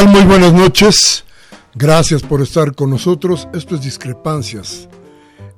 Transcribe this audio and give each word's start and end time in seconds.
Muy 0.00 0.24
buenas 0.24 0.52
noches. 0.52 1.22
Gracias 1.74 2.22
por 2.22 2.40
estar 2.40 2.74
con 2.74 2.90
nosotros. 2.90 3.46
Esto 3.52 3.76
es 3.76 3.82
Discrepancias. 3.82 4.88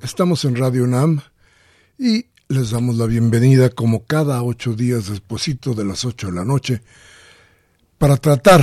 Estamos 0.02 0.44
en 0.44 0.56
Radio 0.56 0.86
NAM 0.86 1.22
y 1.98 2.26
les 2.48 2.70
damos 2.70 2.96
la 2.96 3.06
bienvenida 3.06 3.70
como 3.70 4.04
cada 4.04 4.42
ocho 4.42 4.74
días 4.74 5.08
despuesito 5.08 5.72
de 5.72 5.84
las 5.84 6.04
ocho 6.04 6.26
de 6.26 6.34
la 6.34 6.44
noche 6.44 6.82
para 7.96 8.16
tratar 8.16 8.62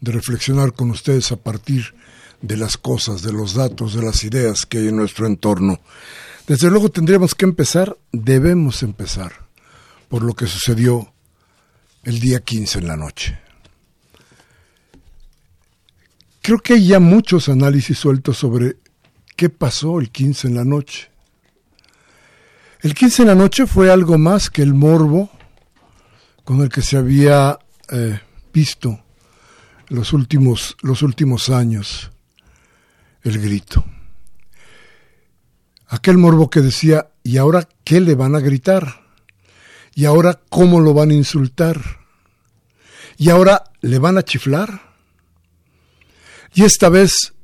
de 0.00 0.12
reflexionar 0.12 0.74
con 0.74 0.90
ustedes 0.90 1.32
a 1.32 1.36
partir 1.36 1.94
de 2.42 2.56
las 2.56 2.76
cosas, 2.76 3.22
de 3.22 3.32
los 3.32 3.54
datos, 3.54 3.94
de 3.94 4.02
las 4.02 4.22
ideas 4.24 4.66
que 4.66 4.78
hay 4.78 4.88
en 4.88 4.96
nuestro 4.96 5.26
entorno. 5.26 5.80
Desde 6.46 6.68
luego 6.68 6.90
tendríamos 6.90 7.34
que 7.34 7.46
empezar, 7.46 7.96
debemos 8.12 8.82
empezar, 8.82 9.32
por 10.08 10.22
lo 10.22 10.34
que 10.34 10.46
sucedió 10.46 11.12
el 12.02 12.20
día 12.20 12.40
15 12.40 12.80
en 12.80 12.86
la 12.88 12.96
noche. 12.96 13.47
Creo 16.48 16.60
que 16.60 16.72
hay 16.72 16.86
ya 16.86 16.98
muchos 16.98 17.50
análisis 17.50 17.98
sueltos 17.98 18.38
sobre 18.38 18.78
qué 19.36 19.50
pasó 19.50 20.00
el 20.00 20.08
15 20.08 20.48
en 20.48 20.54
la 20.54 20.64
noche. 20.64 21.10
El 22.80 22.94
15 22.94 23.20
en 23.20 23.28
la 23.28 23.34
noche 23.34 23.66
fue 23.66 23.92
algo 23.92 24.16
más 24.16 24.48
que 24.48 24.62
el 24.62 24.72
morbo 24.72 25.28
con 26.44 26.62
el 26.62 26.70
que 26.70 26.80
se 26.80 26.96
había 26.96 27.58
eh, 27.90 28.18
visto 28.50 28.98
los 29.88 30.14
últimos, 30.14 30.78
los 30.80 31.02
últimos 31.02 31.50
años 31.50 32.12
el 33.24 33.38
grito. 33.42 33.84
Aquel 35.88 36.16
morbo 36.16 36.48
que 36.48 36.62
decía, 36.62 37.10
¿y 37.22 37.36
ahora 37.36 37.68
qué 37.84 38.00
le 38.00 38.14
van 38.14 38.34
a 38.34 38.40
gritar? 38.40 39.02
¿Y 39.94 40.06
ahora 40.06 40.40
cómo 40.48 40.80
lo 40.80 40.94
van 40.94 41.10
a 41.10 41.14
insultar? 41.14 41.78
¿Y 43.18 43.28
ahora 43.28 43.64
le 43.82 43.98
van 43.98 44.16
a 44.16 44.22
chiflar? 44.22 44.87
Y 46.54 46.64
esta 46.64 46.88
vez 46.88 47.34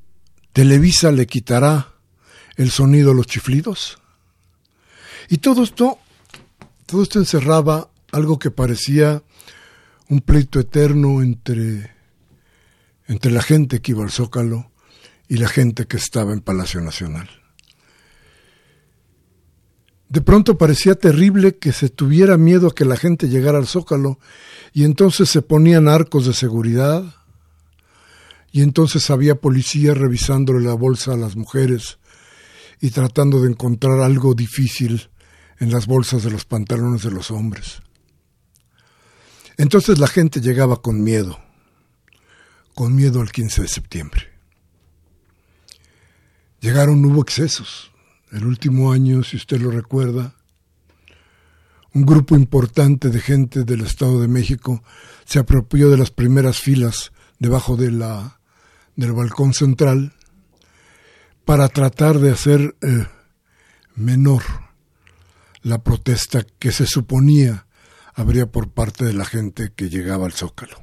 Televisa 0.53 1.11
le 1.13 1.27
quitará 1.27 1.95
el 2.57 2.71
sonido 2.71 3.11
a 3.11 3.15
los 3.15 3.27
chiflidos. 3.27 3.99
Y 5.29 5.39
todo 5.39 5.63
esto, 5.63 5.99
todo 6.87 7.03
esto 7.03 7.19
encerraba 7.19 7.91
algo 8.13 8.39
que 8.39 8.51
parecía 8.51 9.23
un 10.09 10.21
pleito 10.21 10.61
eterno 10.61 11.23
entre, 11.23 11.91
entre 13.07 13.33
la 13.33 13.43
gente 13.43 13.81
que 13.81 13.93
iba 13.93 14.05
al 14.05 14.11
Zócalo 14.11 14.71
y 15.29 15.39
la 15.39 15.49
gente 15.49 15.87
que 15.87 15.97
estaba 15.97 16.33
en 16.33 16.41
Palacio 16.41 16.81
Nacional. 16.81 17.29
De 20.09 20.21
pronto 20.21 20.59
parecía 20.59 20.95
terrible 20.95 21.57
que 21.57 21.73
se 21.73 21.89
tuviera 21.89 22.37
miedo 22.37 22.69
a 22.69 22.75
que 22.75 22.85
la 22.85 22.97
gente 22.97 23.29
llegara 23.29 23.59
al 23.59 23.67
Zócalo 23.67 24.21
y 24.73 24.85
entonces 24.85 25.29
se 25.29 25.43
ponían 25.43 25.89
arcos 25.89 26.27
de 26.27 26.35
seguridad, 26.35 27.03
y 28.55 28.63
entonces 28.63 29.11
había 29.11 29.35
policía 29.35 29.95
revisándole 29.95 30.65
la 30.65 30.75
bolsa 30.75 31.13
a 31.13 31.17
las 31.17 31.35
mujeres 31.35 31.99
y 32.81 32.91
tratando 32.91 33.43
de 33.43 33.51
encontrar 33.51 33.99
algo 33.99 34.35
difícil 34.35 35.11
en 35.59 35.73
las 35.73 35.89
bolsas 35.89 36.23
de 36.23 36.31
los 36.31 36.45
pantalones 36.45 37.03
de 37.03 37.11
los 37.11 37.33
hombres. 37.33 37.83
Entonces 39.57 39.99
la 39.99 40.07
gente 40.07 40.41
llegaba 40.41 40.81
con 40.81 41.03
miedo, 41.03 41.41
con 42.77 42.95
miedo 42.95 43.21
al 43.21 43.33
15 43.33 43.63
de 43.63 43.67
septiembre. 43.67 44.23
Llegaron, 46.61 47.05
hubo 47.05 47.23
excesos. 47.23 47.91
El 48.31 48.47
último 48.47 48.93
año, 48.93 49.25
si 49.25 49.37
usted 49.37 49.61
lo 49.61 49.73
recuerda, 49.73 50.37
un 51.93 52.07
grupo 52.07 52.37
importante 52.37 53.09
de 53.09 53.19
gente 53.19 53.65
del 53.65 53.81
Estado 53.81 54.21
de 54.21 54.29
México 54.29 54.85
se 55.25 55.41
apropió 55.41 55.91
de 55.91 55.99
las 55.99 56.13
primeras 56.13 56.61
filas 56.61 57.11
debajo 57.41 57.77
de 57.77 57.91
la 57.91 58.39
del 58.97 59.13
balcón 59.13 59.55
central 59.55 60.15
para 61.45 61.69
tratar 61.69 62.19
de 62.19 62.31
hacer 62.31 62.77
eh, 62.81 63.07
menor 63.95 64.43
la 65.63 65.83
protesta 65.83 66.45
que 66.59 66.73
se 66.73 66.87
suponía 66.87 67.67
habría 68.15 68.47
por 68.47 68.71
parte 68.71 69.05
de 69.05 69.13
la 69.13 69.25
gente 69.25 69.73
que 69.75 69.91
llegaba 69.91 70.27
al 70.27 70.33
zócalo. 70.33 70.83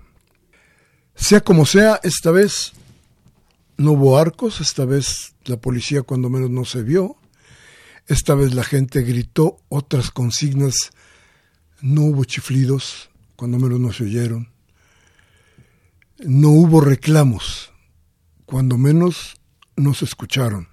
Sea 1.16 1.42
como 1.42 1.66
sea, 1.66 2.00
esta 2.04 2.32
vez 2.32 2.74
no 3.78 3.92
hubo 3.94 4.18
arcos, 4.18 4.60
esta 4.60 4.86
vez 4.86 5.34
la 5.46 5.58
policía 5.58 6.02
cuando 6.02 6.30
menos 6.30 6.50
no 6.50 6.66
se 6.66 6.84
vio, 6.84 7.16
esta 8.08 8.36
vez 8.36 8.54
la 8.54 8.64
gente 8.64 9.02
gritó 9.04 9.58
otras 9.70 10.12
consignas, 10.12 10.76
no 11.82 12.02
hubo 12.02 12.26
chiflidos, 12.26 13.10
cuando 13.36 13.58
menos 13.58 13.80
no 13.80 13.94
se 13.94 14.04
oyeron, 14.04 14.52
no 16.20 16.50
hubo 16.50 16.82
reclamos, 16.82 17.71
cuando 18.52 18.78
menos 18.78 19.38
nos 19.78 20.02
escucharon. 20.02 20.68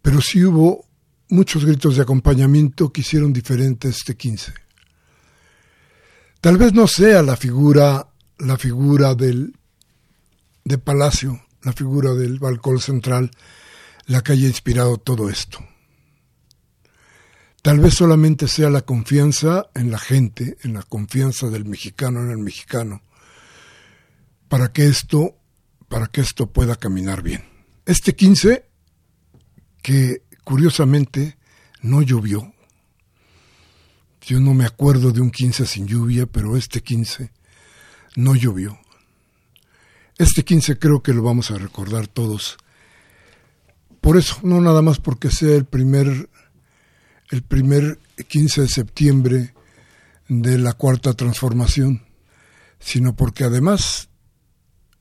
Pero 0.00 0.20
sí 0.20 0.44
hubo 0.44 0.86
muchos 1.28 1.64
gritos 1.64 1.96
de 1.96 2.02
acompañamiento 2.02 2.92
que 2.92 3.00
hicieron 3.00 3.32
diferente 3.32 3.88
este 3.88 4.16
15. 4.16 4.54
Tal 6.40 6.56
vez 6.56 6.72
no 6.72 6.86
sea 6.86 7.20
la 7.22 7.36
figura, 7.36 8.10
la 8.38 8.56
figura 8.56 9.16
del 9.16 9.56
de 10.64 10.78
Palacio, 10.78 11.42
la 11.62 11.72
figura 11.72 12.14
del 12.14 12.38
balcón 12.38 12.78
central, 12.78 13.32
la 14.06 14.22
que 14.22 14.32
haya 14.32 14.46
inspirado 14.46 14.98
todo 14.98 15.28
esto. 15.28 15.58
Tal 17.60 17.80
vez 17.80 17.94
solamente 17.94 18.46
sea 18.46 18.70
la 18.70 18.82
confianza 18.82 19.68
en 19.74 19.90
la 19.90 19.98
gente, 19.98 20.58
en 20.62 20.74
la 20.74 20.84
confianza 20.84 21.48
del 21.48 21.64
mexicano 21.64 22.20
en 22.20 22.30
el 22.30 22.38
mexicano, 22.38 23.02
para 24.48 24.72
que 24.72 24.86
esto 24.86 25.37
para 25.88 26.06
que 26.06 26.20
esto 26.20 26.50
pueda 26.50 26.76
caminar 26.76 27.22
bien. 27.22 27.44
Este 27.86 28.14
15, 28.14 28.64
que 29.82 30.22
curiosamente 30.44 31.38
no 31.80 32.02
llovió, 32.02 32.52
yo 34.20 34.40
no 34.40 34.52
me 34.52 34.66
acuerdo 34.66 35.10
de 35.10 35.22
un 35.22 35.30
15 35.30 35.64
sin 35.64 35.86
lluvia, 35.86 36.26
pero 36.26 36.56
este 36.56 36.82
15 36.82 37.32
no 38.16 38.34
llovió. 38.34 38.78
Este 40.18 40.44
15 40.44 40.78
creo 40.78 41.02
que 41.02 41.14
lo 41.14 41.22
vamos 41.22 41.50
a 41.50 41.56
recordar 41.56 42.08
todos. 42.08 42.58
Por 44.02 44.16
eso, 44.16 44.38
no 44.42 44.60
nada 44.60 44.82
más 44.82 44.98
porque 44.98 45.30
sea 45.30 45.54
el 45.54 45.64
primer, 45.64 46.28
el 47.30 47.42
primer 47.42 47.98
15 48.28 48.62
de 48.62 48.68
septiembre 48.68 49.54
de 50.28 50.58
la 50.58 50.74
cuarta 50.74 51.14
transformación, 51.14 52.04
sino 52.80 53.16
porque 53.16 53.44
además 53.44 54.08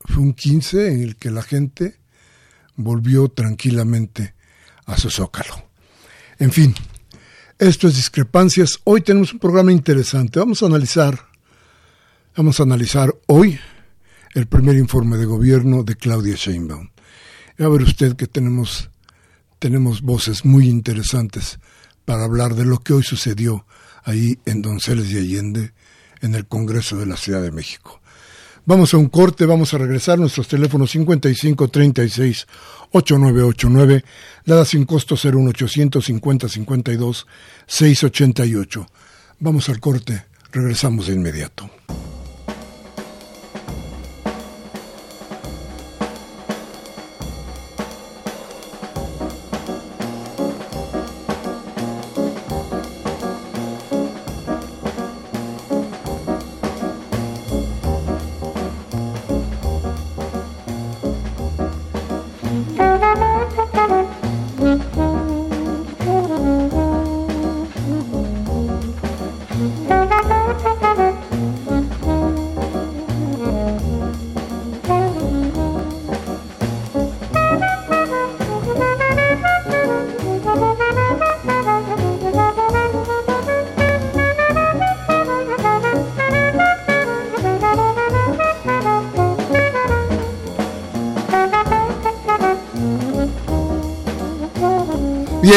fue 0.07 0.23
un 0.23 0.33
15 0.33 0.87
en 0.87 1.03
el 1.03 1.15
que 1.17 1.29
la 1.29 1.43
gente 1.43 1.99
volvió 2.75 3.27
tranquilamente 3.27 4.33
a 4.85 4.97
su 4.97 5.09
zócalo. 5.09 5.69
En 6.39 6.51
fin, 6.51 6.73
esto 7.59 7.87
es 7.87 7.95
discrepancias. 7.95 8.79
Hoy 8.85 9.01
tenemos 9.01 9.33
un 9.33 9.39
programa 9.39 9.71
interesante. 9.71 10.39
Vamos 10.39 10.63
a 10.63 10.67
analizar, 10.67 11.19
vamos 12.35 12.59
a 12.59 12.63
analizar 12.63 13.13
hoy 13.27 13.59
el 14.33 14.47
primer 14.47 14.77
informe 14.77 15.17
de 15.17 15.25
gobierno 15.25 15.83
de 15.83 15.95
Claudia 15.95 16.35
Sheinbaum. 16.35 16.89
Y 17.57 17.63
a 17.63 17.69
ver 17.69 17.81
usted 17.81 18.15
que 18.15 18.27
tenemos, 18.27 18.89
tenemos 19.59 20.01
voces 20.01 20.45
muy 20.45 20.69
interesantes 20.69 21.59
para 22.05 22.23
hablar 22.23 22.55
de 22.55 22.65
lo 22.65 22.79
que 22.79 22.93
hoy 22.93 23.03
sucedió 23.03 23.65
ahí 24.03 24.39
en 24.45 24.61
Donceles 24.61 25.11
y 25.11 25.17
Allende, 25.17 25.73
en 26.21 26.35
el 26.35 26.47
Congreso 26.47 26.97
de 26.97 27.07
la 27.07 27.17
Ciudad 27.17 27.41
de 27.41 27.51
México. 27.51 28.01
Vamos 28.67 28.93
a 28.93 28.97
un 28.97 29.07
corte, 29.07 29.45
vamos 29.45 29.73
a 29.73 29.77
regresar. 29.77 30.19
Nuestros 30.19 30.49
teléfonos 30.49 30.91
55 30.91 31.69
36 31.69 32.47
8989, 32.91 34.03
da 34.45 34.65
sin 34.65 34.83
costo 34.83 35.15
01800 35.15 36.03
50 36.03 36.49
52 36.49 37.27
688. 37.65 38.85
Vamos 39.39 39.69
al 39.69 39.79
corte, 39.79 40.25
regresamos 40.51 41.07
de 41.07 41.13
inmediato. 41.13 41.69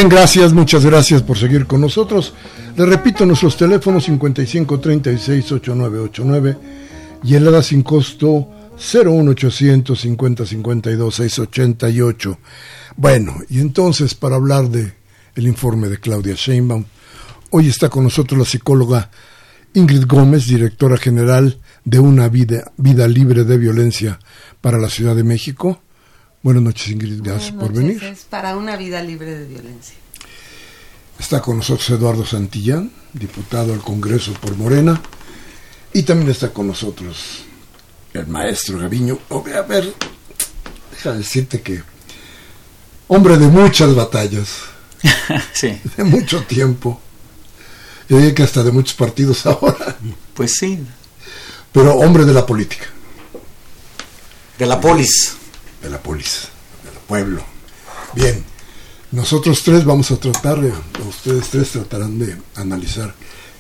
Bien, 0.01 0.09
gracias, 0.09 0.55
muchas 0.55 0.87
gracias 0.87 1.21
por 1.21 1.37
seguir 1.37 1.67
con 1.67 1.83
nosotros. 1.83 2.33
Le 2.75 2.87
repito, 2.87 3.27
nuestros 3.27 3.59
teléfonos 3.59 4.09
55368989 4.09 6.57
y 7.23 7.35
el 7.35 7.47
ADA 7.47 7.63
sin 7.63 7.83
costo 7.83 8.49
01800 8.79 10.01
50 10.01 10.47
52 10.47 11.15
688. 11.15 12.39
Bueno, 12.97 13.35
y 13.51 13.61
entonces 13.61 14.15
para 14.15 14.37
hablar 14.37 14.71
de 14.71 14.95
el 15.35 15.47
informe 15.47 15.91
de 15.91 15.99
Claudia 15.99 16.33
Sheinbaum, 16.35 16.87
hoy 17.51 17.69
está 17.69 17.91
con 17.91 18.05
nosotros 18.05 18.39
la 18.39 18.47
psicóloga 18.47 19.11
Ingrid 19.75 20.07
Gómez, 20.07 20.47
directora 20.47 20.97
general 20.97 21.59
de 21.85 21.99
Una 21.99 22.31
vida, 22.31 22.73
vida 22.79 23.07
libre 23.07 23.45
de 23.45 23.59
violencia 23.59 24.19
para 24.63 24.79
la 24.79 24.89
Ciudad 24.89 25.15
de 25.15 25.25
México. 25.25 25.83
Buenas 26.43 26.63
noches, 26.63 26.89
Ingrid, 26.89 27.21
gracias 27.23 27.53
por 27.53 27.71
venir. 27.71 28.03
Es 28.03 28.21
para 28.25 28.57
una 28.57 28.75
vida 28.75 29.03
libre 29.03 29.37
de 29.37 29.47
violencia. 29.47 29.95
Está 31.19 31.43
con 31.43 31.59
nosotros 31.59 31.91
Eduardo 31.91 32.25
Santillán, 32.25 32.91
diputado 33.13 33.75
al 33.75 33.81
Congreso 33.81 34.33
por 34.33 34.57
Morena, 34.57 35.03
y 35.93 36.03
también 36.03 36.31
está 36.31 36.51
con 36.51 36.67
nosotros 36.67 37.43
el 38.15 38.27
maestro 38.27 38.79
Gaviño. 38.79 39.19
a 39.29 39.61
ver, 39.61 39.93
deja 40.93 41.13
decirte 41.13 41.61
que 41.61 41.83
hombre 43.09 43.37
de 43.37 43.47
muchas 43.47 43.95
batallas, 43.95 44.61
sí. 45.53 45.79
de 45.95 46.05
mucho 46.05 46.43
tiempo, 46.45 46.99
yo 48.09 48.17
diría 48.17 48.35
que 48.35 48.45
hasta 48.45 48.63
de 48.63 48.73
muchos 48.73 48.95
partidos 48.95 49.45
ahora. 49.47 49.99
Pues 50.33 50.55
sí. 50.55 50.83
Pero 51.71 51.97
hombre 51.97 52.25
de 52.25 52.33
la 52.33 52.47
política. 52.47 52.87
De 54.59 54.65
la 54.65 54.81
polis 54.81 55.37
de 55.83 55.91
la 55.91 56.03
polis, 56.03 56.49
del 56.85 56.95
pueblo. 57.07 57.43
Bien, 58.15 58.45
nosotros 59.13 59.63
tres 59.63 59.85
vamos 59.85 60.11
a 60.11 60.17
tratar, 60.17 60.59
ustedes 61.09 61.49
tres 61.49 61.71
tratarán 61.71 62.19
de 62.19 62.37
analizar 62.55 63.15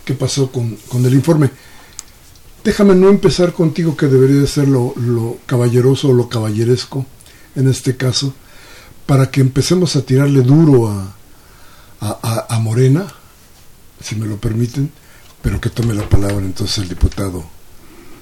qué 0.05 0.14
pasó 0.14 0.50
con, 0.50 0.76
con 0.88 1.05
el 1.05 1.14
informe. 1.14 1.50
Déjame 2.62 2.94
no 2.94 3.08
empezar 3.08 3.52
contigo, 3.52 3.96
que 3.96 4.06
debería 4.06 4.40
de 4.40 4.46
ser 4.46 4.69
lo, 4.69 4.94
caballeroso 5.46 6.08
o 6.08 6.12
lo 6.12 6.28
caballeresco 6.28 7.06
en 7.56 7.69
este 7.69 7.96
caso, 7.96 8.34
para 9.06 9.31
que 9.31 9.40
empecemos 9.40 9.96
a 9.96 10.02
tirarle 10.02 10.43
duro 10.43 10.88
a, 10.88 11.17
a, 12.00 12.46
a 12.49 12.58
Morena, 12.61 13.06
si 14.02 14.14
me 14.14 14.26
lo 14.26 14.37
permiten, 14.37 14.93
pero 15.43 15.61
que 15.61 15.70
tome 15.70 15.94
la 15.94 16.08
palabra 16.08 16.44
entonces 16.44 16.78
el 16.78 16.88
diputado 16.88 17.44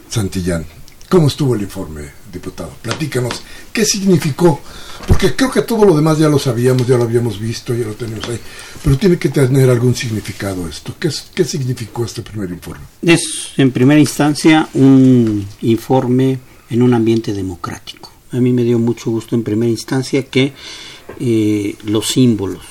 Santillán. 0.08 0.64
¿Cómo 1.08 1.28
estuvo 1.28 1.54
el 1.54 1.62
informe, 1.62 2.10
diputado? 2.32 2.72
Platícanos, 2.82 3.42
¿qué 3.72 3.84
significó? 3.84 4.60
Porque 5.06 5.34
creo 5.34 5.50
que 5.50 5.62
todo 5.62 5.84
lo 5.84 5.96
demás 5.96 6.18
ya 6.18 6.28
lo 6.28 6.38
sabíamos, 6.38 6.86
ya 6.86 6.96
lo 6.96 7.04
habíamos 7.04 7.38
visto, 7.38 7.74
ya 7.74 7.86
lo 7.86 7.94
tenemos 7.94 8.28
ahí, 8.28 8.38
pero 8.82 8.98
tiene 8.98 9.18
que 9.18 9.28
tener 9.28 9.70
algún 9.70 9.94
significado 9.94 10.68
esto. 10.68 10.94
¿Qué, 10.98 11.44
significó 11.44 12.04
este 12.04 12.22
primer 12.22 12.50
informe? 12.50 12.84
Es, 13.02 13.52
en 13.56 13.70
primera 13.70 14.00
instancia, 14.00 14.68
un 14.74 15.46
informe 15.62 16.38
en 16.70 16.82
un 16.82 16.94
ambiente 16.94 17.32
democrático. 17.32 18.12
A 18.32 18.40
mí 18.40 18.52
me 18.52 18.64
dio 18.64 18.78
mucho 18.78 19.10
gusto 19.10 19.34
en 19.34 19.42
primera 19.42 19.70
instancia 19.70 20.24
que 20.24 20.52
eh, 21.20 21.76
los 21.84 22.08
símbolos, 22.08 22.64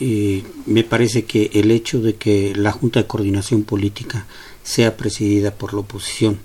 eh, 0.00 0.42
me 0.66 0.82
parece 0.82 1.24
que 1.24 1.50
el 1.54 1.70
hecho 1.70 2.00
de 2.00 2.14
que 2.14 2.54
la 2.56 2.72
Junta 2.72 3.00
de 3.00 3.06
Coordinación 3.06 3.64
Política 3.64 4.26
sea 4.62 4.96
presidida 4.96 5.52
por 5.52 5.74
la 5.74 5.80
oposición, 5.80 6.38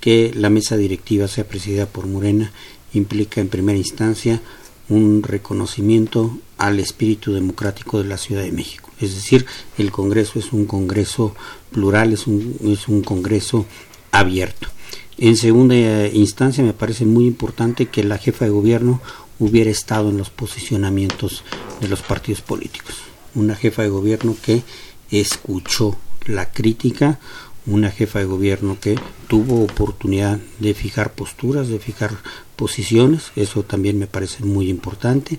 que 0.00 0.32
la 0.34 0.50
mesa 0.50 0.76
directiva 0.76 1.28
sea 1.28 1.46
presidida 1.46 1.86
por 1.86 2.06
Morena 2.06 2.52
implica 2.92 3.40
en 3.40 3.48
primera 3.48 3.78
instancia 3.78 4.40
un 4.88 5.22
reconocimiento 5.22 6.36
al 6.58 6.80
espíritu 6.80 7.32
democrático 7.32 8.02
de 8.02 8.08
la 8.08 8.18
Ciudad 8.18 8.42
de 8.42 8.52
México. 8.52 8.90
Es 9.00 9.14
decir, 9.14 9.46
el 9.78 9.92
Congreso 9.92 10.38
es 10.38 10.52
un 10.52 10.66
Congreso 10.66 11.34
plural, 11.70 12.12
es 12.12 12.26
un, 12.26 12.56
es 12.64 12.88
un 12.88 13.02
Congreso 13.02 13.66
abierto. 14.10 14.68
En 15.16 15.36
segunda 15.36 16.06
instancia, 16.08 16.64
me 16.64 16.72
parece 16.72 17.04
muy 17.04 17.26
importante 17.26 17.86
que 17.86 18.02
la 18.02 18.18
jefa 18.18 18.46
de 18.46 18.50
gobierno 18.50 19.00
hubiera 19.38 19.70
estado 19.70 20.10
en 20.10 20.16
los 20.16 20.30
posicionamientos 20.30 21.44
de 21.80 21.88
los 21.88 22.00
partidos 22.00 22.40
políticos. 22.40 22.96
Una 23.34 23.54
jefa 23.54 23.82
de 23.82 23.90
gobierno 23.90 24.36
que 24.42 24.62
escuchó 25.10 25.96
la 26.26 26.52
crítica, 26.52 27.18
una 27.70 27.90
jefa 27.90 28.18
de 28.18 28.24
gobierno 28.24 28.78
que 28.80 28.96
tuvo 29.28 29.62
oportunidad 29.62 30.38
de 30.58 30.74
fijar 30.74 31.12
posturas, 31.14 31.68
de 31.68 31.78
fijar 31.78 32.10
posiciones, 32.56 33.30
eso 33.36 33.62
también 33.62 33.98
me 33.98 34.06
parece 34.06 34.44
muy 34.44 34.68
importante. 34.68 35.38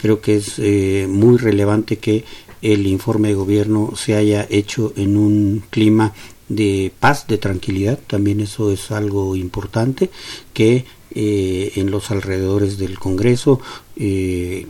Creo 0.00 0.20
que 0.20 0.36
es 0.36 0.54
eh, 0.58 1.06
muy 1.08 1.36
relevante 1.36 1.98
que 1.98 2.24
el 2.62 2.86
informe 2.86 3.28
de 3.28 3.34
gobierno 3.34 3.92
se 3.96 4.14
haya 4.14 4.46
hecho 4.48 4.92
en 4.96 5.16
un 5.16 5.62
clima 5.68 6.14
de 6.48 6.92
paz, 6.98 7.26
de 7.26 7.38
tranquilidad, 7.38 7.98
también 8.06 8.40
eso 8.40 8.70
es 8.70 8.90
algo 8.90 9.34
importante, 9.34 10.10
que 10.52 10.84
eh, 11.16 11.72
en 11.76 11.90
los 11.90 12.10
alrededores 12.10 12.78
del 12.78 12.98
Congreso 12.98 13.60
eh, 13.96 14.66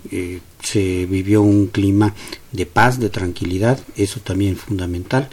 se 0.62 1.06
vivió 1.06 1.42
un 1.42 1.68
clima 1.68 2.14
de 2.52 2.66
paz, 2.66 2.99
de 2.99 3.11
tranquilidad, 3.11 3.78
eso 3.96 4.20
también 4.20 4.54
es 4.54 4.61
fundamental, 4.61 5.28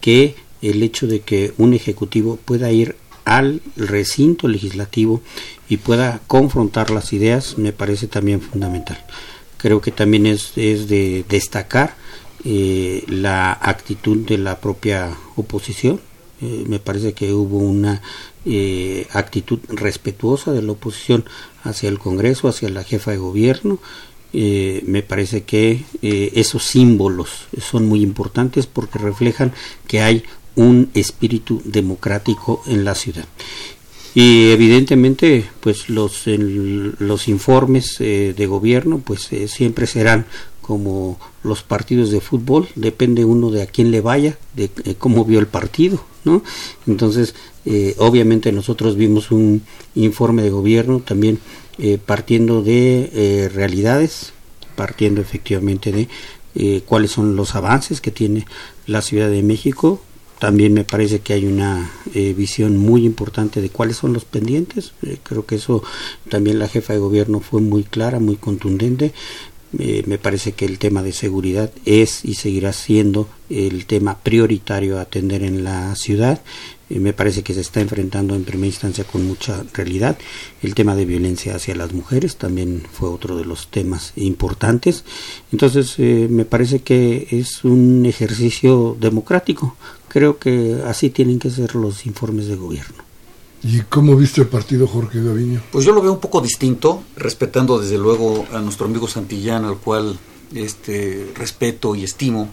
que 0.00 0.36
el 0.70 0.82
hecho 0.82 1.06
de 1.06 1.20
que 1.20 1.52
un 1.58 1.74
ejecutivo 1.74 2.38
pueda 2.44 2.70
ir 2.70 2.96
al 3.26 3.60
recinto 3.76 4.46
legislativo 4.48 5.20
y 5.68 5.78
pueda 5.78 6.20
confrontar 6.26 6.90
las 6.90 7.12
ideas 7.12 7.58
me 7.58 7.72
parece 7.72 8.06
también 8.06 8.40
fundamental. 8.40 9.04
Creo 9.58 9.80
que 9.80 9.90
también 9.90 10.26
es, 10.26 10.54
de 10.54 11.24
destacar 11.28 11.96
eh, 12.44 13.04
la 13.08 13.52
actitud 13.52 14.18
de 14.18 14.38
la 14.38 14.60
propia 14.60 15.16
oposición. 15.34 16.00
Eh, 16.40 16.64
me 16.68 16.78
parece 16.78 17.14
que 17.14 17.32
hubo 17.32 17.58
una 17.58 18.00
eh, 18.44 19.08
actitud 19.10 19.58
respetuosa 19.68 20.52
de 20.52 20.62
la 20.62 20.72
oposición 20.72 21.24
hacia 21.64 21.88
el 21.88 21.98
Congreso, 21.98 22.46
hacia 22.46 22.68
la 22.68 22.84
jefa 22.84 23.10
de 23.10 23.18
gobierno. 23.18 23.80
me 24.32 25.02
parece 25.02 25.44
que 25.44 25.84
esos 26.02 26.62
símbolos 26.62 27.30
son 27.58 27.88
muy 27.88 28.02
importantes 28.02 28.66
porque 28.66 28.98
reflejan 28.98 29.52
que 29.88 30.00
hay 30.02 30.24
un 30.56 30.90
espíritu 30.94 31.62
democrático 31.64 32.62
en 32.66 32.84
la 32.84 32.94
ciudad. 32.94 33.26
Y 34.16 34.50
evidentemente, 34.50 35.44
pues 35.60 35.90
los, 35.90 36.24
los 36.26 37.28
informes 37.28 38.00
eh, 38.00 38.32
de 38.34 38.46
gobierno, 38.46 38.98
pues 39.04 39.30
eh, 39.30 39.46
siempre 39.46 39.86
serán 39.86 40.24
como 40.62 41.20
los 41.44 41.62
partidos 41.62 42.10
de 42.10 42.22
fútbol, 42.22 42.66
depende 42.76 43.26
uno 43.26 43.50
de 43.50 43.60
a 43.60 43.66
quién 43.66 43.90
le 43.90 44.00
vaya, 44.00 44.38
de, 44.54 44.70
cómo 44.98 45.26
vio 45.26 45.38
el 45.38 45.48
partido, 45.48 46.02
¿no? 46.24 46.42
Entonces, 46.86 47.34
eh, 47.66 47.94
obviamente 47.98 48.52
nosotros 48.52 48.96
vimos 48.96 49.30
un 49.30 49.62
informe 49.94 50.42
de 50.42 50.50
gobierno 50.50 51.00
también 51.00 51.38
partiendo 52.06 52.62
de 52.62 53.50
realidades, 53.52 54.32
partiendo 54.76 55.20
efectivamente 55.20 56.08
de 56.54 56.82
cuáles 56.86 57.10
son 57.10 57.36
los 57.36 57.54
avances 57.54 58.00
que 58.00 58.10
tiene 58.10 58.46
la 58.86 59.02
Ciudad 59.02 59.28
de 59.28 59.42
México 59.42 60.00
también 60.38 60.74
me 60.74 60.84
parece 60.84 61.20
que 61.20 61.32
hay 61.32 61.46
una 61.46 61.90
eh, 62.14 62.34
visión 62.34 62.76
muy 62.76 63.04
importante 63.06 63.60
de 63.60 63.70
cuáles 63.70 63.96
son 63.96 64.12
los 64.12 64.24
pendientes. 64.24 64.92
Eh, 65.02 65.18
creo 65.22 65.46
que 65.46 65.56
eso 65.56 65.82
también 66.28 66.58
la 66.58 66.68
jefa 66.68 66.92
de 66.92 66.98
gobierno 66.98 67.40
fue 67.40 67.60
muy 67.60 67.84
clara, 67.84 68.20
muy 68.20 68.36
contundente. 68.36 69.12
Eh, 69.78 70.04
me 70.06 70.18
parece 70.18 70.52
que 70.52 70.64
el 70.64 70.78
tema 70.78 71.02
de 71.02 71.12
seguridad 71.12 71.70
es 71.84 72.24
y 72.24 72.34
seguirá 72.34 72.72
siendo 72.72 73.28
el 73.50 73.86
tema 73.86 74.18
prioritario 74.18 74.98
a 74.98 75.02
atender 75.02 75.42
en 75.42 75.64
la 75.64 75.94
ciudad 75.96 76.40
me 76.88 77.12
parece 77.12 77.42
que 77.42 77.52
se 77.52 77.60
está 77.60 77.80
enfrentando 77.80 78.34
en 78.34 78.44
primera 78.44 78.68
instancia 78.68 79.04
con 79.04 79.26
mucha 79.26 79.64
realidad. 79.74 80.16
El 80.62 80.74
tema 80.74 80.94
de 80.94 81.04
violencia 81.04 81.56
hacia 81.56 81.74
las 81.74 81.92
mujeres 81.92 82.36
también 82.36 82.84
fue 82.92 83.08
otro 83.08 83.36
de 83.36 83.44
los 83.44 83.68
temas 83.68 84.12
importantes. 84.16 85.04
Entonces, 85.50 85.94
eh, 85.98 86.28
me 86.30 86.44
parece 86.44 86.80
que 86.80 87.26
es 87.32 87.64
un 87.64 88.06
ejercicio 88.06 88.96
democrático. 89.00 89.76
Creo 90.16 90.38
que 90.38 90.80
así 90.86 91.10
tienen 91.10 91.38
que 91.38 91.50
ser 91.50 91.74
los 91.74 92.06
informes 92.06 92.46
de 92.46 92.56
gobierno. 92.56 93.04
¿Y 93.62 93.80
cómo 93.80 94.16
viste 94.16 94.40
el 94.40 94.46
partido 94.46 94.86
Jorge 94.86 95.22
Gaviño? 95.22 95.62
Pues 95.70 95.84
yo 95.84 95.92
lo 95.92 96.00
veo 96.00 96.14
un 96.14 96.20
poco 96.20 96.40
distinto, 96.40 97.02
respetando 97.18 97.78
desde 97.78 97.98
luego 97.98 98.46
a 98.50 98.60
nuestro 98.60 98.86
amigo 98.86 99.08
Santillán, 99.08 99.66
al 99.66 99.76
cual 99.76 100.18
este 100.54 101.30
respeto 101.34 101.94
y 101.94 102.04
estimo 102.04 102.48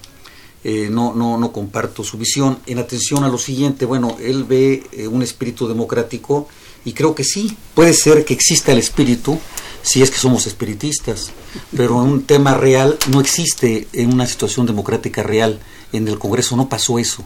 eh, 0.66 0.90
no, 0.92 1.16
no, 1.16 1.38
no 1.38 1.54
comparto 1.54 2.04
su 2.04 2.18
visión. 2.18 2.60
En 2.66 2.80
atención 2.80 3.24
a 3.24 3.30
lo 3.30 3.38
siguiente, 3.38 3.86
bueno, 3.86 4.18
él 4.20 4.44
ve 4.44 4.84
eh, 4.92 5.08
un 5.08 5.22
espíritu 5.22 5.66
democrático 5.66 6.50
y 6.84 6.92
creo 6.92 7.16
que 7.16 7.24
sí, 7.24 7.56
puede 7.76 7.94
ser 7.94 8.26
que 8.26 8.34
exista 8.34 8.74
el 8.74 8.80
espíritu 8.80 9.40
si 9.84 10.02
es 10.02 10.12
que 10.12 10.18
somos 10.18 10.48
espiritistas, 10.48 11.32
pero 11.78 12.04
en 12.04 12.10
un 12.10 12.24
tema 12.24 12.56
real 12.56 12.98
no 13.10 13.22
existe 13.22 13.88
en 13.94 14.12
una 14.12 14.26
situación 14.26 14.66
democrática 14.66 15.24
real. 15.24 15.62
En 15.94 16.10
el 16.10 16.20
Congreso 16.20 16.58
no 16.58 16.68
pasó 16.68 17.00
eso. 17.00 17.24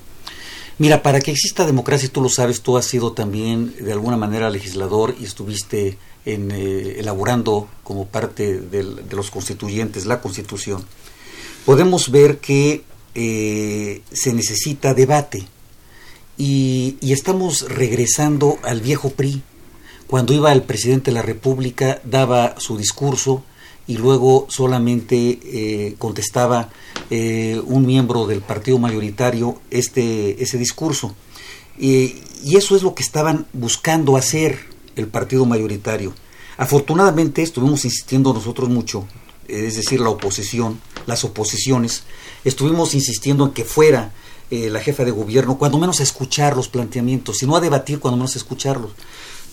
Mira, 0.79 1.01
para 1.01 1.19
que 1.19 1.31
exista 1.31 1.65
democracia, 1.65 2.09
tú 2.11 2.21
lo 2.21 2.29
sabes, 2.29 2.61
tú 2.61 2.77
has 2.77 2.85
sido 2.85 3.13
también 3.13 3.73
de 3.79 3.91
alguna 3.91 4.17
manera 4.17 4.49
legislador 4.49 5.15
y 5.19 5.23
estuviste 5.25 5.97
en, 6.25 6.51
eh, 6.51 6.99
elaborando 6.99 7.67
como 7.83 8.05
parte 8.05 8.59
de 8.59 8.83
los 9.11 9.31
constituyentes 9.31 10.05
la 10.05 10.21
constitución. 10.21 10.85
Podemos 11.65 12.11
ver 12.11 12.37
que 12.37 12.83
eh, 13.19 14.03
se 14.11 14.31
necesita 14.31 14.93
debate. 14.93 15.47
Y, 16.37 16.97
estamos 17.01 17.67
regresando 17.67 18.59
al 18.61 18.79
viejo 18.79 19.09
PRI. 19.09 19.41
Cuando 20.05 20.33
iba 20.33 20.53
el 20.53 20.61
presidente 20.61 21.09
de 21.09 21.15
la 21.15 21.23
República, 21.23 21.99
daba 22.03 22.53
su 22.59 22.77
discurso 22.77 23.43
y 23.87 23.97
luego 23.97 24.47
solamente 24.49 25.39
eh, 25.43 25.95
contestaba 25.97 26.69
eh, 27.09 27.61
un 27.65 27.85
miembro 27.85 28.27
del 28.27 28.41
partido 28.41 28.77
mayoritario 28.77 29.61
este, 29.71 30.41
ese 30.43 30.57
discurso. 30.57 31.15
y 31.79 32.55
eso 32.55 32.75
es 32.75 32.83
lo 32.83 32.93
que 32.95 33.03
estaban 33.03 33.45
buscando 33.53 34.17
hacer 34.17 34.59
el 34.95 35.07
partido 35.07 35.45
mayoritario. 35.45 36.13
Afortunadamente 36.57 37.43
estuvimos 37.43 37.85
insistiendo 37.85 38.33
nosotros 38.33 38.67
mucho, 38.67 39.07
es 39.47 39.75
decir, 39.75 40.01
la 40.01 40.09
oposición, 40.09 40.81
las 41.05 41.23
oposiciones, 41.23 42.03
estuvimos 42.43 42.95
insistiendo 42.95 43.45
en 43.45 43.51
que 43.51 43.63
fuera 43.63 44.11
eh, 44.49 44.69
la 44.69 44.79
jefa 44.79 45.05
de 45.05 45.11
gobierno, 45.11 45.57
cuando 45.57 45.77
menos 45.77 45.99
a 45.99 46.03
escuchar 46.03 46.55
los 46.55 46.67
planteamientos, 46.67 47.37
si 47.37 47.45
no 47.45 47.55
a 47.55 47.61
debatir, 47.61 47.99
cuando 47.99 48.17
menos 48.17 48.35
a 48.35 48.39
escucharlos. 48.39 48.91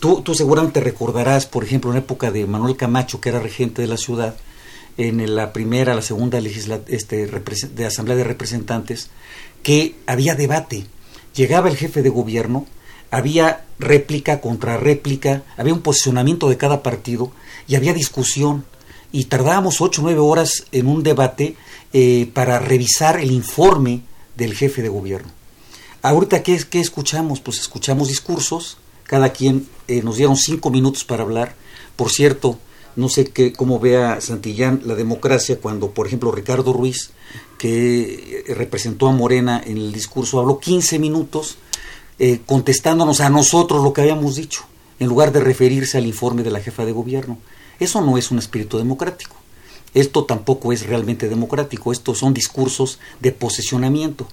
Tú, 0.05 0.21
tú 0.21 0.35
seguramente 0.35 0.81
recordarás, 0.81 1.47
por 1.47 1.65
ejemplo, 1.65 1.91
en 1.91 1.97
época 1.97 2.31
de 2.31 2.45
Manuel 2.45 2.77
Camacho, 2.77 3.23
que 3.23 3.31
era 3.31 3.41
regente 3.41 3.81
de 3.81 3.89
la 3.89 3.97
ciudad, 3.97 4.37
en 4.99 5.35
la 5.35 5.55
primera, 5.55 5.95
la 5.95 6.03
segunda 6.03 6.39
este, 6.89 7.27
de 7.27 7.87
Asamblea 7.87 8.19
de 8.19 8.25
Representantes, 8.25 9.09
que 9.63 9.95
había 10.07 10.35
debate. 10.35 10.85
Llegaba 11.35 11.71
el 11.71 11.79
jefe 11.79 12.03
de 12.03 12.11
gobierno, 12.11 12.67
había 13.11 13.65
réplica 13.79 14.43
contra 14.43 14.77
réplica, 14.77 15.43
había 15.57 15.73
un 15.73 15.81
posicionamiento 15.81 16.51
de 16.51 16.59
cada 16.59 16.83
partido 16.83 17.33
y 17.67 17.77
había 17.77 17.95
discusión. 17.95 18.67
Y 19.11 19.25
tardábamos 19.25 19.81
ocho 19.81 20.03
o 20.03 20.05
nueve 20.05 20.21
horas 20.21 20.67
en 20.71 20.87
un 20.87 21.03
debate 21.03 21.57
eh, 21.95 22.31
para 22.35 22.59
revisar 22.59 23.19
el 23.21 23.31
informe 23.31 24.03
del 24.37 24.53
jefe 24.53 24.83
de 24.83 24.91
gobierno. 24.91 25.33
Ahorita, 26.03 26.43
¿qué, 26.43 26.63
qué 26.69 26.81
escuchamos? 26.81 27.41
Pues 27.41 27.59
escuchamos 27.59 28.09
discursos, 28.09 28.77
cada 29.05 29.31
quien 29.31 29.69
eh, 29.89 30.03
nos 30.03 30.17
dieron 30.17 30.37
cinco 30.37 30.71
minutos 30.71 31.05
para 31.05 31.23
hablar. 31.23 31.55
Por 31.97 32.11
cierto, 32.11 32.59
no 32.97 33.09
sé 33.09 33.27
qué, 33.27 33.53
cómo 33.53 33.79
vea 33.79 34.21
Santillán 34.21 34.83
la 34.85 34.95
democracia 34.95 35.59
cuando, 35.61 35.91
por 35.91 36.07
ejemplo, 36.07 36.33
Ricardo 36.33 36.73
Ruiz, 36.73 37.11
que 37.59 38.45
eh, 38.49 38.55
representó 38.55 39.09
a 39.09 39.13
Morena 39.13 39.63
en 39.65 39.79
el 39.79 39.93
discurso, 39.93 40.41
habló 40.41 40.59
15 40.59 40.99
minutos 40.99 41.59
contestándonos 42.47 43.21
a 43.21 43.29
nosotros 43.29 43.83
lo 43.83 43.93
que 43.93 44.03
habíamos 44.03 44.37
dicho, 44.37 44.63
en 45.01 45.09
lugar 45.09 45.33
de 45.33 45.41
referirse 45.41 45.99
al 45.99 46.07
informe 46.07 46.45
de 46.45 46.53
la 46.53 46.61
jefa 46.61 46.85
de 46.85 46.93
gobierno. 46.93 47.39
Eso 47.81 48.01
no 48.01 48.17
es 48.17 48.31
un 48.31 48.39
espíritu 48.39 48.79
democrático. 48.79 49.35
Esto 49.95 50.25
tampoco 50.25 50.73
es 50.73 50.87
realmente 50.87 51.29
democrático, 51.29 51.93
estos 51.93 52.19
son 52.19 52.35
discursos 52.35 52.99
de 53.21 53.31
posesionamiento. 53.31 54.27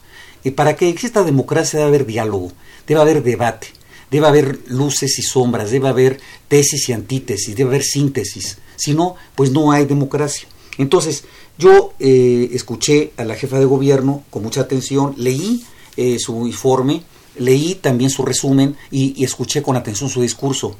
Y 0.44 0.52
para 0.52 0.76
que 0.76 0.90
exista 0.90 1.24
democracia 1.24 1.80
debe 1.80 1.90
haber 1.90 2.06
diálogo, 2.08 2.52
debe 2.88 3.02
haber 3.02 3.24
debate, 3.24 3.68
debe 4.12 4.28
haber 4.28 4.60
luces 4.68 5.18
y 5.18 5.24
sombras, 5.24 5.72
debe 5.72 5.88
haber 5.88 6.20
tesis 6.48 6.90
y 6.90 6.94
antítesis, 6.94 7.56
debe 7.56 7.70
haber 7.70 7.84
síntesis. 7.84 8.58
Si 8.76 8.94
no, 8.94 9.16
pues 9.36 9.52
no 9.52 9.72
hay 9.72 9.86
democracia. 9.86 10.48
Entonces, 10.78 11.24
yo 11.58 11.94
eh, 12.00 12.50
escuché 12.54 13.14
a 13.18 13.24
la 13.24 13.36
jefa 13.36 13.58
de 13.58 13.66
gobierno 13.66 14.24
con 14.30 14.44
mucha 14.44 14.62
atención, 14.62 15.16
leí 15.18 15.64
eh, 15.98 16.20
su 16.20 16.46
informe, 16.46 17.04
leí 17.38 17.76
también 17.76 18.10
su 18.10 18.24
resumen 18.24 18.76
y 18.92 19.24
escuché 19.24 19.64
con 19.64 19.76
atención 19.76 20.10
su 20.10 20.22
discurso. 20.22 20.76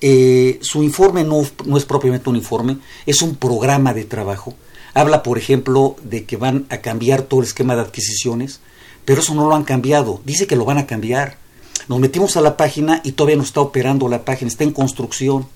Eh, 0.00 0.58
su 0.60 0.82
informe 0.82 1.24
no, 1.24 1.42
no, 1.64 1.76
es 1.76 1.84
propiamente 1.84 2.28
un 2.28 2.36
informe, 2.36 2.78
es 3.06 3.22
un 3.22 3.36
programa 3.36 3.94
de 3.94 4.04
trabajo. 4.04 4.54
Habla, 4.94 5.22
por 5.22 5.38
ejemplo, 5.38 5.96
de 6.02 6.24
que 6.24 6.36
van 6.36 6.66
a 6.68 6.78
cambiar 6.78 7.22
todo 7.22 7.40
el 7.40 7.46
esquema 7.46 7.74
de 7.74 7.82
adquisiciones, 7.82 8.60
pero 9.04 9.20
eso 9.20 9.34
no 9.34 9.48
lo 9.48 9.54
han 9.54 9.64
cambiado. 9.64 10.20
Dice 10.24 10.46
que 10.46 10.56
lo 10.56 10.64
van 10.64 10.78
a 10.78 10.86
cambiar. 10.86 11.38
Nos 11.88 12.00
metimos 12.00 12.36
a 12.36 12.40
la 12.40 12.56
página 12.56 13.00
y 13.04 13.12
todavía 13.12 13.36
no 13.36 13.42
está 13.42 13.60
operando 13.60 14.08
la 14.08 14.24
página, 14.24 14.50
está 14.50 14.64
en 14.64 14.72
construcción. 14.72 15.46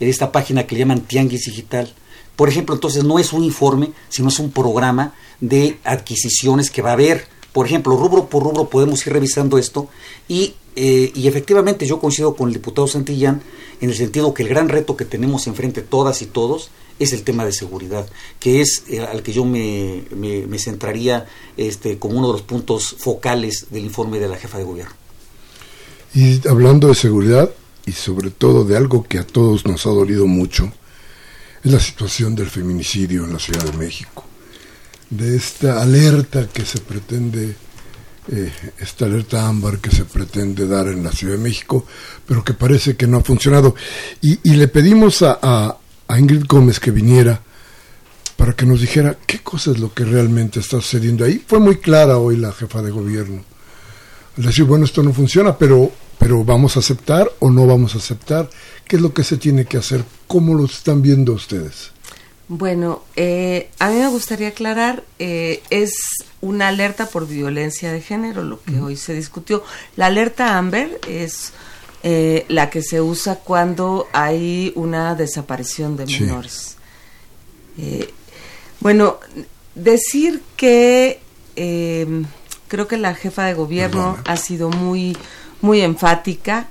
En 0.00 0.08
esta 0.08 0.32
página 0.32 0.66
que 0.66 0.74
le 0.74 0.80
llaman 0.80 1.00
Tianguis 1.00 1.44
Digital. 1.44 1.92
Por 2.34 2.48
ejemplo, 2.48 2.74
entonces 2.74 3.04
no 3.04 3.18
es 3.18 3.32
un 3.32 3.44
informe, 3.44 3.92
sino 4.08 4.28
es 4.28 4.38
un 4.38 4.50
programa 4.50 5.14
de 5.40 5.78
adquisiciones 5.84 6.70
que 6.70 6.82
va 6.82 6.90
a 6.90 6.94
haber. 6.94 7.26
Por 7.52 7.66
ejemplo, 7.66 7.96
rubro 7.96 8.26
por 8.26 8.42
rubro 8.42 8.68
podemos 8.68 9.06
ir 9.06 9.12
revisando 9.12 9.58
esto 9.58 9.88
y 10.28 10.54
eh, 10.74 11.12
y 11.14 11.28
efectivamente 11.28 11.86
yo 11.86 12.00
coincido 12.00 12.34
con 12.34 12.48
el 12.48 12.54
diputado 12.54 12.86
Santillán 12.86 13.42
en 13.80 13.90
el 13.90 13.96
sentido 13.96 14.32
que 14.32 14.42
el 14.42 14.48
gran 14.48 14.70
reto 14.70 14.96
que 14.96 15.04
tenemos 15.04 15.46
enfrente 15.46 15.82
todas 15.82 16.22
y 16.22 16.26
todos 16.26 16.70
es 16.98 17.12
el 17.12 17.24
tema 17.24 17.44
de 17.44 17.52
seguridad, 17.52 18.06
que 18.40 18.60
es 18.60 18.84
eh, 18.88 19.00
al 19.00 19.22
que 19.22 19.32
yo 19.32 19.44
me, 19.44 20.04
me, 20.14 20.58
centraría 20.58 21.26
este, 21.56 21.98
como 21.98 22.18
uno 22.18 22.28
de 22.28 22.34
los 22.34 22.42
puntos 22.42 22.94
focales 22.98 23.66
del 23.70 23.84
informe 23.84 24.18
de 24.18 24.28
la 24.28 24.36
jefa 24.36 24.58
de 24.58 24.64
gobierno. 24.64 24.94
Y 26.14 26.46
hablando 26.46 26.88
de 26.88 26.94
seguridad 26.94 27.50
y 27.86 27.92
sobre 27.92 28.30
todo 28.30 28.64
de 28.64 28.76
algo 28.76 29.04
que 29.04 29.18
a 29.18 29.26
todos 29.26 29.64
nos 29.66 29.86
ha 29.86 29.90
dolido 29.90 30.26
mucho, 30.26 30.70
es 31.64 31.72
la 31.72 31.80
situación 31.80 32.34
del 32.34 32.48
feminicidio 32.48 33.24
en 33.24 33.32
la 33.32 33.38
Ciudad 33.38 33.64
de 33.64 33.78
México, 33.78 34.24
de 35.10 35.36
esta 35.36 35.80
alerta 35.80 36.48
que 36.52 36.64
se 36.64 36.80
pretende 36.80 37.56
eh, 38.30 38.52
esta 38.78 39.06
alerta 39.06 39.48
ámbar 39.48 39.78
que 39.78 39.90
se 39.90 40.04
pretende 40.04 40.68
dar 40.68 40.86
en 40.86 41.02
la 41.02 41.10
Ciudad 41.10 41.34
de 41.34 41.42
México, 41.42 41.84
pero 42.24 42.44
que 42.44 42.54
parece 42.54 42.96
que 42.96 43.06
no 43.06 43.18
ha 43.18 43.24
funcionado. 43.24 43.74
Y, 44.20 44.38
le 44.44 44.68
pedimos 44.68 45.22
a, 45.22 45.38
a, 45.42 46.18
Ingrid 46.18 46.44
Gómez 46.46 46.78
que 46.78 46.92
viniera 46.92 47.40
para 48.36 48.52
que 48.54 48.64
nos 48.64 48.80
dijera 48.80 49.16
qué 49.26 49.40
cosa 49.40 49.72
es 49.72 49.80
lo 49.80 49.92
que 49.92 50.04
realmente 50.04 50.60
está 50.60 50.76
sucediendo 50.76 51.24
ahí. 51.24 51.42
Fue 51.44 51.58
muy 51.58 51.78
clara 51.78 52.18
hoy 52.18 52.36
la 52.36 52.52
jefa 52.52 52.80
de 52.80 52.92
gobierno. 52.92 53.42
Al 54.36 54.44
decir, 54.44 54.64
bueno, 54.64 54.84
esto 54.84 55.02
no 55.02 55.12
funciona, 55.12 55.58
pero, 55.58 55.90
pero 56.22 56.44
vamos 56.44 56.76
a 56.76 56.80
aceptar 56.80 57.28
o 57.40 57.50
no 57.50 57.66
vamos 57.66 57.96
a 57.96 57.98
aceptar. 57.98 58.48
¿Qué 58.86 58.94
es 58.94 59.02
lo 59.02 59.12
que 59.12 59.24
se 59.24 59.38
tiene 59.38 59.64
que 59.64 59.76
hacer? 59.76 60.04
¿Cómo 60.28 60.54
lo 60.54 60.66
están 60.66 61.02
viendo 61.02 61.32
ustedes? 61.32 61.90
Bueno, 62.46 63.02
eh, 63.16 63.70
a 63.80 63.88
mí 63.90 63.98
me 63.98 64.06
gustaría 64.06 64.48
aclarar, 64.48 65.02
eh, 65.18 65.62
es 65.70 65.94
una 66.40 66.68
alerta 66.68 67.06
por 67.06 67.26
violencia 67.26 67.90
de 67.90 68.00
género, 68.00 68.44
lo 68.44 68.62
que 68.62 68.78
hoy 68.78 68.96
se 68.96 69.14
discutió. 69.14 69.64
La 69.96 70.06
alerta 70.06 70.56
Amber 70.58 71.00
es 71.08 71.52
eh, 72.04 72.46
la 72.48 72.70
que 72.70 72.82
se 72.82 73.00
usa 73.00 73.36
cuando 73.36 74.06
hay 74.12 74.72
una 74.76 75.16
desaparición 75.16 75.96
de 75.96 76.06
menores. 76.06 76.76
bueno, 78.78 79.18
decir 79.74 80.40
que 80.56 81.20
creo 82.72 82.86
que 82.86 82.96
la 82.96 83.14
jefa 83.14 83.44
de 83.44 83.54
gobierno 83.54 84.18
ha 84.24 84.36
sido 84.36 84.70
muy, 84.70 85.16
muy 85.62 85.80
enfática. 85.80 86.68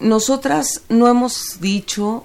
nosotras 0.00 0.82
no 0.88 1.08
hemos 1.08 1.60
dicho 1.60 2.24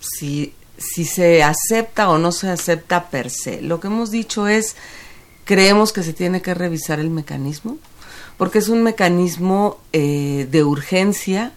si 0.00 0.52
si 0.82 1.04
se 1.04 1.42
acepta 1.42 2.08
o 2.08 2.18
no 2.18 2.32
se 2.32 2.48
acepta 2.48 3.08
per 3.08 3.30
se. 3.30 3.62
Lo 3.62 3.80
que 3.80 3.86
hemos 3.86 4.10
dicho 4.10 4.48
es, 4.48 4.76
creemos 5.44 5.92
que 5.92 6.02
se 6.02 6.12
tiene 6.12 6.42
que 6.42 6.54
revisar 6.54 6.98
el 6.98 7.10
mecanismo, 7.10 7.78
porque 8.36 8.58
es 8.58 8.68
un 8.68 8.82
mecanismo 8.82 9.78
eh, 9.92 10.48
de 10.50 10.64
urgencia 10.64 11.52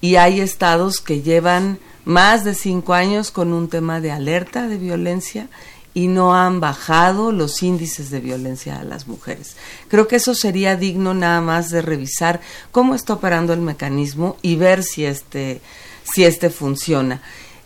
y 0.00 0.16
hay 0.16 0.40
estados 0.40 1.00
que 1.00 1.22
llevan 1.22 1.78
más 2.04 2.44
de 2.44 2.54
cinco 2.54 2.94
años 2.94 3.30
con 3.30 3.52
un 3.52 3.68
tema 3.68 4.00
de 4.00 4.10
alerta 4.10 4.66
de 4.68 4.76
violencia 4.76 5.48
y 5.94 6.08
no 6.08 6.34
han 6.34 6.58
bajado 6.60 7.30
los 7.30 7.62
índices 7.62 8.10
de 8.10 8.18
violencia 8.20 8.80
a 8.80 8.84
las 8.84 9.06
mujeres. 9.06 9.56
Creo 9.88 10.08
que 10.08 10.16
eso 10.16 10.34
sería 10.34 10.76
digno 10.76 11.14
nada 11.14 11.40
más 11.40 11.70
de 11.70 11.80
revisar 11.80 12.40
cómo 12.72 12.96
está 12.96 13.14
operando 13.14 13.52
el 13.52 13.60
mecanismo 13.60 14.36
y 14.42 14.56
ver 14.56 14.82
si 14.82 15.06
este, 15.06 15.60
si 16.02 16.24
este 16.24 16.50
funciona. 16.50 17.22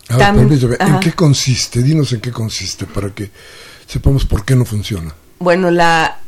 ¿en 0.09 0.99
qué 0.99 1.11
consiste? 1.13 1.83
Dinos 1.83 2.13
en 2.13 2.21
qué 2.21 2.31
consiste 2.31 2.85
para 2.85 3.09
que 3.13 3.31
sepamos 3.87 4.25
por 4.25 4.45
qué 4.45 4.55
no 4.55 4.65
funciona. 4.65 5.13
Bueno, 5.39 5.71
la 5.71 6.19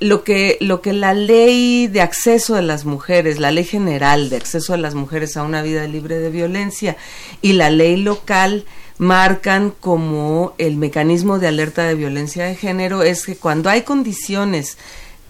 lo 0.00 0.24
que 0.24 0.56
lo 0.60 0.80
que 0.80 0.94
la 0.94 1.12
ley 1.12 1.86
de 1.86 2.00
acceso 2.00 2.54
de 2.54 2.62
las 2.62 2.86
mujeres, 2.86 3.38
la 3.38 3.50
ley 3.50 3.64
general 3.64 4.30
de 4.30 4.36
acceso 4.36 4.72
de 4.72 4.78
las 4.78 4.94
mujeres 4.94 5.36
a 5.36 5.42
una 5.42 5.60
vida 5.60 5.86
libre 5.86 6.18
de 6.18 6.30
violencia 6.30 6.96
y 7.42 7.52
la 7.52 7.70
ley 7.70 7.96
local 7.98 8.64
marcan 9.00 9.72
como 9.80 10.52
el 10.58 10.76
mecanismo 10.76 11.38
de 11.38 11.48
alerta 11.48 11.84
de 11.84 11.94
violencia 11.94 12.44
de 12.44 12.54
género 12.54 13.02
es 13.02 13.24
que 13.24 13.34
cuando 13.34 13.70
hay 13.70 13.80
condiciones 13.80 14.76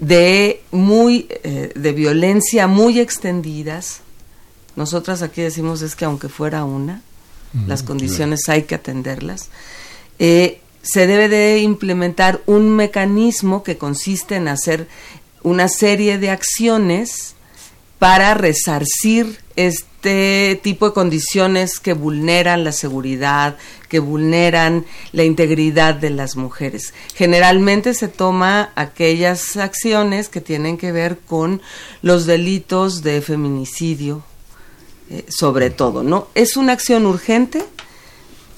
de 0.01 0.61
muy 0.73 1.29
eh, 1.45 1.71
de 1.77 1.93
violencia 1.93 2.67
muy 2.67 2.99
extendidas, 2.99 4.01
nosotras 4.75 5.23
aquí 5.23 5.43
decimos 5.43 5.83
es 5.83 5.95
que 5.95 6.05
aunque 6.05 6.29
fuera 6.29 6.65
una, 6.65 7.01
las 7.69 7.85
condiciones 7.85 8.49
hay 8.49 8.65
que 8.65 8.75
atenderlas. 8.75 9.51
Eh, 10.19 10.61
se 10.83 11.07
debe 11.07 11.29
de 11.29 11.61
implementar 11.61 12.41
un 12.47 12.71
mecanismo 12.71 13.63
que 13.63 13.79
consiste 13.79 14.35
en 14.35 14.49
hacer 14.49 14.89
una 15.45 15.69
serie 15.69 16.19
de 16.19 16.31
acciones 16.31 17.37
para 18.01 18.35
resarcir 18.35 19.39
este 19.55 19.90
tipo 20.01 20.87
de 20.87 20.93
condiciones 20.93 21.79
que 21.79 21.93
vulneran 21.93 22.65
la 22.65 22.73
seguridad, 22.73 23.57
que 23.89 23.99
vulneran 23.99 24.87
la 25.13 25.25
integridad 25.25 25.95
de 25.95 26.11
las 26.11 26.37
mujeres. 26.37 26.95
Generalmente 27.15 27.95
se 27.95 28.09
toma 28.09 28.73
aquellas 28.77 29.57
acciones 29.57 30.29
que 30.29 30.41
tienen 30.41 30.79
que 30.79 30.93
ver 30.93 31.19
con 31.19 31.61
los 32.03 32.27
delitos 32.27 33.03
de 33.03 33.21
feminicidio, 33.21 34.23
eh, 35.11 35.25
sobre 35.29 35.71
todo, 35.71 36.03
¿no? 36.03 36.29
Es 36.35 36.57
una 36.57 36.73
acción 36.73 37.05
urgente, 37.07 37.65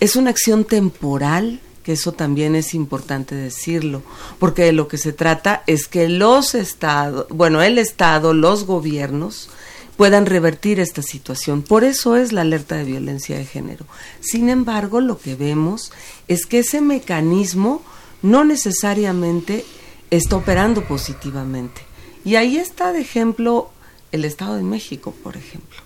es 0.00 0.16
una 0.16 0.30
acción 0.30 0.64
temporal, 0.64 1.61
que 1.82 1.92
eso 1.92 2.12
también 2.12 2.54
es 2.54 2.75
importante 2.75 3.34
decirlo, 3.34 4.02
porque 4.38 4.62
de 4.62 4.72
lo 4.72 4.87
que 4.87 4.99
se 4.99 5.12
trata 5.12 5.64
es 5.66 5.88
que 5.88 6.08
los 6.08 6.54
estados, 6.54 7.26
bueno, 7.30 7.62
el 7.62 7.78
Estado, 7.78 8.34
los 8.34 8.64
gobiernos, 8.66 9.49
puedan 9.96 10.26
revertir 10.26 10.80
esta 10.80 11.02
situación. 11.02 11.62
Por 11.62 11.84
eso 11.84 12.16
es 12.16 12.32
la 12.32 12.42
alerta 12.42 12.76
de 12.76 12.84
violencia 12.84 13.37
de 13.37 13.44
género. 13.44 13.87
Sin 14.21 14.49
embargo, 14.49 15.00
lo 15.00 15.19
que 15.19 15.34
vemos 15.34 15.93
es 16.28 16.47
que 16.47 16.60
ese 16.60 16.80
mecanismo 16.80 17.82
no 18.23 18.45
necesariamente 18.45 19.64
está 20.10 20.36
operando 20.36 20.84
positivamente. 20.84 21.82
Y 22.25 22.36
ahí 22.36 22.56
está 22.56 22.93
de 22.93 23.00
ejemplo 23.00 23.71
el 24.12 24.25
Estado 24.25 24.56
de 24.56 24.62
México, 24.62 25.14
por 25.23 25.36
ejemplo. 25.36 25.81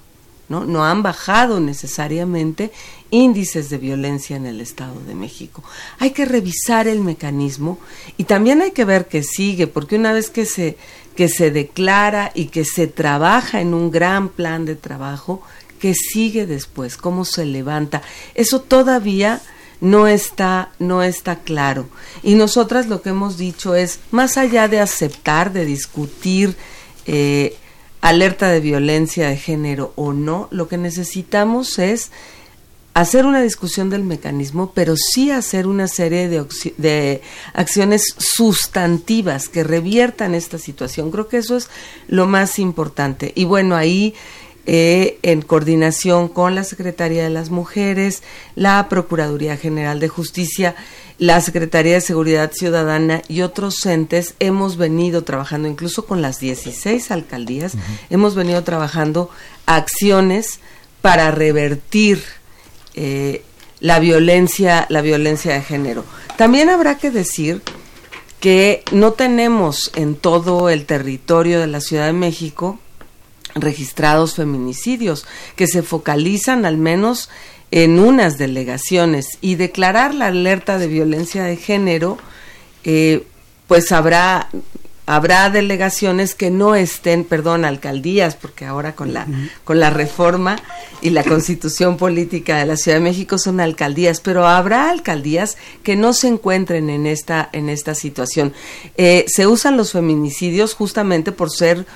¿No? 0.48 0.84
Han 0.84 1.02
bajado 1.02 1.60
necesariamente 1.60 2.70
índices 3.10 3.70
de 3.70 3.78
violencia 3.78 4.36
en 4.36 4.46
el 4.46 4.60
Estado 4.60 5.00
de 5.00 5.14
México. 5.14 5.62
Hay 5.98 6.10
que 6.10 6.24
revisar 6.24 6.88
el 6.88 7.00
mecanismo 7.00 7.78
y 8.16 8.24
también 8.24 8.62
hay 8.62 8.72
que 8.72 8.84
ver 8.84 9.06
que 9.06 9.22
sigue, 9.22 9.66
porque 9.66 9.96
una 9.96 10.12
vez 10.12 10.30
que 10.30 10.46
se, 10.46 10.76
que 11.14 11.28
se 11.28 11.50
declara 11.50 12.32
y 12.34 12.46
que 12.46 12.64
se 12.64 12.86
trabaja 12.86 13.60
en 13.60 13.74
un 13.74 13.90
gran 13.90 14.28
plan 14.28 14.64
de 14.64 14.76
trabajo, 14.76 15.42
que 15.78 15.94
sigue 15.94 16.46
después? 16.46 16.96
¿Cómo 16.96 17.24
se 17.24 17.44
levanta? 17.44 18.02
Eso 18.34 18.60
todavía 18.60 19.42
no 19.80 20.06
está, 20.06 20.72
no 20.78 21.02
está 21.02 21.40
claro. 21.40 21.86
Y 22.22 22.34
nosotras 22.34 22.86
lo 22.86 23.02
que 23.02 23.10
hemos 23.10 23.36
dicho 23.36 23.74
es, 23.74 24.00
más 24.10 24.36
allá 24.36 24.68
de 24.68 24.80
aceptar, 24.80 25.52
de 25.52 25.64
discutir, 25.64 26.56
eh, 27.06 27.56
alerta 28.00 28.48
de 28.50 28.60
violencia 28.60 29.28
de 29.28 29.36
género 29.36 29.92
o 29.96 30.12
no, 30.12 30.48
lo 30.50 30.68
que 30.68 30.78
necesitamos 30.78 31.78
es 31.78 32.10
hacer 32.94 33.26
una 33.26 33.42
discusión 33.42 33.90
del 33.90 34.04
mecanismo, 34.04 34.72
pero 34.74 34.94
sí 34.96 35.30
hacer 35.30 35.66
una 35.66 35.86
serie 35.86 36.28
de, 36.28 36.46
de, 36.78 37.20
acciones 37.52 38.14
sustantivas 38.16 39.50
que 39.50 39.64
reviertan 39.64 40.34
esta 40.34 40.56
situación. 40.56 41.10
Creo 41.10 41.28
que 41.28 41.36
eso 41.36 41.58
es 41.58 41.68
lo 42.08 42.26
más 42.26 42.58
importante. 42.58 43.32
Y 43.34 43.44
bueno, 43.44 43.76
ahí 43.76 44.14
eh, 44.66 45.18
en 45.22 45.42
coordinación 45.42 46.28
con 46.28 46.56
la 46.56 46.64
Secretaría 46.64 47.22
de 47.22 47.30
las 47.30 47.50
Mujeres, 47.50 48.24
la 48.56 48.88
Procuraduría 48.88 49.56
General 49.56 50.00
de 50.00 50.08
Justicia, 50.08 50.74
la 51.18 51.40
Secretaría 51.40 51.94
de 51.94 52.00
Seguridad 52.00 52.50
Ciudadana 52.52 53.22
y 53.28 53.42
otros 53.42 53.86
entes 53.86 54.34
hemos 54.40 54.76
venido 54.76 55.22
trabajando, 55.22 55.68
incluso 55.68 56.04
con 56.04 56.20
las 56.20 56.40
16 56.40 57.12
alcaldías, 57.12 57.74
hemos 58.10 58.34
venido 58.34 58.64
trabajando 58.64 59.30
acciones 59.66 60.58
para 61.00 61.30
revertir 61.30 62.22
eh, 62.94 63.42
la 63.78 64.00
violencia, 64.00 64.86
la 64.88 65.00
violencia 65.00 65.54
de 65.54 65.62
género. 65.62 66.04
También 66.36 66.70
habrá 66.70 66.98
que 66.98 67.12
decir 67.12 67.62
que 68.40 68.82
no 68.90 69.12
tenemos 69.12 69.92
en 69.94 70.16
todo 70.16 70.70
el 70.70 70.86
territorio 70.86 71.60
de 71.60 71.68
la 71.68 71.80
Ciudad 71.80 72.06
de 72.06 72.12
México 72.12 72.80
registrados 73.56 74.34
feminicidios, 74.34 75.26
que 75.56 75.66
se 75.66 75.82
focalizan 75.82 76.64
al 76.64 76.78
menos 76.78 77.28
en 77.70 77.98
unas 77.98 78.38
delegaciones 78.38 79.38
y 79.40 79.56
declarar 79.56 80.14
la 80.14 80.26
alerta 80.26 80.78
de 80.78 80.86
violencia 80.86 81.44
de 81.44 81.56
género, 81.56 82.18
eh, 82.84 83.26
pues 83.66 83.90
habrá 83.90 84.48
habrá 85.06 85.48
delegaciones 85.50 86.34
que 86.34 86.50
no 86.50 86.74
estén, 86.74 87.24
perdón, 87.24 87.64
alcaldías, 87.64 88.34
porque 88.34 88.66
ahora 88.66 88.96
con 88.96 89.14
la 89.14 89.26
con 89.62 89.78
la 89.78 89.90
reforma 89.90 90.56
y 91.00 91.10
la 91.10 91.22
Constitución 91.22 91.96
política 91.96 92.58
de 92.58 92.66
la 92.66 92.76
Ciudad 92.76 92.98
de 92.98 93.04
México 93.04 93.38
son 93.38 93.60
alcaldías, 93.60 94.20
pero 94.20 94.46
habrá 94.46 94.90
alcaldías 94.90 95.56
que 95.84 95.94
no 95.94 96.12
se 96.12 96.26
encuentren 96.26 96.90
en 96.90 97.06
esta 97.06 97.48
en 97.52 97.68
esta 97.68 97.94
situación. 97.94 98.52
Eh, 98.96 99.24
se 99.28 99.46
usan 99.46 99.76
los 99.76 99.92
feminicidios 99.92 100.74
justamente 100.74 101.30
por 101.30 101.50
ser 101.50 101.86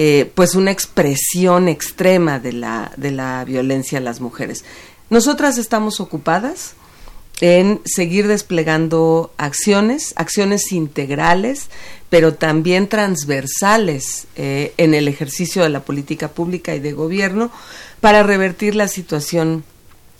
eh, 0.00 0.30
pues 0.32 0.54
una 0.54 0.70
expresión 0.70 1.66
extrema 1.66 2.38
de 2.38 2.52
la 2.52 2.92
de 2.96 3.10
la 3.10 3.44
violencia 3.44 3.98
a 3.98 4.00
las 4.00 4.20
mujeres. 4.20 4.64
Nosotras 5.10 5.58
estamos 5.58 5.98
ocupadas 5.98 6.74
en 7.40 7.80
seguir 7.84 8.28
desplegando 8.28 9.32
acciones, 9.38 10.14
acciones 10.14 10.70
integrales, 10.70 11.68
pero 12.10 12.34
también 12.34 12.86
transversales 12.86 14.28
eh, 14.36 14.72
en 14.76 14.94
el 14.94 15.08
ejercicio 15.08 15.64
de 15.64 15.70
la 15.70 15.80
política 15.80 16.28
pública 16.28 16.76
y 16.76 16.78
de 16.78 16.92
gobierno 16.92 17.50
para 18.00 18.22
revertir 18.22 18.76
la 18.76 18.86
situación 18.86 19.64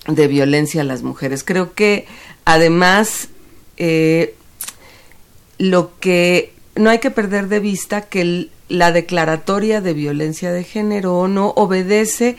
de 0.09 0.27
violencia 0.27 0.81
a 0.81 0.85
las 0.85 1.05
mujeres. 1.05 1.45
Creo 1.45 1.75
que 1.75 2.07
además 2.45 3.29
eh, 3.77 4.35
lo 5.59 5.97
que 6.01 6.53
no 6.75 6.91
hay 6.91 6.99
que 6.99 7.13
perder 7.13 7.47
de 7.47 7.61
vista 7.61 8.01
que 8.01 8.49
la 8.69 8.93
declaratoria 8.93 9.81
de 9.81 9.95
violencia 9.95 10.53
de 10.53 10.65
género 10.65 11.27
no 11.29 11.49
obedece 11.51 12.37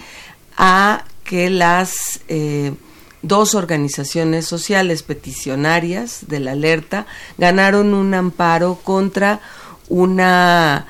a 0.57 1.05
que 1.23 1.49
las 1.49 2.21
eh, 2.27 2.73
dos 3.21 3.55
organizaciones 3.55 4.45
sociales 4.45 5.03
peticionarias 5.03 6.25
de 6.27 6.39
la 6.39 6.51
alerta 6.51 7.05
ganaron 7.37 7.93
un 7.93 8.13
amparo 8.13 8.75
contra 8.83 9.41
una 9.89 10.87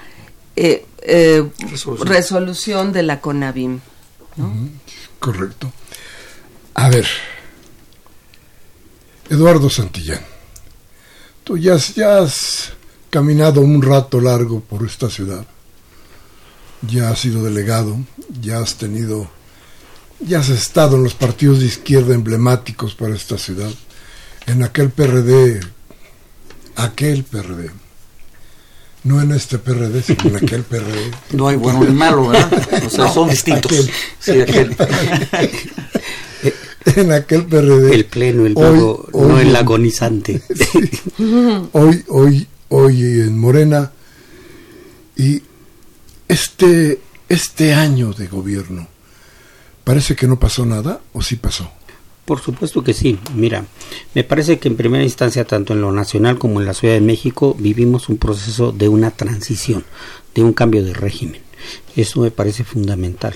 eh, 0.56 0.86
eh, 1.02 1.49
resolución. 2.02 2.91
de 2.91 3.04
la 3.04 3.21
CONAVIM. 3.21 3.80
Correcto. 5.19 5.71
A 6.75 6.89
ver, 6.89 7.08
Eduardo 9.30 9.69
Santillán, 9.69 10.21
tú 11.43 11.58
ya 11.58 11.75
has, 11.75 12.73
caminado 13.10 13.62
un 13.62 13.82
rato 13.82 14.22
largo 14.22 14.62
por 14.62 14.86
esta 14.86 15.10
ciudad, 15.10 15.45
ya 16.82 17.10
has 17.10 17.19
sido 17.19 17.43
delegado, 17.43 17.98
ya 18.41 18.60
has 18.60 18.76
tenido, 18.76 19.30
ya 20.19 20.39
has 20.39 20.50
estado 20.50 20.95
en 20.95 21.04
los 21.04 21.13
partidos 21.13 21.60
de 21.60 21.65
izquierda 21.65 22.13
emblemáticos 22.13 22.95
para 22.95 23.15
esta 23.15 23.38
ciudad, 23.38 23.72
en 24.45 24.63
aquel 24.63 24.89
PRD, 24.89 25.60
aquel 26.76 27.24
PRD, 27.24 27.72
no 29.04 29.22
en 29.22 29.32
este 29.32 29.60
PRD, 29.60 30.02
sino 30.02 30.26
en 30.26 30.36
aquel 30.38 30.63
PRD. 30.63 31.12
No 31.32 31.48
hay 31.48 31.56
bueno 31.56 31.84
ni 31.84 31.93
malo, 31.93 32.28
¿verdad? 32.28 32.84
O 32.86 32.89
sea, 32.89 33.12
son 33.12 33.30
distintos. 33.30 33.89
Sí, 34.19 34.41
aquel. 34.41 34.76
en 36.86 37.12
aquel 37.12 37.45
PRD. 37.45 37.93
El 37.93 38.06
pleno, 38.06 38.45
el 38.45 38.58
hoy, 38.58 38.98
no 39.13 39.39
el 39.39 39.56
agonizante. 39.56 40.41
Hoy, 41.72 42.04
hoy, 42.08 42.48
hoy 42.70 43.02
en 43.02 43.38
Morena. 43.38 43.92
Y 45.16 45.42
este, 46.28 47.02
este 47.28 47.74
año 47.74 48.14
de 48.14 48.28
gobierno, 48.28 48.88
¿parece 49.84 50.16
que 50.16 50.28
no 50.28 50.40
pasó 50.40 50.66
nada 50.66 51.02
o 51.14 51.22
sí 51.22 51.36
pasó? 51.36 51.70
Por 52.26 52.40
supuesto 52.40 52.84
que 52.84 52.94
sí. 52.94 53.20
Mira, 53.34 53.66
me 54.14 54.24
parece 54.24 54.60
que 54.60 54.68
en 54.68 54.78
primera 54.78 55.04
instancia, 55.04 55.46
tanto 55.46 55.74
en 55.74 55.82
lo 55.82 55.92
nacional 55.92 56.38
como 56.38 56.60
en 56.60 56.68
la 56.68 56.76
Ciudad 56.76 56.94
de 56.94 57.02
México, 57.02 57.56
vivimos 57.60 58.08
un 58.08 58.18
proceso 58.18 58.72
de 58.72 58.88
una 58.88 59.12
transición, 59.12 59.84
de 60.36 60.44
un 60.44 60.54
cambio 60.54 60.84
de 60.84 60.94
régimen. 60.94 61.49
Eso 61.95 62.22
me 62.22 62.32
parece 62.32 62.63
fundamental. 62.63 63.36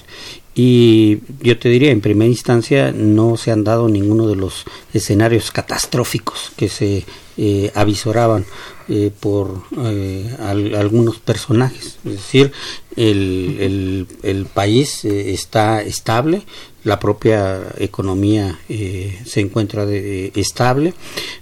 Y 0.55 1.19
yo 1.41 1.57
te 1.57 1.69
diría, 1.69 1.91
en 1.91 2.01
primera 2.01 2.29
instancia, 2.29 2.91
no 2.91 3.37
se 3.37 3.51
han 3.51 3.63
dado 3.63 3.89
ninguno 3.89 4.27
de 4.27 4.35
los 4.35 4.65
escenarios 4.93 5.51
catastróficos 5.51 6.51
que 6.55 6.69
se 6.69 7.05
eh, 7.37 7.71
avisoraban 7.73 8.45
eh, 8.87 9.09
por 9.19 9.63
eh, 9.83 10.29
algunos 10.39 11.17
personajes. 11.17 11.97
Es 12.05 12.11
decir, 12.11 12.51
el, 12.95 14.05
el, 14.21 14.45
país 14.45 15.03
está 15.05 15.81
estable, 15.81 16.43
la 16.83 16.99
propia 16.99 17.59
economía 17.79 18.59
se 18.67 19.39
encuentra 19.39 19.87
estable. 19.89 20.93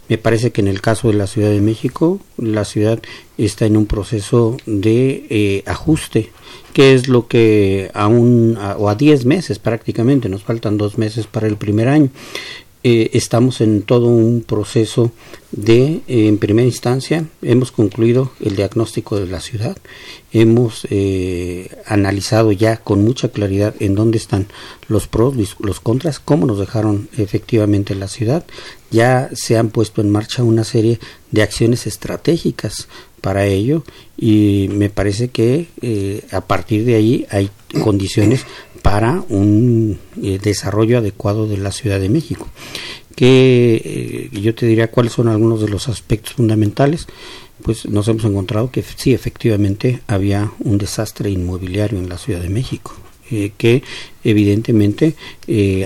Me 0.07 0.17
parece 0.17 0.51
que 0.51 0.61
en 0.61 0.69
el 0.69 0.79
caso 0.79 1.09
de 1.09 1.15
la 1.15 1.27
Ciudad 1.27 1.49
de 1.49 1.59
México, 1.59 2.21
la 2.37 2.63
ciudad 2.63 3.01
está 3.37 3.65
en 3.65 3.75
un 3.75 3.87
proceso 3.87 4.55
de 4.65 5.65
ajuste 5.65 6.31
que 6.73 6.93
es 6.93 7.07
lo 7.07 7.27
que 7.27 7.91
aún 7.93 8.57
o 8.77 8.89
a 8.89 8.95
10 8.95 9.25
meses 9.25 9.59
prácticamente, 9.59 10.29
nos 10.29 10.43
faltan 10.43 10.77
dos 10.77 10.97
meses 10.97 11.27
para 11.27 11.47
el 11.47 11.57
primer 11.57 11.87
año. 11.87 12.09
Eh, 12.83 13.11
estamos 13.13 13.61
en 13.61 13.83
todo 13.83 14.07
un 14.07 14.41
proceso 14.41 15.11
de, 15.51 16.01
eh, 16.07 16.27
en 16.27 16.39
primera 16.39 16.65
instancia, 16.65 17.25
hemos 17.43 17.71
concluido 17.71 18.31
el 18.39 18.55
diagnóstico 18.55 19.19
de 19.19 19.27
la 19.27 19.39
ciudad, 19.39 19.77
hemos 20.33 20.87
eh, 20.89 21.69
analizado 21.85 22.51
ya 22.51 22.77
con 22.77 23.03
mucha 23.03 23.27
claridad 23.29 23.75
en 23.79 23.93
dónde 23.93 24.17
están 24.17 24.47
los 24.87 25.07
pros, 25.07 25.35
los 25.59 25.79
contras, 25.79 26.19
cómo 26.19 26.47
nos 26.47 26.57
dejaron 26.57 27.07
efectivamente 27.17 27.93
la 27.93 28.07
ciudad, 28.07 28.45
ya 28.91 29.29
se 29.33 29.57
han 29.57 29.69
puesto 29.69 30.01
en 30.01 30.11
marcha 30.11 30.43
una 30.43 30.63
serie 30.63 30.99
de 31.31 31.41
acciones 31.41 31.87
estratégicas 31.87 32.87
para 33.21 33.45
ello 33.45 33.83
y 34.17 34.67
me 34.71 34.89
parece 34.89 35.29
que 35.29 35.67
eh, 35.81 36.25
a 36.31 36.41
partir 36.41 36.83
de 36.85 36.95
ahí 36.95 37.25
hay 37.29 37.49
condiciones 37.81 38.45
para 38.81 39.23
un 39.29 39.99
eh, 40.21 40.39
desarrollo 40.41 40.97
adecuado 40.97 41.47
de 41.47 41.57
la 41.57 41.71
Ciudad 41.71 41.99
de 41.99 42.09
México. 42.09 42.47
Que 43.15 44.29
eh, 44.33 44.39
yo 44.39 44.55
te 44.55 44.65
diría 44.65 44.89
cuáles 44.89 45.13
son 45.13 45.27
algunos 45.27 45.61
de 45.61 45.69
los 45.69 45.87
aspectos 45.87 46.33
fundamentales. 46.33 47.07
Pues 47.61 47.85
nos 47.85 48.07
hemos 48.07 48.25
encontrado 48.25 48.71
que 48.71 48.83
sí, 48.83 49.13
efectivamente 49.13 50.01
había 50.07 50.51
un 50.59 50.79
desastre 50.79 51.29
inmobiliario 51.29 51.99
en 51.99 52.09
la 52.09 52.17
Ciudad 52.17 52.41
de 52.41 52.49
México. 52.49 52.95
Que 53.57 53.83
evidentemente 54.23 55.15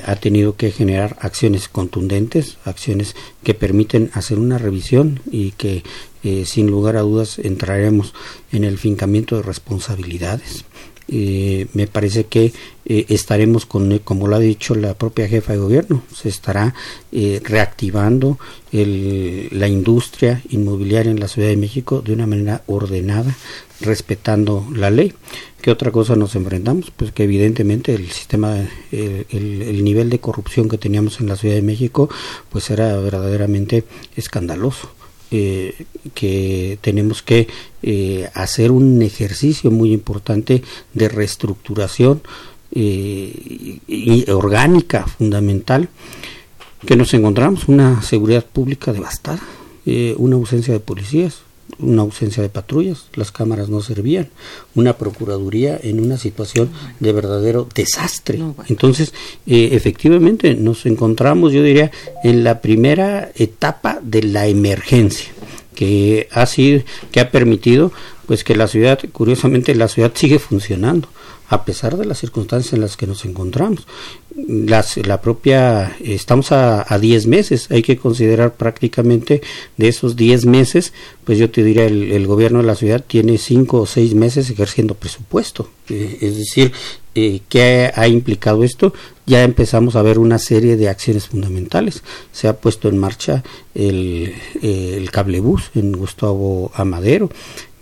ha 0.05 0.15
tenido 0.15 0.55
que 0.55 0.71
generar 0.71 1.15
acciones 1.19 1.67
contundentes, 1.67 2.57
acciones 2.65 3.15
que 3.43 3.53
permiten 3.53 4.09
hacer 4.13 4.39
una 4.39 4.57
revisión 4.57 5.21
y 5.31 5.51
que 5.51 5.83
eh, 6.25 6.45
sin 6.47 6.65
lugar 6.65 6.97
a 6.97 7.01
dudas 7.01 7.37
entraremos 7.37 8.15
en 8.51 8.63
el 8.63 8.79
fincamiento 8.79 9.35
de 9.35 9.43
responsabilidades. 9.43 10.65
Eh, 11.07 11.67
me 11.73 11.87
parece 11.87 12.25
que 12.25 12.51
eh, 12.85 13.05
estaremos 13.09 13.65
con, 13.65 13.99
como 13.99 14.27
lo 14.27 14.35
ha 14.35 14.39
dicho 14.39 14.73
la 14.75 14.95
propia 14.95 15.27
jefa 15.27 15.53
de 15.53 15.59
gobierno, 15.59 16.03
se 16.13 16.29
estará 16.29 16.73
reactivando 17.43 18.37
la 18.71 19.67
industria 19.69 20.41
inmobiliaria 20.49 21.11
en 21.11 21.19
la 21.19 21.29
Ciudad 21.29 21.47
de 21.47 21.55
México 21.55 22.01
de 22.01 22.11
una 22.11 22.27
manera 22.27 22.63
ordenada, 22.67 23.33
respetando 23.79 24.67
la 24.73 24.89
ley. 24.89 25.13
¿Qué 25.61 25.71
otra 25.71 25.91
cosa 25.91 26.15
nos 26.15 26.35
enfrentamos? 26.35 26.91
Pues 26.91 27.11
que 27.13 27.23
evidentemente 27.23 27.93
el 27.95 28.11
sistema, 28.11 28.57
el, 28.91 29.25
el 29.31 29.83
nivel 29.83 30.09
de 30.09 30.19
corrupción 30.19 30.67
que 30.67 30.77
teníamos 30.77 31.21
en 31.21 31.27
la 31.27 31.37
Ciudad 31.37 31.55
de 31.55 31.61
México, 31.61 32.09
pues 32.49 32.69
era 32.69 32.97
verdaderamente 32.97 33.85
escandaloso 34.17 34.89
eh, 35.31 35.85
que 36.13 36.77
tenemos 36.81 37.23
que 37.23 37.47
eh, 37.81 38.29
hacer 38.33 38.71
un 38.71 39.01
ejercicio 39.01 39.71
muy 39.71 39.91
importante 39.91 40.61
de 40.93 41.09
reestructuración 41.09 42.21
eh, 42.71 43.79
y 43.87 44.29
orgánica 44.29 45.07
fundamental 45.07 45.89
que 46.85 46.95
nos 46.95 47.13
encontramos 47.13 47.67
una 47.67 48.01
seguridad 48.03 48.45
pública 48.45 48.93
devastada, 48.93 49.41
una 50.17 50.35
ausencia 50.35 50.73
de 50.73 50.79
policías, 50.79 51.39
una 51.79 52.01
ausencia 52.03 52.41
de 52.41 52.49
patrullas, 52.49 53.05
las 53.13 53.31
cámaras 53.31 53.69
no 53.69 53.81
servían, 53.81 54.29
una 54.75 54.97
procuraduría 54.97 55.79
en 55.81 55.99
una 55.99 56.17
situación 56.17 56.69
de 56.99 57.13
verdadero 57.13 57.67
desastre. 57.73 58.41
Entonces, 58.67 59.13
eh, 59.45 59.69
efectivamente, 59.73 60.55
nos 60.55 60.85
encontramos, 60.85 61.53
yo 61.53 61.63
diría, 61.63 61.91
en 62.23 62.43
la 62.43 62.61
primera 62.61 63.31
etapa 63.35 63.99
de 64.01 64.23
la 64.23 64.47
emergencia 64.47 65.31
que 65.75 66.27
ha 66.31 66.45
sido, 66.45 66.83
que 67.11 67.19
ha 67.19 67.31
permitido, 67.31 67.91
pues 68.25 68.43
que 68.43 68.55
la 68.55 68.67
ciudad, 68.67 68.99
curiosamente, 69.11 69.75
la 69.75 69.87
ciudad 69.87 70.11
sigue 70.15 70.39
funcionando 70.39 71.09
a 71.49 71.65
pesar 71.65 71.97
de 71.97 72.05
las 72.05 72.19
circunstancias 72.19 72.73
en 72.73 72.81
las 72.81 72.97
que 72.97 73.07
nos 73.07 73.25
encontramos. 73.25 73.87
Las, 74.35 74.97
la 74.97 75.21
propia, 75.21 75.95
estamos 76.01 76.51
a 76.51 76.97
10 76.99 77.27
meses, 77.27 77.67
hay 77.71 77.81
que 77.81 77.97
considerar 77.97 78.55
prácticamente 78.55 79.41
de 79.77 79.87
esos 79.87 80.15
10 80.15 80.45
meses, 80.45 80.93
pues 81.23 81.37
yo 81.37 81.49
te 81.49 81.63
diría, 81.63 81.85
el, 81.85 82.27
gobierno 82.27 82.59
de 82.59 82.65
la 82.65 82.75
ciudad 82.75 83.03
tiene 83.05 83.37
5 83.37 83.81
o 83.81 83.85
6 83.85 84.13
meses 84.13 84.49
ejerciendo 84.49 84.95
presupuesto. 84.95 85.69
Eh, 85.89 86.17
es 86.21 86.37
decir, 86.37 86.71
eh, 87.15 87.41
¿qué 87.47 87.91
ha 87.95 88.07
implicado 88.07 88.63
esto? 88.63 88.93
Ya 89.25 89.43
empezamos 89.43 89.95
a 89.95 90.01
ver 90.01 90.19
una 90.19 90.37
serie 90.37 90.75
de 90.75 90.89
acciones 90.89 91.27
fundamentales. 91.27 92.03
Se 92.31 92.47
ha 92.47 92.57
puesto 92.57 92.89
en 92.89 92.97
marcha 92.97 93.43
el, 93.73 94.33
eh, 94.61 94.95
el 94.97 95.09
cablebús 95.11 95.71
en 95.75 95.93
Gustavo 95.93 96.71
Amadero, 96.75 97.29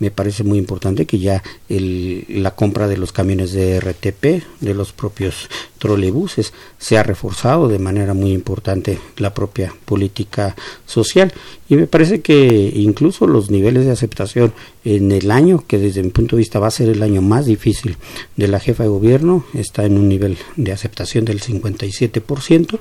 me 0.04 0.12
parece 0.12 0.44
muy 0.44 0.58
importante 0.58 1.06
que 1.06 1.18
ya 1.18 1.42
el, 1.70 2.26
la 2.28 2.52
compra 2.52 2.90
de 2.90 2.98
los 2.98 3.14
camiones 3.14 3.54
de 3.54 3.80
RTP, 3.80 4.44
de 4.60 4.74
los 4.74 4.92
propios 4.92 5.48
trolebuses, 5.78 6.52
se 6.78 6.98
ha 6.98 7.04
reforzado 7.04 7.70
de 7.70 7.80
manera 7.80 8.14
muy 8.14 8.34
importante 8.34 9.00
la 9.16 9.34
propia 9.34 9.74
política 9.86 10.58
social. 10.86 11.32
Y 11.70 11.78
me 11.78 11.88
parece 11.88 12.20
que 12.20 12.36
incluso 12.76 13.28
los 13.28 13.50
niveles 13.50 13.86
de 13.86 13.92
aceptación 13.92 14.54
en 14.84 15.14
el 15.14 15.32
año, 15.32 15.64
que 15.66 15.78
desde 15.78 16.04
mi 16.04 16.10
punto 16.10 16.36
de 16.36 16.42
vista 16.42 16.60
va 16.60 16.68
a 16.68 16.72
ser 16.72 16.90
el 16.90 17.02
año 17.02 17.22
más 17.22 17.46
difícil 17.46 17.96
de 18.36 18.50
la 18.50 18.60
jefa 18.60 18.84
de 18.84 18.90
gobierno, 18.90 19.46
está 19.54 19.86
en 19.86 19.98
un 19.98 20.10
nivel 20.10 20.38
de 20.58 20.74
aceptación 20.74 21.24
del 21.24 21.40
57%, 21.40 22.78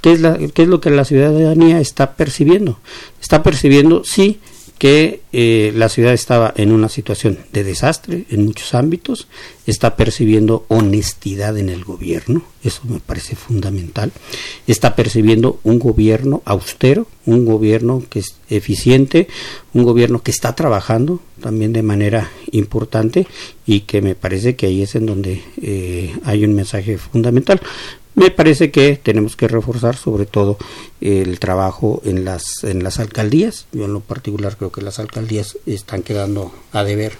¿Qué 0.00 0.12
es, 0.12 0.20
la, 0.22 0.36
es 0.36 0.68
lo 0.68 0.80
que 0.80 0.88
la 0.88 1.04
ciudadanía 1.04 1.80
está 1.80 2.14
percibiendo. 2.16 2.78
Está 3.20 3.42
percibiendo, 3.42 4.04
sí, 4.04 4.40
que 4.82 5.20
eh, 5.32 5.72
la 5.76 5.88
ciudad 5.88 6.12
estaba 6.12 6.52
en 6.56 6.72
una 6.72 6.88
situación 6.88 7.38
de 7.52 7.62
desastre 7.62 8.24
en 8.30 8.44
muchos 8.44 8.74
ámbitos, 8.74 9.28
está 9.64 9.94
percibiendo 9.94 10.64
honestidad 10.66 11.56
en 11.56 11.68
el 11.68 11.84
gobierno, 11.84 12.42
eso 12.64 12.80
me 12.88 12.98
parece 12.98 13.36
fundamental, 13.36 14.10
está 14.66 14.96
percibiendo 14.96 15.60
un 15.62 15.78
gobierno 15.78 16.42
austero, 16.44 17.06
un 17.26 17.44
gobierno 17.44 18.02
que 18.10 18.18
es 18.18 18.34
eficiente, 18.50 19.28
un 19.72 19.84
gobierno 19.84 20.20
que 20.20 20.32
está 20.32 20.56
trabajando 20.56 21.20
también 21.40 21.72
de 21.72 21.84
manera 21.84 22.32
importante 22.50 23.28
y 23.64 23.82
que 23.82 24.02
me 24.02 24.16
parece 24.16 24.56
que 24.56 24.66
ahí 24.66 24.82
es 24.82 24.96
en 24.96 25.06
donde 25.06 25.44
eh, 25.62 26.12
hay 26.24 26.44
un 26.44 26.54
mensaje 26.54 26.98
fundamental. 26.98 27.60
Me 28.14 28.30
parece 28.30 28.70
que 28.70 28.96
tenemos 29.02 29.36
que 29.36 29.48
reforzar 29.48 29.96
sobre 29.96 30.26
todo 30.26 30.58
el 31.00 31.38
trabajo 31.40 32.02
en 32.04 32.24
las 32.24 32.62
en 32.62 32.84
las 32.84 33.00
alcaldías. 33.00 33.66
Yo 33.72 33.86
en 33.86 33.94
lo 33.94 34.00
particular 34.00 34.56
creo 34.56 34.70
que 34.70 34.82
las 34.82 34.98
alcaldías 34.98 35.56
están 35.64 36.02
quedando 36.02 36.52
a 36.72 36.84
deber 36.84 37.14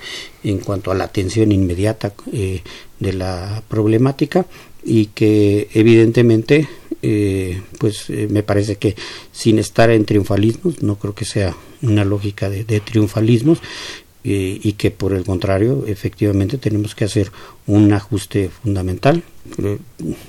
en 0.45 0.59
cuanto 0.59 0.91
a 0.91 0.95
la 0.95 1.05
atención 1.05 1.51
inmediata 1.51 2.13
eh, 2.33 2.63
de 3.01 3.13
la 3.15 3.63
problemática 3.69 4.45
y 4.85 5.07
que 5.07 5.69
evidentemente 5.73 6.69
eh, 7.05 7.61
pues 7.79 8.09
eh, 8.11 8.29
me 8.31 8.45
parece 8.45 8.77
que 8.77 8.95
sin 9.33 9.59
estar 9.59 9.91
en 9.91 10.05
triunfalismos, 10.05 10.83
no 10.83 10.97
creo 10.97 11.17
que 11.17 11.25
sea 11.25 11.57
una 11.83 12.05
lógica 12.05 12.49
de, 12.49 12.65
triunfalismos, 12.81 13.59
eh, 14.23 14.61
y 14.63 14.75
que 14.75 14.93
por 14.93 15.13
el 15.13 15.25
contrario, 15.25 15.85
efectivamente 15.89 16.59
tenemos 16.59 16.95
que 16.95 17.05
hacer 17.05 17.33
un 17.67 17.93
ajuste 17.93 18.51
fundamental. 18.51 19.25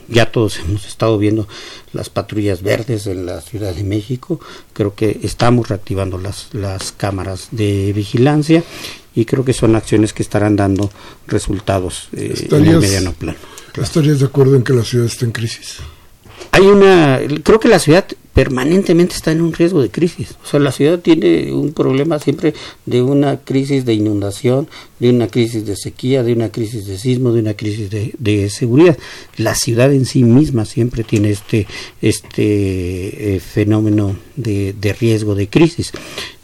Ya 0.08 0.32
todos 0.32 0.60
hemos 0.60 0.86
estado 0.86 1.18
viendo 1.18 1.48
las 1.94 2.10
patrullas 2.10 2.62
verdes 2.62 3.08
en 3.08 3.26
la 3.26 3.42
Ciudad 3.42 3.74
de 3.74 3.84
México, 3.84 4.40
creo 4.74 4.96
que 4.96 5.20
estamos 5.24 5.70
reactivando 5.70 6.18
las, 6.18 6.50
las 6.54 6.92
cámaras 6.92 7.50
de 7.52 7.94
vigilancia 7.94 8.64
y 9.16 9.26
creo 9.26 9.46
que 9.46 9.54
son 9.54 9.76
acciones 9.76 10.14
que 10.14 10.24
estarán 10.24 10.56
dando 10.56 10.90
resultados 11.28 12.10
en 12.14 12.66
el 12.66 12.80
mediano 12.80 13.14
plano. 13.14 13.38
¿Estarías 13.76 14.20
de 14.20 14.26
acuerdo 14.26 14.56
en 14.56 14.64
que 14.64 14.74
la 14.74 14.84
ciudad 14.84 15.06
está 15.08 15.26
en 15.26 15.32
crisis? 15.32 15.78
hay 16.52 16.62
una, 16.62 17.20
creo 17.44 17.60
que 17.60 17.68
la 17.68 17.80
ciudad 17.80 18.06
permanentemente 18.34 19.16
está 19.16 19.32
en 19.32 19.42
un 19.42 19.54
riesgo 19.54 19.82
de 19.82 19.90
crisis. 19.90 20.36
O 20.44 20.48
sea, 20.48 20.60
la 20.60 20.72
ciudad 20.72 21.00
tiene 21.00 21.54
un 21.54 21.72
problema 21.72 22.18
siempre 22.20 22.54
de 22.86 23.02
una 23.04 23.38
crisis 23.38 23.86
de 23.86 23.94
inundación, 23.94 24.68
de 25.00 25.12
una 25.12 25.28
crisis 25.28 25.66
de 25.66 25.76
sequía, 25.76 26.24
de 26.24 26.34
una 26.34 26.52
crisis 26.52 26.88
de 26.88 26.98
sismo, 26.98 27.32
de 27.32 27.42
una 27.42 27.54
crisis 27.54 27.90
de, 27.92 28.50
seguridad. 28.50 28.98
La 29.38 29.54
ciudad 29.54 29.94
en 29.94 30.06
sí 30.06 30.24
misma 30.24 30.66
siempre 30.66 31.04
tiene 31.04 31.30
este, 31.30 31.68
este 32.02 33.36
eh, 33.36 33.40
fenómeno 33.40 34.18
de, 34.36 34.96
riesgo 35.00 35.36
de 35.36 35.48
crisis. 35.48 35.92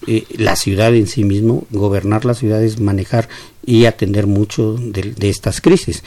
Eh, 0.05 0.25
la 0.37 0.55
ciudad 0.55 0.95
en 0.95 1.07
sí 1.07 1.23
mismo, 1.23 1.65
gobernar 1.71 2.23
la 2.23 2.35
ciudad 2.35 2.63
es 2.63 2.79
manejar 2.79 3.29
y 3.65 3.85
atender 3.85 4.27
mucho 4.27 4.75
de 4.77 5.29
estas 5.29 5.59
crisis. 5.59 6.03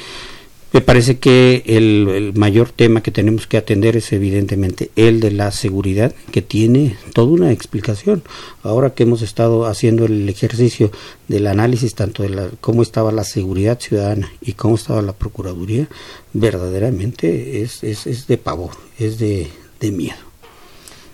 Me 0.73 0.81
parece 0.81 1.19
que 1.19 1.63
el, 1.67 2.33
mayor 2.35 2.71
tema 2.71 3.03
que 3.03 3.11
tenemos 3.11 3.47
que 3.47 3.59
atender 3.59 3.95
es 3.97 4.11
evidentemente 4.13 4.91
el 4.97 5.21
de 5.21 5.31
la 5.31 5.51
seguridad, 5.51 6.15
que 6.31 6.41
tiene 6.41 6.97
toda 7.13 7.29
una 7.29 7.53
explicación. 7.53 8.23
Ahora 8.63 8.95
que 8.95 9.03
hemos 9.03 9.21
estado 9.21 9.67
haciendo 9.67 10.07
el 10.07 10.27
ejercicio 10.31 10.91
del 11.29 11.47
análisis 11.47 11.95
tanto 11.95 12.23
de 12.23 12.31
la, 12.31 12.49
cómo 12.63 12.81
estaba 12.81 13.13
la 13.13 13.25
seguridad 13.25 13.79
ciudadana 13.81 14.33
y 14.41 14.55
cómo 14.55 14.77
estaba 14.77 15.03
la 15.03 15.13
Procuraduría, 15.13 15.89
verdaderamente 16.33 17.61
es, 17.61 17.85
es, 17.85 18.07
es 18.07 18.27
de 18.27 18.39
pavor, 18.39 18.71
es 18.99 19.19
de, 19.19 19.49
de 19.79 19.93
miedo. 19.93 20.17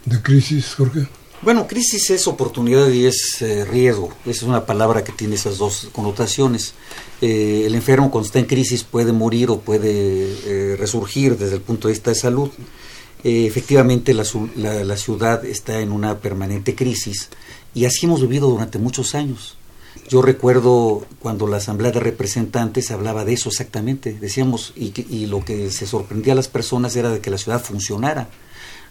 ¿De 0.05 0.23
crisis, 0.23 0.75
Jorge? 0.75 1.09
Bueno, 1.41 1.69
crisis 1.69 2.11
es 2.11 2.27
oportunidad 2.27 2.89
y 2.89 3.07
es 3.07 3.41
eh, 3.43 3.65
riesgo. 3.65 4.09
Esa 4.23 4.31
es 4.31 4.43
una 4.43 4.67
palabra 4.67 5.05
que 5.05 5.13
tiene 5.13 5.37
esas 5.37 5.59
dos 5.59 5.89
connotaciones. 5.93 6.75
Eh, 7.21 7.63
el 7.65 7.77
enfermo 7.77 8.11
cuando 8.11 8.27
está 8.27 8.41
en 8.41 8.47
crisis 8.47 8.83
puede 8.83 9.13
morir 9.13 9.49
o 9.51 9.61
puede 9.61 9.93
eh, 9.93 10.77
resurgir 10.77 11.39
desde 11.39 11.55
el 11.55 11.61
punto 11.61 11.87
de 11.87 11.95
vista 11.95 12.11
de 12.11 12.17
salud. 12.17 12.51
efectivamente, 13.23 14.15
la, 14.15 14.25
la, 14.57 14.97
ciudad 14.97 15.45
está 15.45 15.81
en 15.81 15.93
una 15.93 16.19
permanente 16.19 16.75
crisis 16.75 17.29
y 17.75 17.85
así 17.85 18.07
hemos 18.07 18.21
vivido 18.21 18.49
durante 18.49 18.79
muchos 18.79 19.15
años. 19.15 19.57
Yo 20.09 20.23
recuerdo 20.23 21.07
cuando 21.21 21.47
la 21.47 21.59
Asamblea 21.59 21.93
de 21.93 22.01
Representantes 22.01 22.91
hablaba 22.91 23.25
de 23.25 23.35
eso 23.35 23.49
exactamente. 23.49 24.13
Decíamos, 24.13 24.73
y, 24.77 24.93
y 25.09 25.27
lo 25.27 25.45
que 25.45 25.71
se 25.71 25.87
sorprendía 25.87 26.33
a 26.33 26.37
las 26.37 26.49
personas 26.49 26.97
era 26.97 27.11
de 27.11 27.21
que 27.21 27.31
la 27.31 27.39
ciudad 27.39 27.63
funcionara 27.63 28.29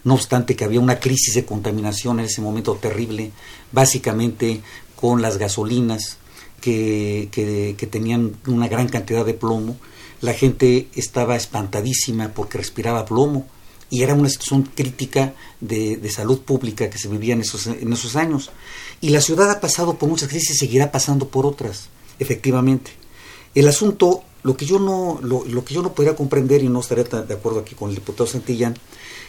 no 0.04 0.14
obstante 0.14 0.56
que 0.56 0.64
había 0.64 0.80
una 0.80 1.00
crisis 1.00 1.34
de 1.34 1.44
contaminación 1.44 2.20
en 2.20 2.26
ese 2.26 2.40
momento 2.40 2.74
terrible, 2.74 3.32
básicamente 3.72 4.60
con 4.96 5.22
las 5.22 5.38
gasolinas 5.38 6.18
que, 6.60 7.28
que, 7.30 7.86
tenían 7.86 8.36
una 8.46 8.68
gran 8.68 8.88
cantidad 8.88 9.24
de 9.24 9.34
plomo, 9.34 9.76
la 10.20 10.32
gente 10.32 10.88
estaba 10.94 11.36
espantadísima 11.36 12.28
porque 12.34 12.58
respiraba 12.58 13.04
plomo 13.04 13.46
y 13.90 14.02
era 14.02 14.14
una 14.14 14.28
situación 14.28 14.68
crítica 14.74 15.34
de, 15.60 15.96
de, 15.96 16.10
salud 16.10 16.40
pública 16.40 16.90
que 16.90 16.98
se 16.98 17.08
vivía 17.08 17.34
en 17.34 17.40
esos, 17.40 17.66
en 17.68 17.92
esos 17.92 18.16
años. 18.16 18.50
Y 19.00 19.10
la 19.10 19.20
ciudad 19.20 19.50
ha 19.50 19.60
pasado 19.60 19.94
por 19.94 20.08
muchas 20.08 20.28
crisis 20.28 20.56
y 20.56 20.58
seguirá 20.58 20.90
pasando 20.92 21.28
por 21.28 21.46
otras, 21.46 21.88
efectivamente. 22.18 22.90
El 23.54 23.66
asunto, 23.68 24.24
lo 24.42 24.56
que 24.56 24.66
yo 24.66 24.78
no, 24.78 25.20
lo, 25.22 25.44
lo 25.44 25.64
que 25.64 25.74
yo 25.74 25.82
no 25.82 25.94
podría 25.94 26.16
comprender, 26.16 26.62
y 26.62 26.68
no 26.68 26.80
estaré 26.80 27.04
de 27.04 27.34
acuerdo 27.34 27.60
aquí 27.60 27.74
con 27.74 27.88
el 27.88 27.94
diputado 27.94 28.26
Santillán, 28.26 28.76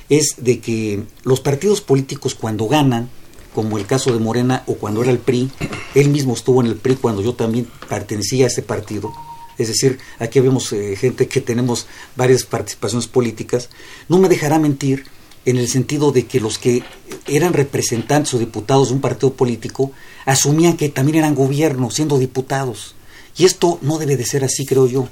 es 0.10 0.36
de 0.38 0.60
que 0.60 1.04
los 1.24 1.39
partidos 1.39 1.82
políticos 1.82 2.36
cuando 2.36 2.67
ganan, 2.67 3.10
como 3.54 3.78
el 3.78 3.86
caso 3.86 4.12
de 4.12 4.19
Morena 4.19 4.63
o 4.67 4.76
cuando 4.76 5.02
era 5.02 5.12
el 5.12 5.19
PRI, 5.19 5.50
él 5.95 6.10
mismo 6.10 6.34
estuvo 6.34 6.62
en 6.62 6.67
el 6.67 6.76
PRI 6.76 6.95
cuando 6.95 7.22
yo 7.22 7.34
también 7.34 7.67
pertenecía 7.88 8.45
a 8.45 8.48
ese 8.48 8.62
partido, 8.62 9.12
es 9.60 9.67
decir, 9.67 10.00
aquí 10.19 10.39
vemos 10.39 10.72
eh, 10.72 10.95
gente 10.95 11.28
que 11.28 11.41
tenemos 11.41 11.86
varias 12.15 12.43
participaciones 12.43 13.08
políticas, 13.08 13.69
no 14.08 14.17
me 14.17 14.30
dejará 14.30 14.58
mentir 14.58 15.06
en 15.45 15.58
el 15.58 15.67
sentido 15.67 16.12
de 16.12 16.26
que 16.26 16.39
los 16.39 16.58
que 16.58 16.82
eran 17.28 17.54
representantes 17.54 18.34
o 18.34 18.39
diputados 18.39 18.88
de 18.88 18.95
un 18.95 19.02
partido 19.02 19.34
político 19.34 19.91
asumían 20.26 20.78
que 20.78 20.89
también 20.89 21.19
eran 21.19 21.36
gobierno 21.36 21.91
siendo 21.91 22.17
diputados. 22.17 22.95
Y 23.38 23.45
esto 23.45 23.80
no 23.82 23.98
debe 23.98 24.15
de 24.15 24.26
ser 24.26 24.43
así, 24.43 24.65
creo 24.65 24.88
yo. 24.88 25.10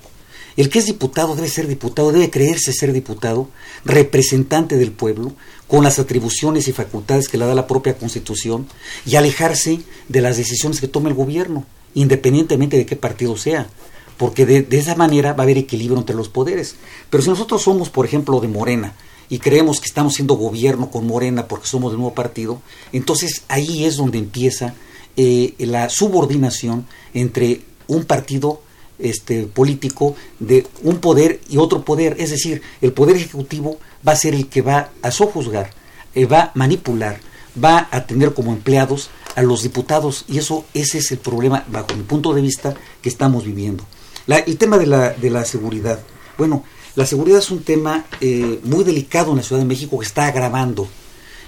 El 0.57 0.69
que 0.69 0.79
es 0.79 0.87
diputado 0.87 1.35
debe 1.35 1.47
ser 1.49 1.67
diputado, 1.67 2.11
debe 2.11 2.31
creerse 2.31 2.73
ser 2.73 2.91
diputado, 2.91 3.47
representante 3.85 4.75
del 4.75 4.91
pueblo, 4.91 5.33
con 5.67 5.83
las 5.83 5.99
atribuciones 5.99 6.67
y 6.67 6.73
facultades 6.73 7.27
que 7.27 7.37
le 7.37 7.45
da 7.45 7.53
la 7.53 7.67
propia 7.67 7.97
Constitución, 7.97 8.67
y 9.05 9.15
alejarse 9.15 9.81
de 10.09 10.21
las 10.21 10.35
decisiones 10.35 10.81
que 10.81 10.87
tome 10.87 11.09
el 11.09 11.15
gobierno, 11.15 11.65
independientemente 11.93 12.75
de 12.75 12.87
qué 12.87 12.95
partido 12.95 13.37
sea, 13.37 13.69
porque 14.17 14.47
de, 14.47 14.65
esa 14.71 14.95
manera 14.95 15.33
va 15.33 15.41
a 15.41 15.43
haber 15.43 15.59
equilibrio 15.59 15.99
entre 15.99 16.15
los 16.15 16.27
poderes. 16.27 16.75
Pero 17.11 17.21
si 17.21 17.29
nosotros 17.29 17.61
somos, 17.61 17.91
por 17.91 18.07
ejemplo, 18.07 18.39
de 18.39 18.47
Morena, 18.47 18.95
y 19.29 19.37
creemos 19.37 19.79
que 19.79 19.87
estamos 19.87 20.15
siendo 20.15 20.35
gobierno 20.35 20.89
con 20.89 21.05
Morena 21.05 21.47
porque 21.47 21.67
somos 21.67 21.91
del 21.91 21.99
nuevo 21.99 22.15
partido, 22.15 22.61
entonces 22.93 23.43
ahí 23.47 23.85
es 23.85 23.97
donde 23.97 24.17
empieza 24.17 24.73
eh, 25.17 25.53
la 25.59 25.89
subordinación 25.89 26.87
entre 27.13 27.61
un 27.87 28.05
partido 28.05 28.61
este, 28.99 29.45
político 29.45 30.15
de 30.39 30.65
un 30.83 30.99
poder 30.99 31.39
y 31.49 31.57
otro 31.57 31.83
poder, 31.83 32.15
es 32.19 32.31
decir, 32.31 32.61
el 32.81 32.93
poder 32.93 33.15
ejecutivo 33.15 33.77
va 34.07 34.13
a 34.13 34.17
ser 34.17 34.33
el 34.33 34.47
que 34.47 34.61
va 34.61 34.89
a 35.01 35.11
sojuzgar, 35.11 35.71
eh, 36.15 36.25
va 36.25 36.41
a 36.41 36.51
manipular, 36.55 37.19
va 37.63 37.87
a 37.91 38.05
tener 38.05 38.33
como 38.33 38.53
empleados 38.53 39.09
a 39.35 39.41
los 39.41 39.63
diputados. 39.63 40.25
Y 40.27 40.37
eso 40.39 40.65
ese 40.73 40.99
es 40.99 41.11
el 41.11 41.19
problema 41.19 41.65
bajo 41.69 41.95
mi 41.95 42.03
punto 42.03 42.33
de 42.33 42.41
vista 42.41 42.75
que 43.01 43.09
estamos 43.09 43.45
viviendo. 43.45 43.83
el 44.27 44.57
tema 44.57 44.77
de 44.77 44.87
la, 44.87 45.11
de 45.11 45.29
la 45.29 45.45
seguridad, 45.45 45.99
bueno, 46.37 46.63
la 46.95 47.05
seguridad 47.05 47.39
es 47.39 47.51
un 47.51 47.63
tema 47.63 48.05
eh, 48.21 48.59
muy 48.63 48.83
delicado 48.83 49.31
en 49.31 49.37
la 49.37 49.43
Ciudad 49.43 49.61
de 49.61 49.67
México 49.67 49.99
que 49.99 50.05
está 50.05 50.25
agravando 50.25 50.87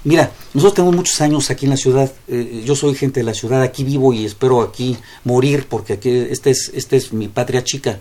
Mira, 0.05 0.31
nosotros 0.53 0.75
tenemos 0.75 0.95
muchos 0.95 1.19
años 1.19 1.49
aquí 1.49 1.65
en 1.65 1.71
la 1.71 1.77
ciudad, 1.77 2.11
eh, 2.27 2.63
yo 2.65 2.75
soy 2.75 2.95
gente 2.95 3.19
de 3.19 3.25
la 3.25 3.33
ciudad, 3.33 3.61
aquí 3.61 3.83
vivo 3.83 4.13
y 4.13 4.25
espero 4.25 4.61
aquí 4.61 4.97
morir 5.25 5.67
porque 5.69 5.93
aquí 5.93 6.09
esta 6.09 6.49
es, 6.49 6.71
este 6.73 6.95
es 6.95 7.11
mi 7.11 7.27
patria 7.27 7.63
chica. 7.63 7.99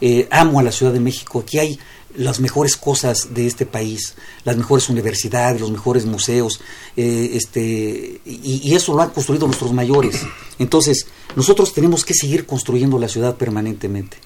Eh, 0.00 0.28
amo 0.30 0.60
a 0.60 0.62
la 0.62 0.72
Ciudad 0.72 0.92
de 0.92 1.00
México, 1.00 1.40
aquí 1.40 1.58
hay 1.58 1.78
las 2.14 2.40
mejores 2.40 2.76
cosas 2.76 3.34
de 3.34 3.46
este 3.46 3.66
país, 3.66 4.14
las 4.44 4.56
mejores 4.56 4.88
universidades, 4.88 5.60
los 5.60 5.70
mejores 5.70 6.06
museos, 6.06 6.60
eh, 6.96 7.30
este, 7.34 8.20
y, 8.24 8.60
y, 8.64 8.74
eso 8.74 8.94
lo 8.94 9.02
han 9.02 9.10
construido 9.10 9.46
nuestros 9.46 9.72
mayores. 9.72 10.22
Entonces, 10.58 11.06
nosotros 11.36 11.72
tenemos 11.74 12.04
que 12.04 12.14
seguir 12.14 12.46
construyendo 12.46 12.98
la 12.98 13.08
ciudad 13.08 13.36
permanentemente. 13.36 14.16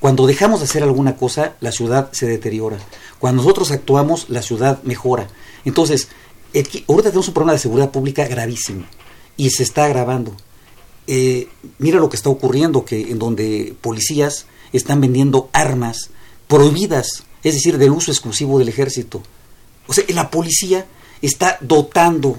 Cuando 0.00 0.26
dejamos 0.26 0.60
de 0.60 0.66
hacer 0.66 0.82
alguna 0.82 1.16
cosa, 1.16 1.54
la 1.60 1.72
ciudad 1.72 2.12
se 2.12 2.26
deteriora. 2.26 2.78
Cuando 3.18 3.42
nosotros 3.42 3.70
actuamos, 3.70 4.28
la 4.28 4.42
ciudad 4.42 4.82
mejora. 4.82 5.28
Entonces, 5.64 6.08
ahorita 6.62 7.10
tenemos 7.10 7.28
un 7.28 7.34
problema 7.34 7.52
de 7.52 7.58
seguridad 7.58 7.90
pública 7.90 8.26
gravísimo 8.26 8.84
y 9.36 9.50
se 9.50 9.62
está 9.62 9.84
agravando. 9.84 10.36
Eh, 11.06 11.48
mira 11.78 11.98
lo 11.98 12.08
que 12.08 12.16
está 12.16 12.30
ocurriendo, 12.30 12.84
que 12.84 13.10
en 13.10 13.18
donde 13.18 13.74
policías 13.80 14.46
están 14.72 15.00
vendiendo 15.00 15.50
armas 15.52 16.10
prohibidas, 16.48 17.24
es 17.42 17.54
decir, 17.54 17.78
del 17.78 17.90
uso 17.90 18.10
exclusivo 18.10 18.58
del 18.58 18.68
ejército. 18.68 19.22
O 19.86 19.92
sea, 19.92 20.04
la 20.08 20.30
policía 20.30 20.86
está 21.20 21.58
dotando 21.60 22.38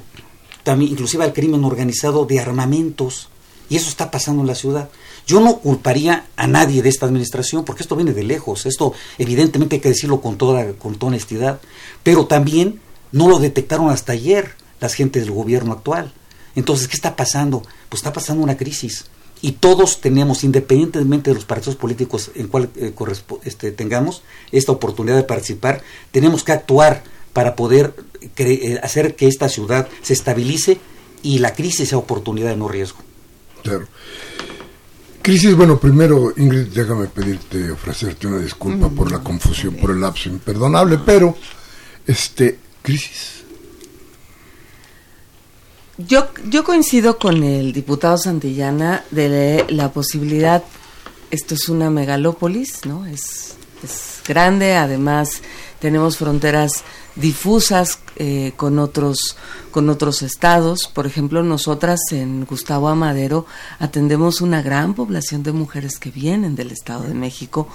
también, 0.64 0.92
inclusive 0.92 1.24
al 1.24 1.34
crimen 1.34 1.64
organizado, 1.64 2.26
de 2.26 2.40
armamentos. 2.40 3.30
Y 3.70 3.78
eso 3.78 3.90
está 3.90 4.12
pasando 4.12 4.42
en 4.42 4.48
la 4.48 4.56
ciudad. 4.56 4.90
Yo 5.26 5.40
no 5.40 5.58
culparía 5.58 6.28
a 6.36 6.48
nadie 6.48 6.82
de 6.82 6.90
esta 6.90 7.06
administración, 7.06 7.66
porque 7.66 7.84
esto 7.84 7.96
viene 7.96 8.14
de 8.14 8.24
lejos. 8.24 8.66
Esto, 8.66 8.94
evidentemente, 9.18 9.76
hay 9.76 9.82
que 9.82 9.90
decirlo 9.90 10.22
con 10.22 10.38
toda, 10.38 10.74
con 10.74 10.96
toda 10.96 11.10
honestidad. 11.10 11.60
Pero 12.04 12.28
también 12.28 12.80
no 13.12 13.28
lo 13.28 13.40
detectaron 13.40 13.90
hasta 13.90 14.14
ayer 14.14 14.56
las 14.80 14.94
gentes 14.94 15.24
del 15.24 15.34
gobierno 15.34 15.74
actual. 15.74 16.14
Entonces, 16.56 16.88
¿qué 16.88 16.96
está 16.96 17.16
pasando? 17.16 17.62
Pues 17.90 18.00
está 18.00 18.14
pasando 18.14 18.44
una 18.44 18.58
crisis. 18.58 19.06
Y 19.42 19.54
todos 19.54 20.02
tenemos, 20.02 20.44
independientemente 20.44 21.30
de 21.30 21.36
los 21.36 21.46
partidos 21.46 21.76
políticos 21.76 22.32
en 22.36 22.48
cual 22.48 22.70
eh, 22.76 22.94
este, 23.44 23.72
tengamos 23.72 24.24
esta 24.52 24.72
oportunidad 24.72 25.18
de 25.18 25.24
participar, 25.24 25.84
tenemos 26.12 26.44
que 26.44 26.54
actuar 26.54 27.04
para 27.34 27.56
poder 27.56 27.94
eh, 28.38 28.80
hacer 28.82 29.16
que 29.16 29.28
esta 29.28 29.50
ciudad 29.50 29.88
se 30.02 30.14
estabilice 30.14 30.80
y 31.22 31.40
la 31.40 31.54
crisis 31.54 31.90
sea 31.90 31.98
oportunidad 31.98 32.50
de 32.50 32.58
no 32.58 32.68
riesgo. 32.68 33.00
Claro. 33.62 33.88
Crisis, 35.22 35.56
bueno, 35.56 35.80
primero, 35.80 36.34
Ingrid, 36.38 36.68
déjame 36.68 37.08
pedirte, 37.08 37.72
ofrecerte 37.72 38.28
una 38.28 38.38
disculpa 38.38 38.90
por 38.90 39.12
la 39.12 39.20
confusión, 39.20 39.76
por 39.76 39.90
el 39.90 40.00
lapso 40.00 40.30
imperdonable, 40.30 41.00
pero 41.04 41.36
este 42.06 42.60
crisis. 42.86 43.44
Yo, 45.98 46.28
yo 46.50 46.64
coincido 46.64 47.18
con 47.18 47.44
el 47.44 47.74
diputado 47.74 48.18
Santillana 48.18 49.04
de 49.12 49.66
la 49.70 49.92
posibilidad, 49.92 50.64
esto 51.32 51.56
es 51.56 51.68
una 51.70 51.90
megalópolis, 51.90 52.86
¿no? 52.86 53.06
Es, 53.06 53.56
es 53.84 54.22
grande, 54.28 54.76
además 54.76 55.42
tenemos 55.80 56.18
fronteras 56.18 56.84
difusas 57.16 58.00
eh, 58.18 58.54
con 58.58 58.78
otros 58.78 59.38
con 59.72 59.90
otros 59.90 60.22
estados 60.22 60.90
por 60.94 61.06
ejemplo 61.06 61.44
nosotras 61.44 62.00
en 62.12 62.46
Gustavo 62.46 62.90
Amadero 62.90 63.46
atendemos 63.80 64.42
una 64.42 64.62
gran 64.62 64.94
población 64.94 65.42
de 65.44 65.54
mujeres 65.54 65.98
que 65.98 66.12
vienen 66.12 66.56
del 66.56 66.72
estado 66.72 67.04
de 67.04 67.14
México 67.14 67.70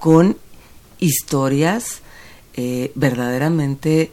con 0.00 0.38
historias 0.98 2.00
eh, 2.54 2.90
verdaderamente 2.94 4.12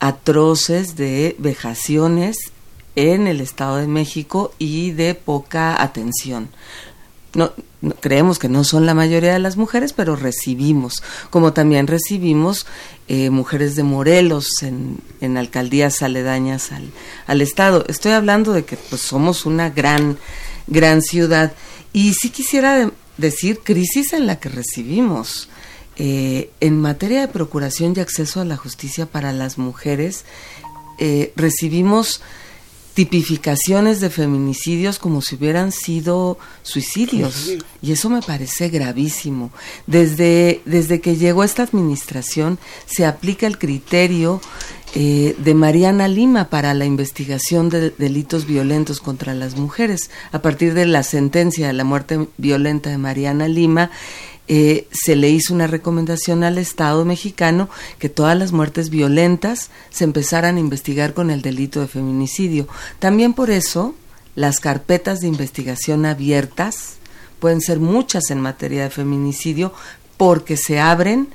atroces 0.00 0.96
de 0.96 1.36
vejaciones 1.38 2.38
en 2.96 3.26
el 3.26 3.40
estado 3.40 3.76
de 3.76 3.86
México 3.86 4.52
y 4.58 4.92
de 4.92 5.14
poca 5.14 5.80
atención 5.82 6.50
no, 7.34 7.52
creemos 8.00 8.38
que 8.38 8.48
no 8.48 8.64
son 8.64 8.86
la 8.86 8.94
mayoría 8.94 9.32
de 9.32 9.38
las 9.38 9.56
mujeres, 9.56 9.92
pero 9.92 10.16
recibimos, 10.16 11.02
como 11.30 11.52
también 11.52 11.86
recibimos 11.86 12.66
eh, 13.06 13.30
mujeres 13.30 13.76
de 13.76 13.82
Morelos 13.82 14.62
en, 14.62 14.98
en 15.20 15.36
alcaldías 15.36 16.02
aledañas 16.02 16.72
al, 16.72 16.90
al, 17.26 17.40
Estado. 17.40 17.84
Estoy 17.88 18.12
hablando 18.12 18.52
de 18.52 18.64
que 18.64 18.76
pues, 18.76 19.02
somos 19.02 19.46
una 19.46 19.70
gran, 19.70 20.18
gran 20.66 21.02
ciudad. 21.02 21.52
Y 21.92 22.14
sí 22.14 22.30
quisiera 22.30 22.90
decir 23.16 23.60
crisis 23.60 24.12
en 24.12 24.26
la 24.26 24.38
que 24.38 24.48
recibimos. 24.48 25.48
Eh, 25.98 26.50
en 26.60 26.80
materia 26.80 27.20
de 27.20 27.28
procuración 27.28 27.92
y 27.96 28.00
acceso 28.00 28.40
a 28.40 28.44
la 28.44 28.56
justicia 28.56 29.06
para 29.06 29.32
las 29.32 29.58
mujeres, 29.58 30.24
eh, 30.98 31.32
recibimos 31.36 32.20
tipificaciones 32.98 34.00
de 34.00 34.10
feminicidios 34.10 34.98
como 34.98 35.22
si 35.22 35.36
hubieran 35.36 35.70
sido 35.70 36.36
suicidios. 36.62 37.52
Y 37.80 37.92
eso 37.92 38.10
me 38.10 38.22
parece 38.22 38.70
gravísimo. 38.70 39.52
Desde, 39.86 40.62
desde 40.64 41.00
que 41.00 41.16
llegó 41.16 41.44
esta 41.44 41.62
administración 41.62 42.58
se 42.86 43.06
aplica 43.06 43.46
el 43.46 43.56
criterio 43.56 44.40
eh, 44.96 45.36
de 45.38 45.54
Mariana 45.54 46.08
Lima 46.08 46.48
para 46.48 46.74
la 46.74 46.86
investigación 46.86 47.68
de 47.68 47.90
delitos 47.90 48.46
violentos 48.46 49.00
contra 49.00 49.32
las 49.32 49.54
mujeres. 49.54 50.10
A 50.32 50.42
partir 50.42 50.74
de 50.74 50.86
la 50.86 51.04
sentencia 51.04 51.68
de 51.68 51.74
la 51.74 51.84
muerte 51.84 52.26
violenta 52.36 52.90
de 52.90 52.98
Mariana 52.98 53.46
Lima, 53.46 53.92
eh, 54.48 54.88
se 54.90 55.14
le 55.14 55.28
hizo 55.28 55.52
una 55.52 55.66
recomendación 55.66 56.42
al 56.42 56.58
Estado 56.58 57.04
mexicano 57.04 57.68
que 57.98 58.08
todas 58.08 58.36
las 58.36 58.52
muertes 58.52 58.88
violentas 58.88 59.70
se 59.90 60.04
empezaran 60.04 60.56
a 60.56 60.60
investigar 60.60 61.12
con 61.12 61.30
el 61.30 61.42
delito 61.42 61.80
de 61.80 61.86
feminicidio. 61.86 62.66
También 62.98 63.34
por 63.34 63.50
eso 63.50 63.94
las 64.34 64.58
carpetas 64.60 65.20
de 65.20 65.28
investigación 65.28 66.06
abiertas 66.06 66.94
pueden 67.40 67.60
ser 67.60 67.78
muchas 67.78 68.30
en 68.30 68.40
materia 68.40 68.84
de 68.84 68.90
feminicidio 68.90 69.72
porque 70.16 70.56
se 70.56 70.80
abren 70.80 71.28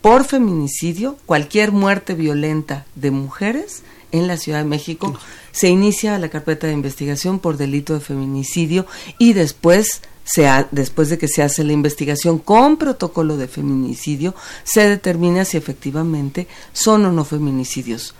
por 0.00 0.24
feminicidio 0.24 1.16
cualquier 1.26 1.72
muerte 1.72 2.14
violenta 2.14 2.86
de 2.94 3.10
mujeres 3.10 3.82
en 4.12 4.26
la 4.26 4.36
Ciudad 4.36 4.58
de 4.58 4.64
México 4.64 5.18
se 5.52 5.68
inicia 5.68 6.18
la 6.18 6.28
carpeta 6.28 6.66
de 6.66 6.72
investigación 6.72 7.38
por 7.38 7.56
delito 7.56 7.94
de 7.94 8.00
feminicidio 8.00 8.86
y 9.18 9.32
después 9.32 10.02
después 10.70 11.08
de 11.08 11.18
que 11.18 11.28
se 11.28 11.42
hace 11.42 11.64
la 11.64 11.72
investigación 11.72 12.38
con 12.38 12.76
protocolo 12.76 13.36
de 13.36 13.48
feminicidio, 13.48 14.34
se 14.64 14.88
determina 14.88 15.44
si 15.44 15.56
efectivamente 15.56 16.46
son 16.72 17.06
o 17.06 17.12
no 17.12 17.24
feminicidios. 17.24 18.14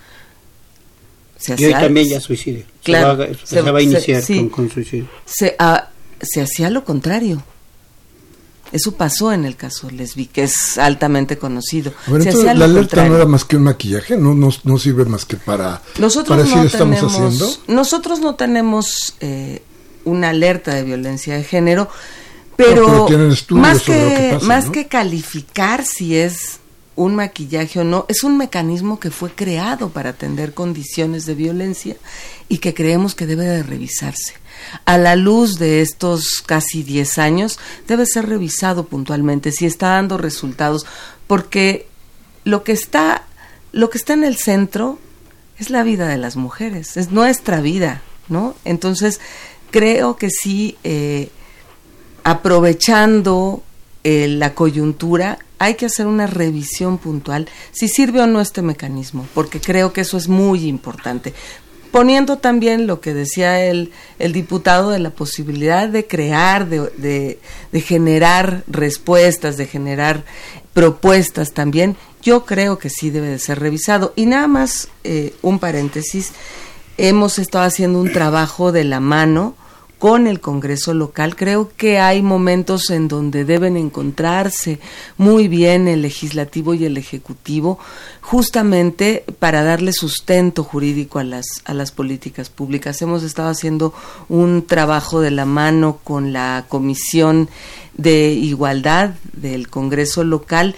Se 1.37 1.55
y 1.57 1.65
hoy 1.65 1.71
también 1.71 2.09
ya 2.09 2.19
suicidio. 2.19 2.65
Claro, 2.83 3.25
se 3.43 3.61
va, 3.61 3.79
a 3.79 3.81
iniciar 3.81 4.23
con, 4.49 4.69
suicidio. 4.69 5.07
Ah, 5.57 5.89
se, 6.21 6.41
hacía 6.41 6.69
lo 6.69 6.83
contrario. 6.83 7.41
Eso 8.71 8.91
pasó 8.91 9.31
en 9.31 9.45
el 9.45 9.55
caso 9.55 9.89
Lesbi, 9.89 10.27
que 10.27 10.43
es 10.43 10.77
altamente 10.77 11.37
conocido. 11.37 11.91
la 12.07 12.65
alerta 12.65 13.07
no 13.07 13.15
era 13.15 13.25
más 13.25 13.45
que 13.45 13.55
un 13.55 13.63
maquillaje, 13.63 14.15
no, 14.15 14.35
no, 14.35 14.77
sirve 14.77 15.05
más 15.05 15.25
que 15.25 15.37
para, 15.37 15.81
nosotros 15.97 16.47
no 16.47 16.63
estamos 16.63 17.01
haciendo. 17.01 17.49
Nosotros 17.67 18.19
no 18.19 18.35
tenemos 18.35 19.15
eh, 19.21 19.63
una 20.05 20.29
alerta 20.29 20.73
de 20.73 20.83
violencia 20.83 21.35
de 21.35 21.43
género, 21.43 21.89
pero, 22.55 23.07
más, 23.51 23.83
que, 23.83 24.37
más 24.41 24.69
que 24.69 24.87
calificar 24.87 25.85
si 25.85 26.17
es 26.17 26.59
un 26.99 27.15
maquillaje 27.15 27.79
o 27.79 27.85
no, 27.85 28.05
es 28.09 28.23
un 28.23 28.37
mecanismo 28.37 28.99
que 28.99 29.09
fue 29.09 29.31
creado 29.31 29.89
para 29.89 30.09
atender 30.09 30.53
condiciones 30.53 31.25
de 31.25 31.33
violencia 31.33 31.95
y 32.49 32.57
que 32.57 32.73
creemos 32.73 33.15
que 33.15 33.25
debe 33.25 33.45
de 33.45 33.63
revisarse. 33.63 34.33
A 34.83 34.97
la 34.97 35.15
luz 35.15 35.57
de 35.57 35.81
estos 35.81 36.43
casi 36.45 36.83
10 36.83 37.17
años, 37.19 37.57
debe 37.87 38.05
ser 38.05 38.27
revisado 38.27 38.87
puntualmente 38.87 39.53
si 39.53 39.65
está 39.65 39.91
dando 39.91 40.17
resultados, 40.17 40.85
porque 41.25 41.87
lo 42.43 42.63
que 42.63 42.73
está, 42.73 43.23
lo 43.71 43.89
que 43.89 43.97
está 43.97 44.11
en 44.11 44.25
el 44.25 44.35
centro 44.35 44.99
es 45.57 45.69
la 45.69 45.83
vida 45.83 46.07
de 46.09 46.17
las 46.17 46.35
mujeres, 46.35 46.97
es 46.97 47.11
nuestra 47.11 47.61
vida, 47.61 48.01
¿no? 48.27 48.55
Entonces, 48.65 49.21
creo 49.71 50.15
que 50.15 50.29
sí, 50.29 50.77
eh, 50.83 51.29
aprovechando 52.23 53.63
eh, 54.03 54.27
la 54.27 54.53
coyuntura, 54.53 55.39
hay 55.59 55.75
que 55.75 55.85
hacer 55.85 56.07
una 56.07 56.25
revisión 56.25 56.97
puntual 56.97 57.49
si 57.71 57.87
sirve 57.87 58.21
o 58.21 58.27
no 58.27 58.39
este 58.39 58.61
mecanismo, 58.61 59.27
porque 59.33 59.59
creo 59.59 59.93
que 59.93 60.01
eso 60.01 60.17
es 60.17 60.27
muy 60.27 60.67
importante. 60.67 61.33
Poniendo 61.91 62.37
también 62.37 62.85
lo 62.85 63.01
que 63.01 63.13
decía 63.13 63.65
el, 63.65 63.91
el 64.19 64.31
diputado 64.31 64.91
de 64.91 64.99
la 64.99 65.09
posibilidad 65.09 65.89
de 65.89 66.05
crear, 66.05 66.69
de, 66.69 67.39
de, 67.71 67.81
generar 67.81 68.63
respuestas, 68.67 69.57
de 69.57 69.65
generar 69.65 70.23
propuestas 70.73 71.51
también, 71.51 71.97
yo 72.21 72.45
creo 72.45 72.77
que 72.77 72.91
sí 72.91 73.09
debe 73.09 73.27
de 73.27 73.39
ser 73.39 73.59
revisado. 73.59 74.13
Y 74.15 74.27
nada 74.27 74.47
más 74.47 74.89
eh, 75.03 75.33
un 75.41 75.57
paréntesis, 75.57 76.31
hemos 76.97 77.39
estado 77.39 77.65
haciendo 77.65 77.99
un 77.99 78.13
trabajo 78.13 78.71
de 78.71 78.83
la 78.83 78.99
mano 78.99 79.55
con 79.99 80.27
el 80.27 80.39
Congreso 80.39 80.93
local. 80.93 81.35
Creo 81.35 81.71
que 81.75 81.99
hay 81.99 82.21
momentos 82.21 82.89
en 82.89 83.09
donde 83.09 83.43
deben 83.45 83.77
encontrarse 83.77 84.79
muy 85.17 85.47
bien 85.49 85.87
el 85.87 86.01
legislativo 86.01 86.73
y 86.73 86.85
el 86.85 86.97
ejecutivo, 86.97 87.77
justamente 88.21 89.25
para 89.39 89.63
darle 89.63 89.91
sustento 89.91 90.63
jurídico 90.63 91.19
a 91.19 91.25
las, 91.25 91.45
a 91.65 91.73
las 91.73 91.91
políticas 91.91 92.49
públicas. 92.49 93.01
Hemos 93.01 93.23
estado 93.23 93.49
haciendo 93.49 93.93
un 94.29 94.65
trabajo 94.65 95.19
de 95.19 95.31
la 95.31 95.45
mano 95.45 95.99
con 96.03 96.31
la 96.31 96.65
Comisión 96.69 97.49
de 97.97 98.31
Igualdad 98.31 99.15
del 99.33 99.67
Congreso 99.69 100.23
local 100.23 100.75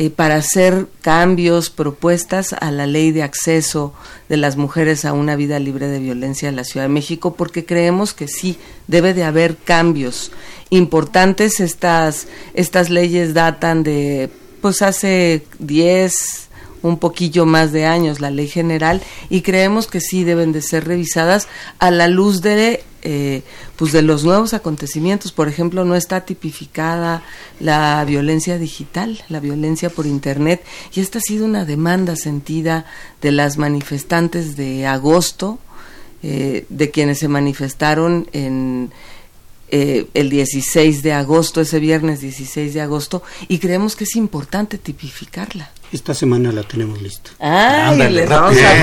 eh, 0.00 0.08
para 0.08 0.36
hacer 0.36 0.86
cambios, 1.02 1.68
propuestas 1.68 2.54
a 2.54 2.70
la 2.70 2.86
ley 2.86 3.12
de 3.12 3.22
acceso 3.22 3.92
de 4.30 4.38
las 4.38 4.56
mujeres 4.56 5.04
a 5.04 5.12
una 5.12 5.36
vida 5.36 5.58
libre 5.58 5.88
de 5.88 5.98
violencia 5.98 6.48
en 6.48 6.56
la 6.56 6.64
Ciudad 6.64 6.86
de 6.86 6.88
México, 6.94 7.34
porque 7.34 7.66
creemos 7.66 8.14
que 8.14 8.26
sí, 8.26 8.56
debe 8.86 9.12
de 9.12 9.24
haber 9.24 9.58
cambios 9.58 10.32
importantes. 10.70 11.60
Estas, 11.60 12.28
estas 12.54 12.88
leyes 12.88 13.34
datan 13.34 13.82
de, 13.82 14.30
pues 14.62 14.80
hace 14.80 15.44
10, 15.58 16.48
un 16.80 16.98
poquillo 16.98 17.44
más 17.44 17.70
de 17.70 17.84
años 17.84 18.20
la 18.20 18.30
ley 18.30 18.48
general 18.48 19.02
y 19.28 19.42
creemos 19.42 19.86
que 19.86 20.00
sí 20.00 20.24
deben 20.24 20.52
de 20.52 20.62
ser 20.62 20.86
revisadas 20.86 21.46
a 21.78 21.90
la 21.90 22.08
luz 22.08 22.40
de 22.40 22.84
eh, 23.02 23.42
pues 23.76 23.92
de 23.92 24.02
los 24.02 24.24
nuevos 24.24 24.54
acontecimientos 24.54 25.32
por 25.32 25.48
ejemplo 25.48 25.84
no 25.84 25.96
está 25.96 26.24
tipificada 26.24 27.22
la 27.58 28.04
violencia 28.04 28.58
digital 28.58 29.22
la 29.28 29.40
violencia 29.40 29.90
por 29.90 30.06
internet 30.06 30.62
y 30.94 31.00
esta 31.00 31.18
ha 31.18 31.22
sido 31.22 31.46
una 31.46 31.64
demanda 31.64 32.16
sentida 32.16 32.86
de 33.22 33.32
las 33.32 33.56
manifestantes 33.56 34.56
de 34.56 34.86
agosto 34.86 35.58
eh, 36.22 36.66
de 36.68 36.90
quienes 36.90 37.18
se 37.18 37.28
manifestaron 37.28 38.28
en 38.32 38.92
eh, 39.72 40.08
el 40.14 40.28
16 40.30 41.02
de 41.02 41.12
agosto, 41.12 41.60
ese 41.60 41.78
viernes 41.78 42.20
16 42.20 42.74
de 42.74 42.80
agosto, 42.80 43.22
y 43.46 43.58
creemos 43.58 43.94
que 43.94 44.02
es 44.02 44.16
importante 44.16 44.78
tipificarla. 44.78 45.70
Esta 45.92 46.14
semana 46.14 46.52
la 46.52 46.62
tenemos 46.62 47.02
lista. 47.02 47.30
Ah, 47.40 47.92
les 47.96 48.28
vamos 48.28 48.56
a 48.56 48.74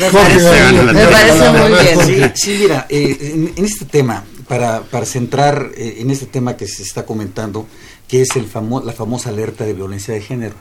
Me 0.00 0.10
parece, 0.10 1.50
muy 1.50 2.16
bien. 2.16 2.32
Sí, 2.34 2.56
mira, 2.60 2.86
eh, 2.88 3.52
en, 3.56 3.64
este 3.64 3.84
tema, 3.84 4.24
para, 4.48 4.80
para 4.82 5.04
centrar 5.04 5.70
eh, 5.76 5.96
en 5.98 6.10
este 6.10 6.24
tema 6.26 6.56
que 6.56 6.66
se 6.66 6.82
está 6.82 7.04
comentando, 7.04 7.66
que 8.08 8.22
es 8.22 8.36
el 8.36 8.46
famo 8.46 8.80
la 8.80 8.92
famosa 8.92 9.28
alerta 9.28 9.64
de 9.64 9.74
violencia 9.74 10.14
de 10.14 10.22
género. 10.22 10.54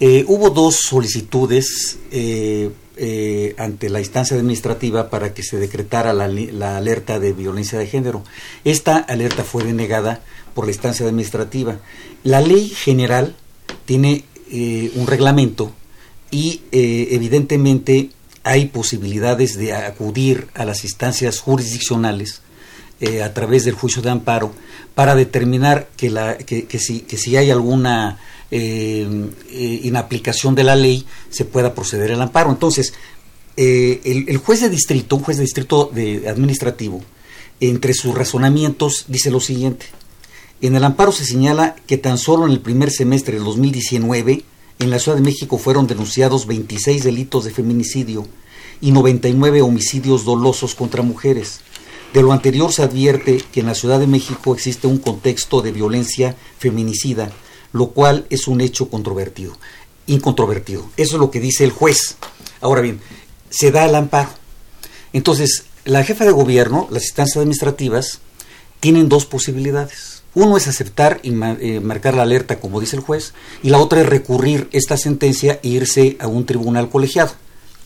hubo 0.00 0.48
dos 0.48 0.76
solicitudes 0.76 1.98
eh, 2.10 3.54
ante 3.58 3.90
la 3.90 4.00
instancia 4.00 4.38
administrativa 4.38 5.10
para 5.10 5.34
que 5.34 5.42
se 5.42 5.58
decretara 5.58 6.14
la, 6.14 6.28
la, 6.28 6.78
alerta 6.78 7.18
de 7.20 7.34
violencia 7.34 7.78
de 7.78 7.86
género. 7.86 8.24
Esta 8.64 8.96
alerta 8.96 9.44
fue 9.44 9.64
denegada 9.64 10.22
por 10.54 10.64
la 10.64 10.72
instancia 10.72 11.04
administrativa. 11.04 11.76
La 12.24 12.40
ley 12.40 12.70
general 12.70 13.36
tiene 13.84 14.24
eh, 14.50 14.92
un 14.94 15.06
reglamento 15.06 15.72
y 16.30 16.62
eh, 16.70 17.08
evidentemente 17.10 18.10
hay 18.44 18.66
posibilidades 18.66 19.56
de 19.56 19.72
acudir 19.72 20.46
a 20.54 20.64
las 20.64 20.84
instancias 20.84 21.40
jurisdiccionales 21.40 22.42
eh, 23.00 23.22
a 23.22 23.34
través 23.34 23.64
del 23.64 23.74
juicio 23.74 24.02
de 24.02 24.10
amparo 24.10 24.52
para 24.94 25.16
determinar 25.16 25.88
que, 25.96 26.10
la, 26.10 26.38
que, 26.38 26.78
si, 26.78 27.00
que 27.00 27.16
si 27.16 27.36
hay 27.36 27.50
alguna 27.50 28.18
inaplicación 28.48 30.54
de 30.54 30.62
la 30.62 30.76
ley 30.76 31.04
se 31.30 31.44
pueda 31.44 31.74
proceder 31.74 32.12
al 32.12 32.22
amparo. 32.22 32.50
Entonces, 32.50 32.94
el, 33.56 34.26
el, 34.28 34.36
juez 34.36 34.60
de 34.60 34.70
distrito, 34.70 35.16
un 35.16 35.24
juez 35.24 35.38
de 35.38 35.42
distrito 35.42 35.90
de 35.92 36.28
administrativo, 36.28 37.02
entre 37.58 37.92
sus 37.92 38.14
razonamientos 38.14 39.06
dice 39.08 39.32
lo 39.32 39.40
siguiente. 39.40 39.86
En 40.62 40.74
el 40.74 40.84
amparo 40.84 41.12
se 41.12 41.26
señala 41.26 41.76
que 41.86 41.98
tan 41.98 42.16
solo 42.16 42.46
en 42.46 42.52
el 42.52 42.60
primer 42.60 42.90
semestre 42.90 43.34
del 43.34 43.44
2019 43.44 44.42
en 44.78 44.90
la 44.90 44.98
Ciudad 44.98 45.18
de 45.18 45.22
México 45.22 45.58
fueron 45.58 45.86
denunciados 45.86 46.46
26 46.46 47.04
delitos 47.04 47.44
de 47.44 47.50
feminicidio 47.50 48.26
y 48.80 48.92
99 48.92 49.60
homicidios 49.60 50.24
dolosos 50.24 50.74
contra 50.74 51.02
mujeres. 51.02 51.60
De 52.14 52.22
lo 52.22 52.32
anterior 52.32 52.72
se 52.72 52.82
advierte 52.82 53.42
que 53.52 53.60
en 53.60 53.66
la 53.66 53.74
Ciudad 53.74 54.00
de 54.00 54.06
México 54.06 54.54
existe 54.54 54.86
un 54.86 54.96
contexto 54.96 55.60
de 55.60 55.72
violencia 55.72 56.36
feminicida, 56.58 57.30
lo 57.72 57.88
cual 57.88 58.26
es 58.30 58.48
un 58.48 58.62
hecho 58.62 58.88
controvertido, 58.88 59.58
incontrovertido. 60.06 60.88
Eso 60.96 61.16
es 61.16 61.20
lo 61.20 61.30
que 61.30 61.40
dice 61.40 61.64
el 61.64 61.70
juez. 61.70 62.16
Ahora 62.62 62.80
bien, 62.80 63.00
se 63.50 63.70
da 63.72 63.84
el 63.84 63.94
amparo. 63.94 64.30
Entonces, 65.12 65.64
la 65.84 66.02
jefa 66.02 66.24
de 66.24 66.32
gobierno, 66.32 66.88
las 66.90 67.04
instancias 67.04 67.36
administrativas, 67.36 68.20
tienen 68.80 69.10
dos 69.10 69.26
posibilidades 69.26 70.15
uno 70.36 70.58
es 70.58 70.68
aceptar 70.68 71.18
y 71.22 71.30
eh, 71.30 71.80
marcar 71.80 72.14
la 72.14 72.22
alerta, 72.22 72.60
como 72.60 72.78
dice 72.78 72.94
el 72.94 73.02
juez, 73.02 73.32
y 73.62 73.70
la 73.70 73.78
otra 73.78 74.02
es 74.02 74.06
recurrir 74.06 74.68
esta 74.70 74.98
sentencia 74.98 75.58
e 75.62 75.68
irse 75.68 76.18
a 76.20 76.26
un 76.26 76.44
tribunal 76.44 76.90
colegiado. 76.90 77.32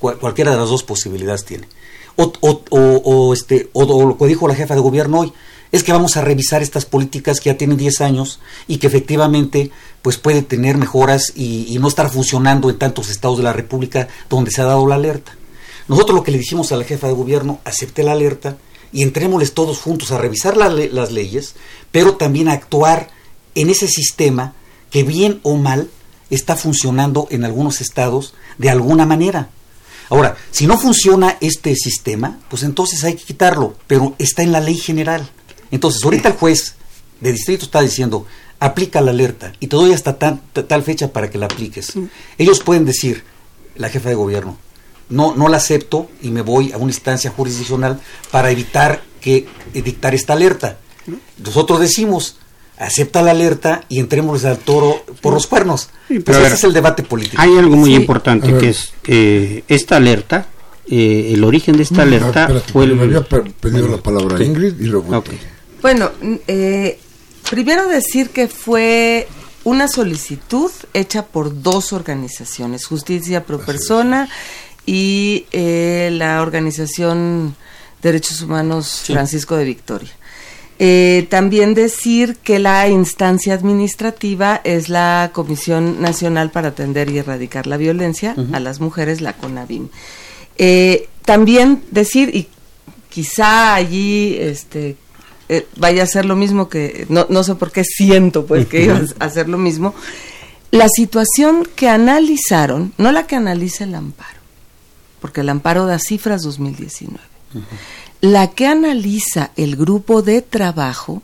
cualquiera 0.01 0.51
de 0.51 0.57
las 0.57 0.69
dos 0.69 0.83
posibilidades 0.83 1.45
tiene. 1.45 1.69
O, 2.17 2.33
o, 2.41 3.33
este, 3.33 3.71
o, 3.73 4.05
lo 4.05 4.19
que 4.19 4.27
dijo 4.27 4.49
la 4.49 4.57
jefa 4.57 4.75
de 4.75 4.81
gobierno 4.81 5.21
hoy, 5.21 5.33
es 5.71 5.85
que 5.85 5.93
vamos 5.93 6.17
a 6.17 6.23
revisar 6.23 6.61
estas 6.61 6.87
políticas 6.87 7.39
que 7.39 7.51
ya 7.51 7.57
tienen 7.57 7.77
10 7.77 8.01
años 8.01 8.41
y 8.67 8.79
que 8.79 8.89
efectivamente 8.89 9.71
pues 10.03 10.17
puede 10.17 10.43
tener 10.43 10.77
mejoras 10.77 11.33
y, 11.37 11.73
y, 11.73 11.79
no 11.79 11.87
estar 11.87 12.11
funcionando 12.11 12.69
en 12.69 12.79
tantos 12.79 13.11
estados 13.11 13.39
de 13.39 13.45
la 13.45 13.53
República 13.53 14.09
donde 14.29 14.51
se 14.51 14.61
ha 14.61 14.65
dado 14.65 14.89
la 14.89 14.97
alerta. 14.97 15.37
Nosotros 15.87 16.17
lo 16.17 16.25
que 16.25 16.33
le 16.33 16.39
dijimos 16.39 16.73
a 16.73 16.77
la 16.77 16.83
jefa 16.83 17.07
de 17.07 17.13
gobierno, 17.13 17.61
acepte 17.65 18.03
la 18.03 18.13
alerta, 18.13 18.57
y 18.93 19.03
entrémosles 19.03 19.55
todos 19.55 19.79
juntos 19.79 20.11
a 20.11 20.19
revisar 20.19 20.57
las 20.57 21.13
leyes, 21.13 21.55
pero 21.93 22.17
también 22.17 22.49
a 22.49 22.53
actuar 22.53 23.11
en 23.55 23.71
ese 23.71 23.89
sistema 23.89 24.55
que 24.91 25.03
bien 25.03 25.41
o 25.43 25.57
mal 25.57 25.89
está 26.31 26.57
funcionando 26.57 27.27
en 27.31 27.45
algunos 27.45 27.81
estados 27.81 28.35
de 28.59 28.71
alguna 28.71 29.07
manera. 29.07 29.51
Ahora, 30.09 30.37
si 30.51 30.67
no 30.67 30.77
funciona 30.77 31.37
este 31.41 31.75
sistema, 31.77 32.41
pues 32.49 32.65
entonces 32.65 33.05
hay 33.05 33.15
que 33.15 33.25
quitarlo, 33.25 33.77
pero 33.87 34.15
está 34.19 34.43
en 34.43 34.53
la 34.53 34.61
ley 34.61 34.77
general. 34.77 35.29
Entonces, 35.71 36.03
ahorita 36.03 36.31
el 36.31 36.35
juez 36.35 36.75
de 37.21 37.33
distrito 37.33 37.65
está 37.65 37.81
diciendo, 37.81 38.27
aplica 38.59 39.01
la 39.01 39.13
alerta 39.13 39.53
y 39.61 39.69
te 39.69 39.77
doy 39.77 39.93
hasta 39.93 40.19
tal 40.19 40.83
fecha 40.83 41.13
para 41.13 41.31
que 41.31 41.39
la 41.39 41.47
apliques. 41.47 41.93
Ellos 42.39 42.61
pueden 42.61 42.85
decir, 42.85 43.23
la 43.77 43.89
jefa 43.89 44.09
de 44.09 44.17
gobierno, 44.17 44.59
no, 45.11 45.35
no 45.37 45.49
la 45.49 45.59
acepto 45.59 46.09
y 46.23 46.31
me 46.31 46.43
voy 46.43 46.73
a 46.73 46.79
una 46.79 46.91
instancia 46.91 47.31
jurisdiccional 47.31 48.01
para 48.31 48.51
evitar 48.51 49.03
que 49.21 49.47
dictar 49.75 50.15
esta 50.15 50.33
alerta. 50.33 50.79
Nosotros 51.39 51.81
decimos, 51.81 52.39
acepta 52.79 53.23
la 53.23 53.33
alerta 53.33 53.85
y 53.89 53.99
entremos 53.99 54.45
al 54.45 54.59
toro 54.59 55.05
por 55.21 55.35
los 55.35 55.47
cuernos. 55.47 55.91
pero 56.09 56.39
ese 56.39 56.55
es 56.55 56.65
el 56.65 56.73
debate 56.73 57.03
político. 57.03 57.41
Hay 57.41 57.57
algo 57.57 57.77
muy 57.77 57.95
importante 57.95 58.57
que 58.57 58.71
es 58.71 58.93
que 59.03 59.65
esta 59.69 59.97
alerta, 59.97 60.47
eh, 60.89 61.33
el 61.35 61.45
origen 61.45 61.77
de 61.77 61.83
esta 61.83 61.97
mm, 61.97 62.09
alerta 62.09 62.63
fue 62.73 62.87
Me 62.89 63.03
había 63.03 63.23
pedido 63.23 63.89
la 63.89 63.99
palabra 63.99 64.43
Ingrid 64.43 64.81
y 64.81 64.87
luego. 64.87 65.23
Bueno, 65.83 66.11
eh, 66.47 66.99
primero 67.49 67.87
decir 67.87 68.31
que 68.31 68.49
fue 68.49 69.29
una 69.65 69.89
solicitud 69.89 70.71
hecha 70.95 71.27
por 71.27 71.63
dos 71.63 71.93
organizaciones, 71.93 72.87
Justicia 72.87 73.45
Pro 73.45 73.61
Persona 73.61 74.29
y 74.87 75.47
eh, 75.53 76.11
la 76.13 76.43
organización 76.43 77.55
Derechos 78.03 78.41
Humanos 78.43 79.03
Francisco 79.07 79.57
de 79.57 79.65
Victoria. 79.65 80.11
Eh, 80.79 81.27
también 81.29 81.75
decir 81.75 82.37
que 82.37 82.59
la 82.59 82.89
instancia 82.89 83.53
administrativa 83.53 84.63
es 84.65 84.89
la 84.89 85.31
Comisión 85.35 86.01
Nacional 86.01 86.51
para 86.51 86.69
Atender 86.69 87.11
y 87.11 87.19
Erradicar 87.19 87.67
la 87.67 87.77
Violencia 87.77 88.35
a 88.53 88.61
las 88.61 88.81
Mujeres, 88.81 89.21
la 89.21 89.35
CONAVIM. 89.35 89.89
Eh, 90.57 91.09
también 91.27 91.83
decir, 91.91 92.35
y 92.35 92.49
quizá 93.11 93.75
allí 93.75 94.39
este, 94.41 94.97
vaya 95.77 96.05
a 96.05 96.07
ser 96.07 96.25
lo 96.25 96.35
mismo 96.35 96.71
que, 96.71 97.05
no, 97.11 97.27
no 97.29 97.45
sé 97.45 97.57
por 97.57 97.73
qué 97.73 97.85
siento 97.85 98.47
pues 98.47 98.67
que 98.67 98.85
iba 98.85 99.03
a 99.19 99.25
hacer 99.25 99.51
lo 99.51 99.59
mismo, 99.59 99.95
la 100.71 100.89
situación 100.89 101.69
que 101.75 101.89
analizaron, 101.89 102.93
no 102.97 103.11
la 103.13 103.27
que 103.27 103.37
analiza 103.37 103.85
el 103.85 103.95
amparo, 103.95 104.40
porque 105.21 105.43
el 105.43 105.49
amparo 105.49 105.87
da 105.87 105.99
cifras 105.99 106.43
2019. 106.43 107.21
La 108.21 108.51
que 108.51 108.67
analiza 108.67 109.51
el 109.57 109.77
grupo 109.77 110.23
de 110.23 110.43
trabajo 110.43 111.23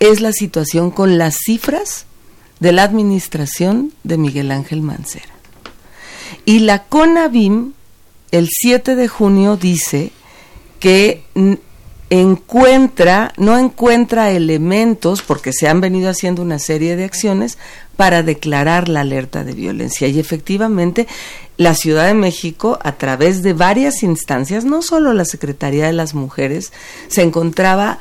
es 0.00 0.20
la 0.20 0.32
situación 0.32 0.90
con 0.90 1.18
las 1.18 1.36
cifras 1.44 2.06
de 2.60 2.72
la 2.72 2.82
administración 2.84 3.92
de 4.04 4.18
Miguel 4.18 4.50
Ángel 4.50 4.82
Mancera. 4.82 5.34
Y 6.44 6.60
la 6.60 6.84
CONAVIM, 6.84 7.72
el 8.30 8.48
7 8.50 8.96
de 8.96 9.08
junio, 9.08 9.56
dice 9.56 10.12
que 10.80 11.24
encuentra, 12.10 13.32
no 13.36 13.58
encuentra 13.58 14.30
elementos, 14.30 15.22
porque 15.22 15.52
se 15.52 15.68
han 15.68 15.80
venido 15.80 16.08
haciendo 16.08 16.42
una 16.42 16.58
serie 16.58 16.96
de 16.96 17.04
acciones 17.04 17.58
para 17.96 18.22
declarar 18.22 18.88
la 18.88 19.00
alerta 19.00 19.42
de 19.42 19.54
violencia. 19.54 20.06
Y 20.06 20.20
efectivamente, 20.20 21.06
la 21.56 21.74
Ciudad 21.74 22.06
de 22.06 22.14
México, 22.14 22.78
a 22.82 22.92
través 22.92 23.42
de 23.42 23.54
varias 23.54 24.02
instancias, 24.02 24.64
no 24.64 24.82
solo 24.82 25.12
la 25.14 25.24
Secretaría 25.24 25.86
de 25.86 25.92
las 25.92 26.14
Mujeres, 26.14 26.72
se 27.08 27.22
encontraba 27.22 27.98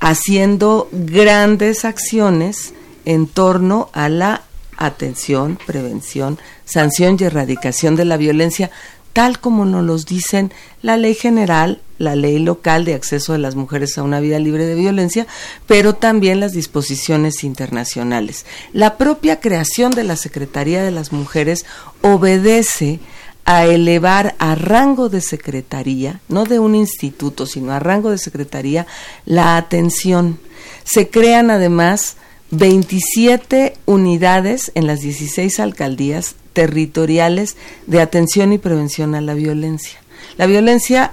haciendo 0.00 0.88
grandes 0.92 1.84
acciones 1.84 2.74
en 3.04 3.26
torno 3.26 3.90
a 3.92 4.08
la 4.08 4.42
atención, 4.76 5.58
prevención, 5.66 6.38
sanción 6.64 7.16
y 7.20 7.24
erradicación 7.24 7.96
de 7.96 8.06
la 8.06 8.16
violencia, 8.16 8.70
tal 9.12 9.40
como 9.40 9.64
nos 9.64 9.84
los 9.84 10.06
dicen 10.06 10.52
la 10.82 10.96
ley 10.96 11.14
general, 11.14 11.80
la 11.98 12.16
ley 12.16 12.38
local 12.38 12.84
de 12.84 12.94
acceso 12.94 13.32
de 13.32 13.38
las 13.38 13.56
mujeres 13.56 13.98
a 13.98 14.02
una 14.02 14.20
vida 14.20 14.38
libre 14.38 14.66
de 14.66 14.74
violencia, 14.74 15.26
pero 15.66 15.94
también 15.94 16.40
las 16.40 16.52
disposiciones 16.52 17.44
internacionales. 17.44 18.46
La 18.72 18.96
propia 18.96 19.40
creación 19.40 19.90
de 19.92 20.04
la 20.04 20.16
Secretaría 20.16 20.82
de 20.82 20.90
las 20.90 21.12
Mujeres 21.12 21.66
obedece 22.02 23.00
a 23.44 23.66
elevar 23.66 24.34
a 24.38 24.54
rango 24.54 25.08
de 25.08 25.20
secretaría, 25.20 26.20
no 26.28 26.44
de 26.44 26.58
un 26.58 26.74
instituto, 26.74 27.46
sino 27.46 27.72
a 27.72 27.80
rango 27.80 28.10
de 28.10 28.18
secretaría, 28.18 28.86
la 29.24 29.56
atención. 29.56 30.38
Se 30.84 31.08
crean 31.08 31.50
además 31.50 32.16
27 32.50 33.74
unidades 33.86 34.72
en 34.74 34.86
las 34.86 35.00
16 35.00 35.60
alcaldías 35.60 36.36
territoriales 36.52 37.56
de 37.86 38.00
atención 38.00 38.52
y 38.52 38.58
prevención 38.58 39.14
a 39.14 39.20
la 39.20 39.34
violencia. 39.34 40.00
La 40.36 40.46
violencia, 40.46 41.12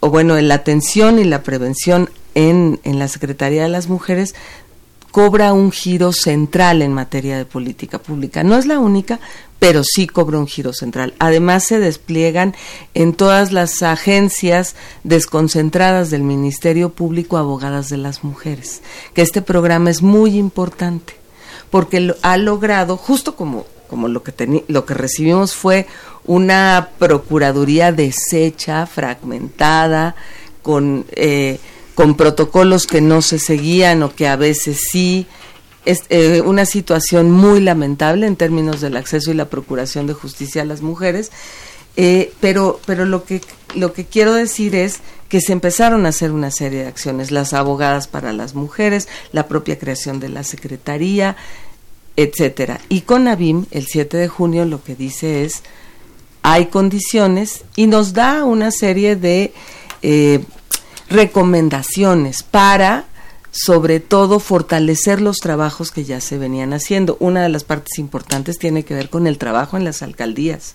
o 0.00 0.10
bueno, 0.10 0.40
la 0.40 0.54
atención 0.54 1.18
y 1.18 1.24
la 1.24 1.42
prevención 1.42 2.10
en, 2.34 2.80
en 2.84 2.98
la 2.98 3.08
Secretaría 3.08 3.62
de 3.62 3.68
las 3.68 3.88
Mujeres 3.88 4.34
cobra 5.10 5.52
un 5.52 5.70
giro 5.72 6.12
central 6.12 6.80
en 6.80 6.94
materia 6.94 7.36
de 7.36 7.44
política 7.44 7.98
pública. 7.98 8.42
No 8.42 8.56
es 8.56 8.64
la 8.64 8.78
única, 8.78 9.20
pero 9.58 9.82
sí 9.84 10.06
cobra 10.06 10.38
un 10.38 10.46
giro 10.46 10.72
central. 10.72 11.14
Además, 11.18 11.64
se 11.64 11.78
despliegan 11.78 12.54
en 12.94 13.12
todas 13.12 13.52
las 13.52 13.82
agencias 13.82 14.74
desconcentradas 15.04 16.10
del 16.10 16.22
Ministerio 16.22 16.90
Público 16.90 17.36
abogadas 17.36 17.90
de 17.90 17.98
las 17.98 18.24
mujeres, 18.24 18.80
que 19.12 19.20
este 19.20 19.42
programa 19.42 19.90
es 19.90 20.00
muy 20.00 20.38
importante 20.38 21.22
porque 21.72 22.14
ha 22.20 22.36
logrado, 22.36 22.98
justo 22.98 23.34
como 23.34 23.64
como 23.92 24.08
lo 24.08 24.22
que, 24.22 24.64
lo 24.68 24.86
que 24.86 24.94
recibimos 24.94 25.54
fue 25.54 25.86
una 26.24 26.88
procuraduría 26.98 27.92
deshecha, 27.92 28.86
fragmentada, 28.86 30.16
con, 30.62 31.04
eh, 31.10 31.58
con 31.94 32.16
protocolos 32.16 32.86
que 32.86 33.02
no 33.02 33.20
se 33.20 33.38
seguían 33.38 34.02
o 34.02 34.14
que 34.14 34.28
a 34.28 34.36
veces 34.36 34.80
sí. 34.90 35.26
Es 35.84 36.04
eh, 36.08 36.40
una 36.40 36.64
situación 36.64 37.30
muy 37.30 37.60
lamentable 37.60 38.26
en 38.26 38.36
términos 38.36 38.80
del 38.80 38.96
acceso 38.96 39.30
y 39.30 39.34
la 39.34 39.50
procuración 39.50 40.06
de 40.06 40.14
justicia 40.14 40.62
a 40.62 40.64
las 40.64 40.80
mujeres. 40.80 41.30
Eh, 41.98 42.32
pero 42.40 42.80
pero 42.86 43.04
lo 43.04 43.24
que 43.24 43.42
lo 43.74 43.92
que 43.92 44.06
quiero 44.06 44.32
decir 44.32 44.74
es 44.74 45.00
que 45.28 45.42
se 45.42 45.52
empezaron 45.52 46.06
a 46.06 46.08
hacer 46.08 46.32
una 46.32 46.50
serie 46.50 46.84
de 46.84 46.88
acciones 46.88 47.30
las 47.30 47.52
abogadas 47.52 48.08
para 48.08 48.32
las 48.32 48.54
mujeres 48.54 49.08
la 49.32 49.46
propia 49.46 49.78
creación 49.78 50.18
de 50.18 50.30
la 50.30 50.42
secretaría 50.42 51.36
etcétera. 52.16 52.80
Y 52.88 53.02
con 53.02 53.28
ABIM, 53.28 53.66
el 53.70 53.86
7 53.86 54.16
de 54.16 54.28
junio, 54.28 54.64
lo 54.64 54.82
que 54.82 54.94
dice 54.94 55.44
es, 55.44 55.62
hay 56.42 56.66
condiciones 56.66 57.64
y 57.76 57.86
nos 57.86 58.12
da 58.12 58.44
una 58.44 58.70
serie 58.70 59.16
de 59.16 59.52
eh, 60.02 60.44
recomendaciones 61.08 62.42
para 62.42 63.06
sobre 63.52 64.00
todo 64.00 64.40
fortalecer 64.40 65.20
los 65.20 65.36
trabajos 65.36 65.90
que 65.90 66.04
ya 66.04 66.20
se 66.20 66.38
venían 66.38 66.72
haciendo. 66.72 67.16
Una 67.20 67.42
de 67.42 67.50
las 67.50 67.64
partes 67.64 67.98
importantes 67.98 68.58
tiene 68.58 68.84
que 68.84 68.94
ver 68.94 69.10
con 69.10 69.26
el 69.26 69.38
trabajo 69.38 69.76
en 69.76 69.84
las 69.84 70.02
alcaldías. 70.02 70.74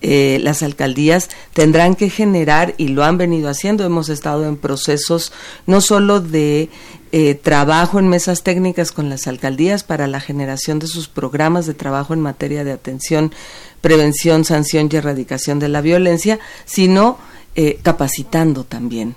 Eh, 0.00 0.38
las 0.42 0.62
alcaldías 0.62 1.28
tendrán 1.52 1.96
que 1.96 2.08
generar, 2.08 2.74
y 2.78 2.88
lo 2.88 3.04
han 3.04 3.18
venido 3.18 3.48
haciendo, 3.48 3.84
hemos 3.84 4.08
estado 4.08 4.46
en 4.46 4.56
procesos 4.56 5.32
no 5.66 5.80
solo 5.80 6.20
de 6.20 6.70
eh, 7.12 7.34
trabajo 7.34 7.98
en 7.98 8.08
mesas 8.08 8.42
técnicas 8.42 8.92
con 8.92 9.08
las 9.08 9.26
alcaldías 9.26 9.84
para 9.84 10.06
la 10.06 10.20
generación 10.20 10.78
de 10.78 10.86
sus 10.86 11.08
programas 11.08 11.66
de 11.66 11.74
trabajo 11.74 12.14
en 12.14 12.20
materia 12.20 12.64
de 12.64 12.72
atención, 12.72 13.32
prevención, 13.80 14.44
sanción 14.44 14.88
y 14.90 14.96
erradicación 14.96 15.58
de 15.58 15.68
la 15.68 15.80
violencia, 15.80 16.38
sino 16.64 17.18
eh, 17.54 17.78
capacitando 17.82 18.64
también 18.64 19.14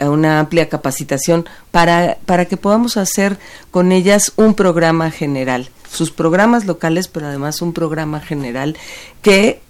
una 0.00 0.40
amplia 0.40 0.70
capacitación 0.70 1.44
para, 1.70 2.16
para 2.24 2.46
que 2.46 2.56
podamos 2.56 2.96
hacer 2.96 3.38
con 3.70 3.92
ellas 3.92 4.32
un 4.36 4.54
programa 4.54 5.10
general, 5.10 5.68
sus 5.90 6.10
programas 6.10 6.64
locales, 6.64 7.06
pero 7.06 7.26
además 7.26 7.60
un 7.60 7.74
programa 7.74 8.20
general 8.20 8.78
que 9.20 9.60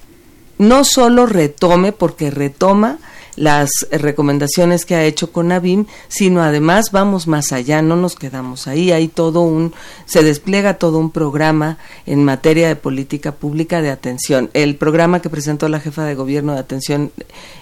no 0.59 0.85
solo 0.85 1.27
retome, 1.27 1.93
porque 1.93 2.31
retoma 2.31 2.99
las 3.37 3.71
recomendaciones 3.91 4.85
que 4.85 4.95
ha 4.95 5.05
hecho 5.05 5.33
con 5.33 5.53
ABIM, 5.53 5.87
sino 6.09 6.43
además 6.43 6.93
vamos 6.93 7.27
más 7.27 7.53
allá, 7.53 7.83
no 7.83 7.97
nos 7.97 8.17
quedamos 8.17 8.67
ahí, 8.67 8.93
hay 8.93 9.09
todo 9.09 9.41
un, 9.43 9.73
se 10.07 10.23
despliega 10.23 10.79
todo 10.79 10.99
un 10.99 11.11
programa 11.11 11.79
en 12.07 12.25
materia 12.25 12.69
de 12.69 12.77
política 12.77 13.33
pública 13.33 13.83
de 13.83 13.91
atención. 13.91 14.51
El 14.55 14.77
programa 14.77 15.21
que 15.21 15.31
presentó 15.31 15.69
la 15.69 15.81
jefa 15.81 16.05
de 16.05 16.15
gobierno 16.15 16.55
de 16.55 16.61
atención 16.61 17.13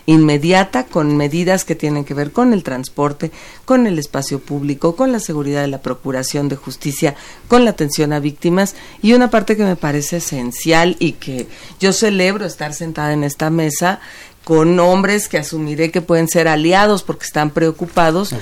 inmediata 0.06 0.86
con 0.86 1.16
medidas 1.16 1.64
que 1.64 1.74
tienen 1.74 2.04
que 2.04 2.14
ver 2.14 2.32
con 2.32 2.52
el 2.52 2.62
transporte, 2.62 3.30
con 3.64 3.86
el 3.86 3.98
espacio 3.98 4.40
público, 4.40 4.96
con 4.96 5.12
la 5.12 5.20
seguridad 5.20 5.62
de 5.62 5.68
la 5.68 5.82
procuración 5.82 6.48
de 6.48 6.56
justicia, 6.56 7.14
con 7.48 7.64
la 7.64 7.70
atención 7.70 8.12
a 8.12 8.20
víctimas 8.20 8.74
y 9.00 9.12
una 9.12 9.30
parte 9.30 9.56
que 9.56 9.64
me 9.64 9.76
parece 9.76 10.16
esencial 10.18 10.96
y 10.98 11.12
que 11.12 11.46
yo 11.80 11.92
celebro 11.92 12.46
estar 12.46 12.74
sentada 12.74 13.12
en 13.12 13.24
esta 13.24 13.50
mesa 13.50 14.00
con 14.44 14.78
hombres 14.80 15.28
que 15.28 15.38
asumiré 15.38 15.90
que 15.90 16.02
pueden 16.02 16.28
ser 16.28 16.48
aliados 16.48 17.02
porque 17.02 17.24
están 17.24 17.50
preocupados, 17.50 18.34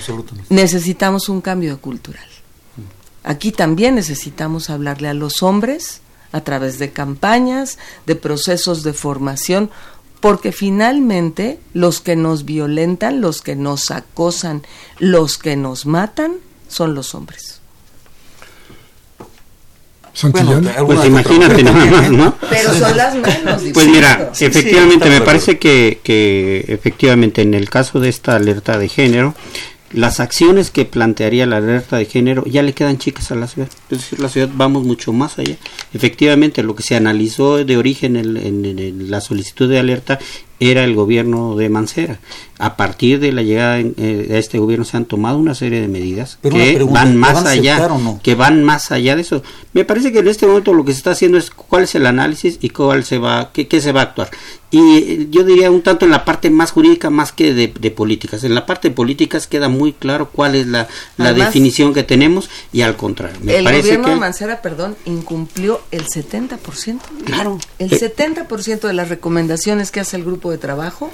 necesitamos 0.49 1.29
un 1.29 1.41
cambio 1.41 1.81
cultural. 1.81 2.25
Aquí 3.23 3.53
también 3.53 3.95
necesitamos 3.95 4.71
hablarle 4.71 5.09
a 5.09 5.15
los 5.15 5.43
hombres 5.43 6.01
a 6.33 6.41
través 6.43 6.79
de 6.79 6.93
campañas, 6.93 7.79
de 8.07 8.17
procesos 8.17 8.83
de 8.83 8.93
formación, 8.93 9.71
porque 10.21 10.53
finalmente 10.53 11.59
los 11.75 12.01
que 12.01 12.17
nos 12.17 12.45
violentan, 12.45 13.21
los 13.21 13.43
que 13.43 13.57
nos 13.57 13.91
acosan, 13.91 14.63
los 14.99 15.39
que 15.39 15.57
nos 15.57 15.87
matan, 15.87 16.35
son 16.69 16.95
los 16.95 17.15
hombres. 17.15 17.60
Bueno, 20.31 20.61
pues 20.87 21.05
imagínate 21.05 21.63
nada 21.63 21.85
más, 21.87 22.11
¿no? 22.11 22.35
Pero 22.49 22.75
son 22.75 22.97
las 22.97 23.15
menos. 23.15 23.63
Pues 23.73 23.89
mira, 23.89 24.33
efectivamente, 24.39 25.09
me 25.09 25.21
parece 25.21 25.59
que, 25.59 26.01
que 26.03 26.65
efectivamente 26.69 27.43
en 27.43 27.55
el 27.55 27.71
caso 27.71 28.01
de 28.01 28.09
esta 28.09 28.37
alerta 28.37 28.79
de 28.79 28.89
género, 28.89 29.35
las 29.93 30.21
acciones 30.21 30.71
que 30.71 30.85
plantearía 30.85 31.47
la 31.47 31.57
alerta 31.57 31.97
de 31.97 32.05
género 32.05 32.45
ya 32.45 32.63
le 32.63 32.75
quedan 32.75 32.99
chicas 32.99 33.31
a 33.33 33.35
la 33.35 33.49
ciudad. 33.49 33.69
Es 33.91 33.99
decir, 33.99 34.21
la 34.21 34.29
ciudad 34.29 34.49
vamos 34.53 34.85
mucho 34.85 35.13
más 35.13 35.39
allá. 35.39 35.57
Efectivamente, 35.93 36.63
lo 36.63 36.77
que 36.77 36.83
se 36.83 36.97
analizó 36.97 37.65
de 37.65 37.77
origen 37.77 38.17
en, 38.17 39.11
la 39.11 39.21
solicitud 39.21 39.69
de 39.69 39.81
alerta 39.81 40.19
era 40.61 40.85
el 40.85 40.95
gobierno 40.95 41.57
de 41.57 41.69
Mancera. 41.71 42.21
A 42.59 42.77
partir 42.77 43.19
de 43.19 43.33
la 43.33 43.43
llegada 43.43 43.77
de 43.77 43.95
eh, 43.97 44.27
este 44.39 44.59
gobierno 44.59 44.85
se 44.85 44.99
han 44.99 45.07
tomado 45.07 45.39
una 45.39 45.55
serie 45.55 45.81
de 45.81 45.89
medidas 45.89 46.39
que 46.43 46.85
van 46.85 47.17
más 47.17 47.47
allá, 47.47 47.89
que 48.23 48.35
van 48.35 48.63
más 48.63 48.93
allá 48.93 49.17
de 49.17 49.23
eso. 49.23 49.43
Me 49.73 49.87
parece 49.87 50.13
que 50.13 50.19
en 50.19 50.29
este 50.29 50.47
momento 50.47 50.75
lo 50.75 50.85
que 50.85 50.93
se 50.93 50.99
está 50.99 51.13
haciendo 51.13 51.39
es 51.39 51.51
cuál 51.51 51.85
es 51.85 51.95
el 51.95 52.05
análisis 52.05 52.59
y 52.61 52.69
cuál 52.69 53.05
se 53.05 53.19
va, 53.19 53.51
qué, 53.53 53.67
qué 53.67 53.81
se 53.81 53.93
va 53.93 54.01
a 54.03 54.05
actuar. 54.05 54.31
Y 54.71 54.99
eh, 54.99 55.27
yo 55.31 55.43
diría 55.43 55.71
un 55.71 55.83
tanto 55.83 56.05
en 56.05 56.13
la 56.13 56.25
parte 56.25 56.49
más 56.49 56.71
jurídica 56.71 57.11
más 57.11 57.33
que 57.33 57.55
de, 57.55 57.91
políticas. 57.91 58.45
En 58.45 58.55
la 58.55 58.67
parte 58.67 58.91
de 58.91 58.95
políticas 58.95 59.47
queda 59.47 59.69
muy 59.69 59.93
claro 59.93 60.31
cuál 60.31 60.55
es 60.55 60.67
la, 60.67 60.87
la 61.17 61.33
definición 61.33 61.93
que 61.93 62.05
tenemos 62.05 62.49
y 62.73 62.83
al 62.83 62.97
contrario. 62.97 63.37
Me 63.43 63.57
el 63.57 63.65
gobierno 63.65 64.09
de 64.09 64.17
Mancera, 64.17 64.63
perdón, 64.63 64.97
incumplió 65.07 65.81
el 65.91 66.07
70%. 66.07 67.01
Claro. 67.25 67.59
El 67.79 67.91
70% 67.91 68.81
de 68.81 68.93
las 68.93 69.09
recomendaciones 69.09 69.91
que 69.91 70.01
hace 70.01 70.17
el 70.17 70.25
grupo 70.25 70.50
de 70.51 70.59
trabajo 70.59 71.11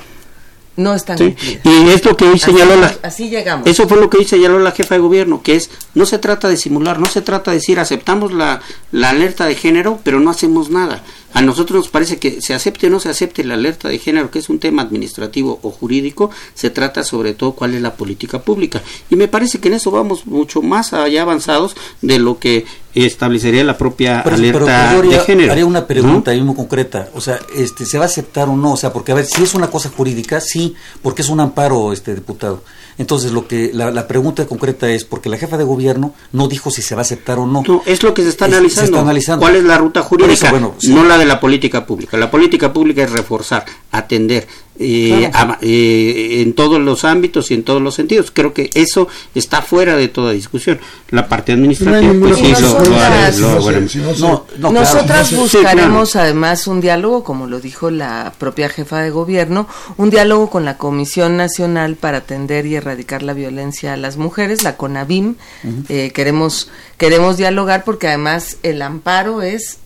no 0.77 0.95
están 0.95 1.17
cumplidas. 1.17 1.65
Y 1.65 1.89
es 1.89 2.05
lo 2.05 2.17
que 2.17 2.27
hoy 2.27 2.39
señaló 2.39 2.77
la 2.77 2.95
así 3.03 3.31
llegamos. 3.31 3.67
Eso 3.67 3.89
fue 3.89 3.99
lo 3.99 4.11
que 4.11 4.19
hoy 4.19 4.25
señaló 4.25 4.59
la 4.59 4.73
jefa 4.73 4.95
de 4.95 5.01
gobierno, 5.01 5.43
que 5.43 5.57
es 5.57 5.71
no 5.95 6.07
se 6.07 6.19
trata 6.19 6.49
de 6.49 6.57
simular, 6.57 6.99
no 6.99 7.07
se 7.07 7.23
trata 7.23 7.51
de 7.51 7.59
decir 7.59 7.81
aceptamos 7.81 8.33
la, 8.33 8.61
la 8.93 9.11
alerta 9.11 9.47
de 9.47 9.55
género, 9.55 9.99
pero 10.03 10.21
no 10.21 10.31
hacemos 10.31 10.71
nada. 10.71 11.03
A 11.33 11.43
nosotros 11.43 11.79
nos 11.79 11.89
parece 11.89 12.19
que 12.19 12.41
se 12.41 12.55
acepte 12.55 12.87
o 12.87 12.91
no 12.91 13.01
se 13.01 13.09
acepte 13.09 13.45
la 13.45 13.55
alerta 13.55 13.89
de 13.89 13.99
género, 13.99 14.31
que 14.31 14.39
es 14.39 14.49
un 14.49 14.59
tema 14.59 14.83
administrativo 14.83 15.59
o 15.63 15.71
jurídico, 15.71 16.31
se 16.55 16.71
trata 16.71 17.05
sobre 17.05 17.35
todo 17.35 17.53
cuál 17.53 17.75
es 17.75 17.83
la 17.83 17.95
política 17.95 18.41
pública. 18.41 18.83
Y 19.11 19.17
me 19.17 19.29
parece 19.29 19.59
que 19.59 19.69
en 19.69 19.75
eso 19.75 19.91
vamos 19.91 20.27
mucho 20.27 20.63
más 20.63 20.93
allá 20.93 21.23
avanzados 21.23 21.77
de 22.01 22.19
lo 22.19 22.39
que 22.39 22.65
establecería 22.95 23.63
la 23.65 23.77
propia 23.77 24.21
alerta 24.21 25.01
de 25.03 25.19
género. 25.21 25.53
Haría 25.53 25.67
una 25.67 25.87
pregunta 25.87 26.33
muy 26.35 26.55
concreta, 26.55 27.11
o 27.15 27.21
sea, 27.21 27.39
este, 27.55 27.85
¿se 27.85 27.99
va 27.99 28.05
a 28.05 28.07
aceptar 28.07 28.49
o 28.49 28.57
no? 28.57 28.73
O 28.73 28.77
sea, 28.77 28.93
porque 28.93 29.13
a 29.13 29.17
ver, 29.17 29.27
si 29.27 29.43
es 29.43 29.55
una 29.55 29.69
cosa 29.69 29.91
jurídica, 29.91 30.41
sí, 30.41 30.75
porque 31.03 31.23
es 31.23 31.29
un 31.29 31.41
amparo, 31.41 31.93
este 31.93 32.15
diputado. 32.15 32.63
Entonces, 32.99 33.33
lo 33.33 33.47
que 33.47 33.71
la, 33.75 34.09
pregunta 34.09 34.47
concreta 34.47 34.89
es, 34.89 35.05
porque 35.05 35.29
la 35.29 35.37
jefa 35.37 35.59
de 35.59 35.65
gobierno 35.65 36.15
no 36.33 36.49
dijo 36.49 36.71
si 36.71 36.83
se 36.83 36.95
va 36.95 37.01
a 37.01 37.03
aceptar 37.03 37.39
o 37.39 37.47
no. 37.47 37.63
no 37.67 37.83
es 37.85 38.03
lo 38.03 38.15
que 38.15 38.23
se 38.23 38.31
está, 38.31 38.47
analizando. 38.47 39.41
¿Cuál 39.41 39.57
es 39.57 39.65
la 39.65 39.79
ruta 39.79 40.03
jurídica? 40.03 40.53
No 40.89 41.05
la 41.05 41.19
de 41.19 41.27
la 41.27 41.39
política 41.39 41.85
pública. 41.85 42.17
La 42.17 42.31
política 42.31 42.73
pública 42.73 43.03
es 43.03 43.11
reforzar, 43.11 43.65
atender, 43.91 44.47
eh, 44.79 45.31
eh, 45.63 46.43
en 46.43 46.53
todos 46.53 46.81
los 46.81 47.05
ámbitos 47.05 47.51
y 47.51 47.55
en 47.55 47.63
todos 47.63 47.81
los 47.81 47.95
sentidos. 47.95 48.31
Creo 48.33 48.53
que 48.53 48.71
eso 48.75 49.09
está 49.35 49.63
fuera 49.63 49.97
de 49.97 50.09
toda 50.09 50.33
discusión. 50.33 50.79
La 51.11 51.29
parte 51.29 51.53
administrativa, 51.53 52.13
pues 52.21 52.37
sí, 52.37 52.53
Nosotras 54.59 55.35
buscaremos 55.35 56.17
además 56.17 56.67
un 56.67 56.81
diálogo, 56.81 57.25
como 57.25 57.47
lo 57.47 57.61
dijo 57.61 57.91
la 57.91 58.33
propia 58.39 58.69
jefa 58.69 59.01
de 59.01 59.11
gobierno, 59.11 59.69
un 59.97 60.11
diálogo 60.11 60.51
con 60.51 60.65
la 60.65 60.79
Comisión 60.79 61.37
Nacional 61.37 61.97
para 61.97 62.19
atender 62.19 62.67
y 62.67 62.75
erradicar 62.75 63.23
la 63.23 63.33
violencia 63.33 63.93
a 63.93 63.97
las 63.97 64.17
mujeres, 64.17 64.63
la 64.63 64.77
CONAVIM. 64.77 65.37
eh, 65.89 66.11
queremos 66.13 66.71
queremos 66.99 67.37
dialogar 67.37 67.85
porque 67.85 68.09
además 68.09 68.57
el 68.63 68.83
amparo 68.83 69.43
es 69.43 69.79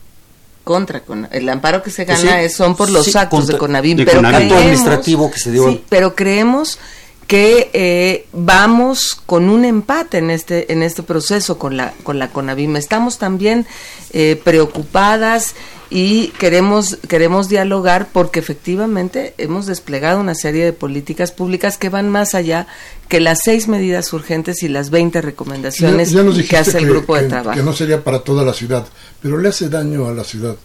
contra 0.64 1.02
el 1.32 1.48
amparo 1.48 1.82
que 1.82 1.90
se 1.90 2.04
gana 2.04 2.42
es, 2.42 2.54
son 2.54 2.76
por 2.76 2.90
los 2.90 3.14
actos 3.16 3.46
de 3.46 3.58
Conavim, 3.58 3.98
pero 4.04 4.20
creemos, 4.20 4.58
administrativo 4.58 5.30
que 5.30 5.38
se 5.38 5.50
dio. 5.50 5.80
pero 5.88 6.14
creemos 6.14 6.78
que 7.26 7.70
eh, 7.72 8.26
vamos 8.32 9.20
con 9.24 9.48
un 9.48 9.64
empate 9.64 10.18
en 10.18 10.30
este 10.30 10.72
en 10.72 10.82
este 10.82 11.02
proceso 11.02 11.58
con 11.58 11.76
la 11.76 11.94
con 12.02 12.18
la 12.18 12.28
Conavim. 12.28 12.76
Estamos 12.76 13.18
también 13.18 13.66
eh, 14.12 14.40
preocupadas 14.42 15.54
y 15.90 16.28
queremos 16.38 16.98
queremos 17.08 17.48
dialogar 17.48 18.08
porque 18.12 18.38
efectivamente 18.38 19.34
hemos 19.38 19.66
desplegado 19.66 20.20
una 20.20 20.36
serie 20.36 20.64
de 20.64 20.72
políticas 20.72 21.32
públicas 21.32 21.76
que 21.76 21.88
van 21.88 22.08
más 22.08 22.34
allá 22.34 22.68
que 23.08 23.18
las 23.18 23.40
seis 23.44 23.66
medidas 23.66 24.12
urgentes 24.12 24.62
y 24.62 24.68
las 24.68 24.90
20 24.90 25.20
recomendaciones 25.20 26.14
que 26.48 26.56
hace 26.56 26.78
el 26.78 26.86
grupo 26.86 27.16
de 27.16 27.24
trabajo. 27.24 27.56
Que 27.56 27.64
no 27.64 27.72
sería 27.72 28.04
para 28.04 28.20
toda 28.20 28.44
la 28.44 28.52
ciudad, 28.52 28.86
pero 29.20 29.36
le 29.36 29.48
hace 29.48 29.68
daño 29.68 30.06
a 30.06 30.12
la 30.12 30.22
ciudad 30.22 30.56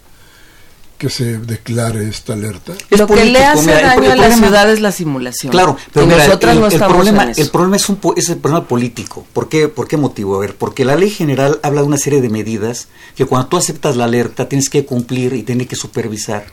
que 0.98 1.10
se 1.10 1.38
declare 1.40 2.08
esta 2.08 2.34
alerta. 2.34 2.74
Lo 2.90 3.08
que 3.08 3.26
le 3.26 3.44
hace 3.44 3.72
daño 3.72 4.12
a 4.12 4.16
la 4.16 4.36
ciudad 4.36 4.72
es 4.72 4.80
la 4.80 4.92
simulación. 4.92 5.52
Claro, 5.52 5.78
pero 5.94 6.06
nosotras 6.06 6.56
no 6.56 6.68
estamos 6.68 6.96
problema, 6.96 7.32
el 7.32 7.50
problema 7.50 7.76
es 7.76 7.90
un 7.90 8.00
es 8.16 8.30
el 8.30 8.38
problema 8.38 8.68
político. 8.68 9.26
¿Por 9.34 9.50
qué, 9.50 9.68
¿Por 9.68 9.88
qué 9.88 9.98
motivo? 9.98 10.36
A 10.36 10.40
ver, 10.40 10.56
porque 10.56 10.86
la 10.86 10.96
ley 10.96 11.10
general 11.10 11.60
habla 11.64 11.82
de 11.82 11.88
una 11.88 11.98
serie 11.98 12.22
de 12.22 12.30
medidas 12.30 12.88
que 13.16 13.26
cuando 13.26 13.48
tú 13.48 13.58
aceptas 13.58 13.96
la 13.96 14.06
alerta 14.06 14.48
tienes 14.48 14.70
que 14.70 14.86
cumplir 14.86 15.34
y 15.34 15.44
tienes 15.44 15.68
que 15.68 15.76
supervisar. 15.76 16.46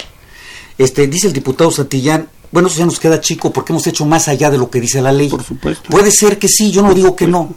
Este, 0.78 1.06
dice 1.06 1.28
el 1.28 1.32
diputado 1.32 1.70
Santillán, 1.70 2.28
bueno, 2.50 2.68
eso 2.68 2.78
ya 2.78 2.86
nos 2.86 3.00
queda 3.00 3.20
chico 3.20 3.52
porque 3.52 3.72
hemos 3.72 3.86
hecho 3.86 4.04
más 4.04 4.28
allá 4.28 4.50
de 4.50 4.58
lo 4.58 4.70
que 4.70 4.80
dice 4.80 5.00
la 5.00 5.12
ley. 5.12 5.28
Por 5.28 5.42
supuesto. 5.42 5.88
Puede 5.90 6.10
ser 6.10 6.38
que 6.38 6.48
sí, 6.48 6.70
yo 6.70 6.82
no 6.82 6.94
digo 6.94 7.16
que 7.16 7.26
no. 7.26 7.54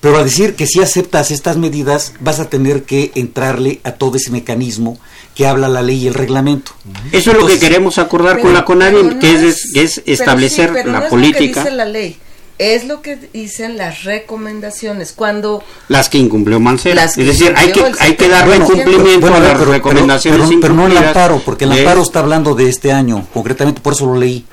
Pero 0.00 0.18
a 0.18 0.24
decir 0.24 0.54
que 0.54 0.66
si 0.66 0.80
aceptas 0.80 1.30
estas 1.30 1.56
medidas, 1.56 2.12
vas 2.20 2.38
a 2.38 2.48
tener 2.48 2.84
que 2.84 3.12
entrarle 3.14 3.80
a 3.82 3.92
todo 3.92 4.16
ese 4.16 4.30
mecanismo 4.30 4.98
que 5.34 5.46
habla 5.46 5.68
la 5.68 5.82
ley 5.82 6.04
y 6.04 6.06
el 6.06 6.14
reglamento. 6.14 6.72
Eso 7.12 7.32
es 7.32 7.38
lo 7.38 7.46
que 7.46 7.58
queremos 7.58 7.98
acordar 7.98 8.40
con 8.40 8.52
la 8.52 8.64
CONAVIM, 8.64 9.18
que, 9.18 9.48
es, 9.48 9.74
es, 9.74 10.02
establecer 10.06 10.86
la 10.86 11.08
política. 11.08 11.62
dice 11.64 11.74
la 11.74 11.84
ley 11.84 12.18
es 12.58 12.86
lo 12.86 13.02
que 13.02 13.16
dicen 13.32 13.76
las 13.76 14.04
recomendaciones. 14.04 15.12
Cuando 15.12 15.62
las 15.88 16.08
que 16.08 16.18
incumplió 16.18 16.58
Mancera. 16.58 17.04
es 17.04 17.16
decir, 17.16 17.52
hay 17.56 17.72
que, 17.72 17.92
hay 17.98 18.16
que 18.16 18.28
darle 18.28 18.60
cumplimiento 18.60 19.34
a 19.34 19.40
las 19.40 19.60
recomendaciones. 19.60 20.48
Pero, 20.60 20.74
no 20.74 20.86
el 20.86 20.96
amparo, 20.96 21.42
porque 21.44 21.64
el 21.64 21.72
amparo 21.72 22.02
está 22.02 22.20
hablando 22.20 22.54
de 22.54 22.68
este 22.68 22.92
año, 22.92 23.26
concretamente, 23.32 23.80
por 23.80 23.92
eso 23.92 24.06
lo 24.06 24.18
leí. 24.18 24.46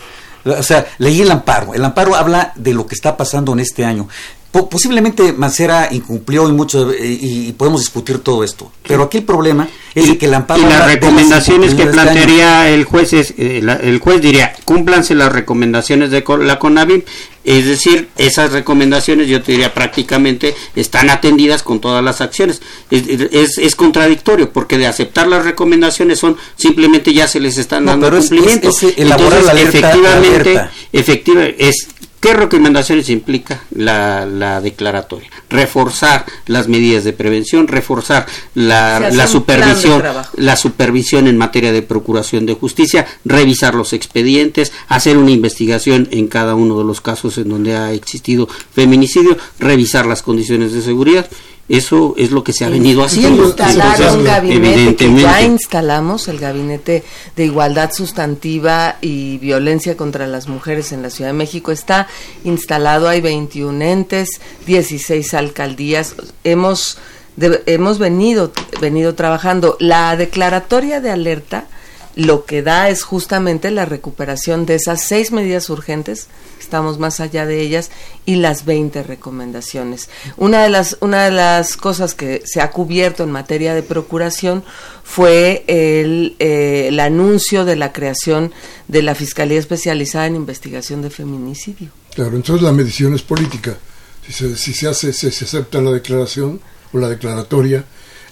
O 0.46 0.64
sea, 0.64 0.86
leí 0.98 1.22
el 1.22 1.32
amparo. 1.32 1.74
El 1.74 1.86
amparo 1.86 2.16
habla 2.16 2.52
de 2.56 2.74
lo 2.74 2.86
que 2.86 2.96
está 2.96 3.16
pasando 3.16 3.54
en 3.54 3.60
este 3.60 3.86
año 3.86 4.10
posiblemente 4.54 5.34
Mancera 5.34 5.90
incumplió 5.92 6.48
y 6.48 6.52
mucho 6.52 6.94
y, 6.94 7.52
podemos 7.54 7.82
discutir 7.82 8.20
todo 8.20 8.44
esto. 8.44 8.72
Pero 8.88 9.04
aquí 9.04 9.18
el 9.18 9.24
problema 9.24 9.68
es 9.96 10.16
que 10.18 10.26
el 10.28 10.34
amparo 10.34 10.62
y 10.62 10.66
las 10.66 10.86
recomendaciones 10.86 11.74
que 11.74 11.84
este 11.84 11.94
plantearía 11.94 12.70
el 12.70 12.84
juez 12.84 13.14
es 13.14 13.34
eh, 13.38 13.64
el 13.82 14.00
juez 14.00 14.22
diría 14.22 14.54
cúmplanse 14.64 15.16
las 15.16 15.32
recomendaciones 15.32 16.12
de 16.12 16.24
la 16.40 16.60
CONAVIM 16.60 17.02
es 17.44 17.66
decir 17.66 18.10
esas 18.16 18.52
recomendaciones 18.52 19.28
yo 19.28 19.42
te 19.42 19.54
diría 19.54 19.74
prácticamente 19.74 20.56
están 20.76 21.10
atendidas 21.10 21.64
con 21.64 21.80
todas 21.80 22.04
las 22.04 22.22
acciones. 22.22 22.62
Es, 22.92 23.58
es, 23.58 23.76
contradictorio 23.76 24.54
porque 24.54 24.78
de 24.78 24.86
aceptar 24.86 25.28
las 25.28 25.44
recomendaciones 25.44 26.20
son 26.20 26.38
simplemente 26.56 27.12
ya 27.12 27.28
se 27.28 27.40
les 27.40 27.58
están 27.58 27.86
dando 27.86 28.10
cumplimiento 28.12 28.70
Entonces, 28.70 28.94
efectivamente 28.98 30.62
efectivamente 30.92 31.56
es 31.58 31.88
¿Qué 32.24 32.34
recomendaciones 32.34 33.10
implica 33.10 33.64
la, 33.76 34.62
declaratoria? 34.62 35.30
Reforzar 35.50 36.26
las 36.46 36.70
medidas 36.70 37.04
de 37.04 37.12
prevención, 37.12 37.68
reforzar 37.68 38.26
la, 38.56 39.28
supervisión, 39.28 40.02
la 40.38 40.56
supervisión 40.56 41.28
en 41.28 41.38
materia 41.38 41.74
de 41.74 41.82
procuración 41.82 42.46
de 42.46 42.54
justicia, 42.54 43.06
revisar 43.26 43.76
los 43.76 43.92
expedientes, 43.92 44.72
hacer 44.88 45.18
una 45.18 45.32
investigación 45.32 46.08
en 46.12 46.30
cada 46.30 46.56
uno 46.56 46.78
de 46.78 46.86
los 46.86 47.02
casos 47.02 47.38
en 47.38 47.50
donde 47.50 47.76
ha 47.76 47.92
existido 47.92 48.48
feminicidio, 48.74 49.38
revisar 49.60 50.06
las 50.06 50.22
condiciones 50.22 50.72
de 50.72 50.82
seguridad 50.82 51.28
eso 51.70 52.14
es 52.18 52.32
lo 52.32 52.44
que 52.44 52.52
se 52.52 52.66
ha 52.66 52.70
venido 52.70 53.04
haciendo. 53.04 53.46
Instalar 53.46 54.18
un 54.18 54.24
gabinete 54.26 54.96
que 54.96 55.16
ya 55.16 55.42
instalamos, 55.42 56.28
el 56.28 56.40
Gabinete 56.40 57.04
de 57.38 57.46
Igualdad 57.46 57.92
Sustantiva 57.94 58.98
y 59.00 59.38
Violencia 59.38 59.96
contra 59.96 60.28
las 60.28 60.50
Mujeres 60.50 60.92
en 60.92 61.02
la 61.02 61.10
Ciudad 61.10 61.30
de 61.30 61.38
México. 61.38 61.72
Está 61.72 62.08
instalado, 62.44 63.08
hay 63.08 63.22
21 63.22 63.82
entes, 63.82 64.42
16 64.66 65.34
alcaldías. 65.36 66.16
Hemos, 66.44 66.98
hemos 67.38 67.98
venido, 67.98 68.52
venido 68.82 69.16
trabajando. 69.16 69.78
La 69.80 70.18
declaratoria 70.18 71.00
de 71.00 71.12
alerta 71.12 71.68
lo 72.16 72.46
que 72.46 72.62
da 72.62 72.90
es 72.90 73.04
justamente 73.04 73.72
la 73.72 73.86
recuperación 73.86 74.66
de 74.66 74.76
esas 74.76 75.08
seis 75.08 75.32
medidas 75.32 75.70
urgentes 75.70 76.28
estamos 76.64 76.98
más 76.98 77.20
allá 77.20 77.46
de 77.46 77.62
ellas, 77.62 77.92
y 78.26 78.38
las 78.38 78.66
20 78.66 79.04
recomendaciones. 79.04 80.10
Una 80.38 80.64
de 80.64 80.70
las, 80.70 80.98
una 81.02 81.26
de 81.26 81.32
las 81.32 81.78
cosas 81.78 82.16
que 82.16 82.42
se 82.46 82.62
ha 82.62 82.72
cubierto 82.72 83.24
en 83.24 83.32
materia 83.32 83.76
de 83.76 83.84
procuración 83.84 84.64
fue 85.04 85.64
el, 85.68 86.36
eh, 86.40 86.86
el 86.88 87.00
anuncio 87.00 87.66
de 87.66 87.76
la 87.76 87.94
creación 87.94 88.52
de 88.88 89.04
la 89.04 89.14
Fiscalía 89.14 89.60
Especializada 89.60 90.26
en 90.26 90.36
Investigación 90.36 91.02
de 91.02 91.10
Feminicidio. 91.10 91.92
Claro, 92.16 92.36
entonces 92.36 92.64
la 92.64 92.72
medición 92.72 93.14
es 93.14 93.22
política. 93.22 93.78
Si 94.26 94.34
se, 94.34 94.56
si 94.56 94.74
se 94.74 94.88
hace, 94.88 95.14
si 95.14 95.30
se 95.30 95.46
acepta 95.46 95.82
la 95.82 95.92
declaración 95.92 96.62
o 96.94 96.98
la 96.98 97.10
declaratoria, 97.10 97.86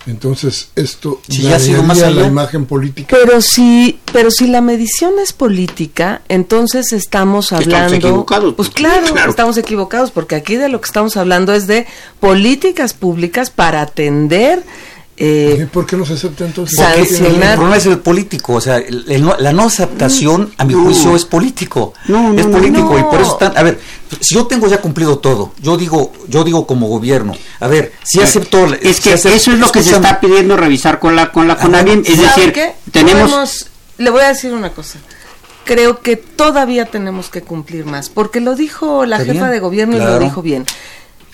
entonces 0.07 0.69
esto 0.75 1.21
si 1.27 1.43
ya 1.43 1.59
la 1.59 2.25
imagen 2.25 2.65
política. 2.65 3.15
Pero 3.19 3.41
si, 3.41 3.99
pero 4.11 4.31
si 4.31 4.47
la 4.47 4.61
medición 4.61 5.13
es 5.21 5.31
política, 5.31 6.21
entonces 6.27 6.91
estamos 6.91 7.51
hablando. 7.51 7.75
Estamos 7.75 7.93
equivocados. 7.93 8.53
Pues 8.55 8.69
claro, 8.69 9.05
estamos 9.29 9.57
equivocados, 9.57 10.11
porque 10.11 10.35
aquí 10.35 10.55
de 10.55 10.69
lo 10.69 10.81
que 10.81 10.87
estamos 10.87 11.17
hablando 11.17 11.53
es 11.53 11.67
de 11.67 11.85
políticas 12.19 12.93
públicas 12.93 13.51
para 13.51 13.81
atender 13.81 14.63
eh, 15.23 15.67
¿Por 15.71 15.85
qué 15.85 15.95
no 15.95 16.03
se 16.03 16.13
acepta 16.13 16.45
entonces? 16.45 16.79
el, 16.79 17.35
problema 17.55 17.77
es 17.77 17.85
el 17.85 17.99
político, 17.99 18.53
o 18.53 18.61
sea, 18.61 18.81
la 18.89 19.53
no 19.53 19.65
aceptación, 19.65 20.51
a 20.57 20.65
mi 20.65 20.73
juicio, 20.73 21.15
es 21.15 21.25
político. 21.25 21.93
No, 22.07 22.33
es 22.33 22.47
político 22.47 22.97
y 22.97 23.03
por 23.03 23.21
eso 23.21 23.33
están. 23.33 23.55
A 23.55 23.61
ver, 23.61 23.79
si 24.19 24.33
yo 24.33 24.47
tengo 24.47 24.67
ya 24.67 24.81
cumplido 24.81 25.19
todo, 25.19 25.53
yo 25.61 25.77
digo, 25.77 26.11
yo 26.27 26.43
digo 26.43 26.65
como 26.65 26.87
gobierno, 26.87 27.35
a 27.59 27.67
ver, 27.67 27.93
si 28.03 28.19
acepto. 28.19 28.65
Es 28.81 28.99
que 28.99 29.13
eso 29.13 29.29
es 29.29 29.47
lo 29.47 29.71
que 29.71 29.83
se 29.83 29.93
está 29.93 30.19
pidiendo 30.19 30.57
revisar 30.57 30.97
con 30.97 31.15
la 31.15 31.31
con 31.31 31.47
la 31.47 31.55
CONAVIM, 31.55 32.01
es 32.03 32.19
decir, 32.19 32.53
tenemos. 32.91 33.67
le 33.99 34.09
voy 34.09 34.21
a 34.21 34.29
decir 34.29 34.51
una 34.53 34.71
cosa 34.71 34.97
creo 35.65 36.01
que 36.01 36.15
todavía 36.15 36.85
tenemos 36.85 37.29
que 37.29 37.43
cumplir 37.43 37.85
más, 37.85 38.09
porque 38.09 38.41
lo 38.41 38.55
dijo 38.55 39.05
la 39.05 39.19
jefa 39.19 39.49
de 39.49 39.59
gobierno 39.59 39.97
y 39.97 39.99
lo 39.99 40.17
dijo 40.17 40.41
bien 40.41 40.65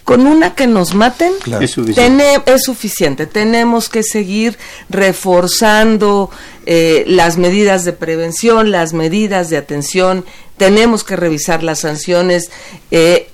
con 0.07 0.25
una 0.25 0.55
que 0.55 0.67
nos 0.67 0.95
maten 0.95 1.33
es, 1.59 1.71
suficiente. 2.63 3.25
Tenemos 3.25 3.89
que 3.89 4.03
seguir 4.03 4.57
reforzando 4.89 6.31
eh, 6.65 7.03
las 7.07 7.37
medidas 7.37 7.83
de 7.83 7.91
prevención, 7.91 8.71
las 8.71 8.93
medidas 8.93 9.49
de 9.49 9.57
atención, 9.57 10.23
tenemos 10.55 11.03
que 11.03 11.17
revisar 11.17 11.61
las 11.61 11.79
sanciones, 11.79 12.51
eh, 12.89 13.29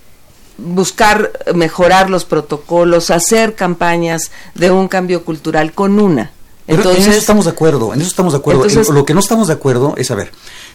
buscar 0.58 1.32
mejorar 1.54 2.10
los 2.10 2.26
protocolos, 2.26 3.12
hacer 3.12 3.54
campañas 3.54 4.32
de 4.56 4.72
un 4.72 4.88
cambio 4.88 5.24
cultural 5.24 5.74
con 5.74 6.00
una. 6.00 6.32
Entonces, 6.66 7.06
en 7.06 7.12
eso 7.12 7.20
estamos 7.20 7.46
de 7.46 7.52
acuerdo, 7.52 7.94
en 7.94 8.02
eso 8.02 8.10
estamos 8.10 8.34
de 8.34 8.40
acuerdo. 8.40 8.66
lo 8.94 9.06
que 9.06 9.14
no 9.14 9.20
estamos 9.20 9.48
de 9.48 9.54
acuerdo 9.54 9.94
es, 9.96 10.10
a 10.10 10.16
ver, 10.16 10.32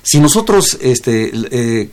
si 0.09 0.21
nosotros, 0.21 0.79
este, 0.81 1.31
eh, 1.51 1.91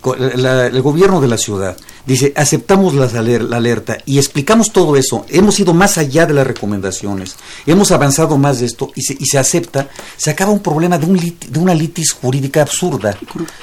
el 0.71 0.81
gobierno 0.81 1.19
de 1.19 1.27
la 1.27 1.37
ciudad 1.37 1.75
dice, 2.05 2.31
aceptamos 2.37 2.93
la, 2.93 3.07
la, 3.07 3.57
alerta 3.57 3.97
y 4.05 4.19
explicamos 4.19 4.71
todo 4.71 4.95
eso, 4.95 5.25
hemos 5.27 5.59
ido 5.59 5.73
más 5.73 5.97
allá 5.97 6.25
de 6.25 6.33
las 6.33 6.47
recomendaciones, 6.47 7.35
hemos 7.65 7.91
avanzado 7.91 8.37
más 8.37 8.59
de 8.59 8.67
esto 8.67 8.91
y 8.95 9.01
se, 9.01 9.17
y 9.19 9.25
se 9.25 9.37
acepta, 9.37 9.89
se 10.15 10.29
acaba 10.29 10.51
un 10.51 10.61
problema 10.61 10.97
de, 10.97 11.07
un 11.07 11.17
de 11.17 11.59
una 11.59 11.73
litis 11.73 12.13
jurídica 12.13 12.61
absurda. 12.61 13.17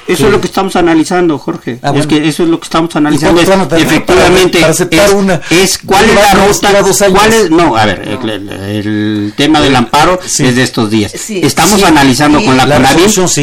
Eso 0.07 0.27
es 0.27 0.31
lo 0.31 0.39
que 0.39 0.45
estamos 0.45 0.75
analizando, 0.75 1.39
Jorge. 1.39 1.79
Ah, 1.81 1.91
es 1.95 2.05
que 2.05 2.27
eso 2.27 2.43
es 2.43 2.49
lo 2.49 2.59
que 2.59 2.65
estamos 2.65 2.95
analizando. 2.95 3.41
efectivamente, 3.41 4.59
es, 4.59 5.13
una, 5.13 5.41
es, 5.49 5.79
cuál 5.79 6.05
es 6.05 6.15
la 6.15 6.33
ruta, 6.33 7.09
cuál 7.09 7.33
es, 7.33 7.49
no, 7.49 7.75
a 7.75 7.85
ver, 7.85 8.07
el, 8.07 9.33
tema 9.35 9.61
del 9.61 9.75
amparo 9.75 10.19
es 10.21 10.37
de 10.37 10.61
estos 10.61 10.91
días. 10.91 11.11
estamos 11.29 11.81
analizando 11.81 12.43
con 12.45 12.55
la, 12.55 12.67
la 12.67 12.95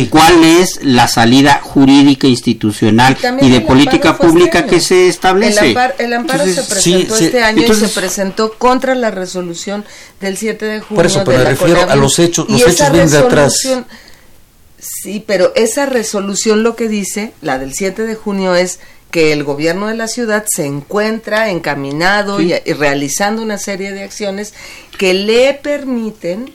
cuál 0.09 0.45
es 0.45 0.79
la 0.83 0.99
salida 1.09 1.61
jurídica 1.62 2.26
institucional 2.26 3.16
y, 3.40 3.51
de 3.51 3.61
política 3.61 4.16
pública 4.16 4.66
que 4.66 4.80
se 4.80 5.09
establece. 5.09 5.74
El 5.98 6.12
amparo, 6.12 6.44
se 6.46 6.62
presentó 6.62 7.16
este 7.16 7.42
año 7.42 7.62
y 7.62 7.74
se 7.74 7.88
presentó 7.88 8.53
contra 8.55 8.94
la 8.94 9.11
resolución 9.11 9.84
del 10.20 10.36
7 10.36 10.64
de 10.64 10.80
junio. 10.80 10.96
Por 10.96 11.07
eso, 11.07 11.22
pero 11.24 11.38
me 11.38 11.44
refiero 11.44 11.88
a 11.88 11.96
los 11.96 12.18
hechos, 12.18 12.48
los 12.48 12.66
hechos 12.66 12.90
vienen 12.90 13.11
de 13.11 13.18
atrás. 13.18 13.55
Sí, 14.78 15.22
pero 15.26 15.53
esa 15.57 15.86
resolución 15.86 16.62
lo 16.62 16.74
que 16.74 16.88
dice, 16.88 17.32
la 17.42 17.59
del 17.59 17.74
7 17.74 18.03
de 18.05 18.14
junio, 18.14 18.55
es 18.55 18.80
que 19.11 19.32
el 19.32 19.44
gobierno 19.44 19.88
de 19.88 19.94
la 19.94 20.09
ciudad 20.09 20.44
se 20.48 20.66
encuentra 20.66 21.51
encaminado 21.51 22.40
y, 22.40 22.55
realizando 22.55 23.42
una 23.42 23.59
serie 23.59 23.92
de 23.92 24.05
acciones 24.05 24.55
que 24.98 25.14
le 25.14 25.55
permiten 25.55 26.53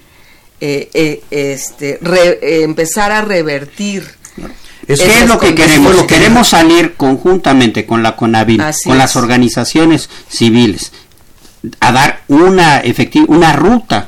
eh, 0.62 0.90
eh, 0.94 1.22
este, 1.32 2.00
eh, 2.02 2.64
empezar 2.64 3.12
a 3.12 3.22
revertir 3.22 4.06
es 4.88 5.02
¿Qué 5.02 5.24
es 5.24 5.28
lo 5.28 5.40
que 5.40 5.56
queremos? 5.56 6.04
Queremos 6.04 6.50
salir 6.50 6.94
conjuntamente 6.96 7.86
con 7.86 8.04
la 8.04 8.16
CONAVIL, 8.16 8.62
con 8.86 8.98
las 8.98 9.16
organizaciones 9.16 10.10
civiles, 10.30 10.92
a 11.80 11.92
dar 11.92 12.24
una, 12.28 12.84
una 13.28 13.54
ruta 13.54 14.08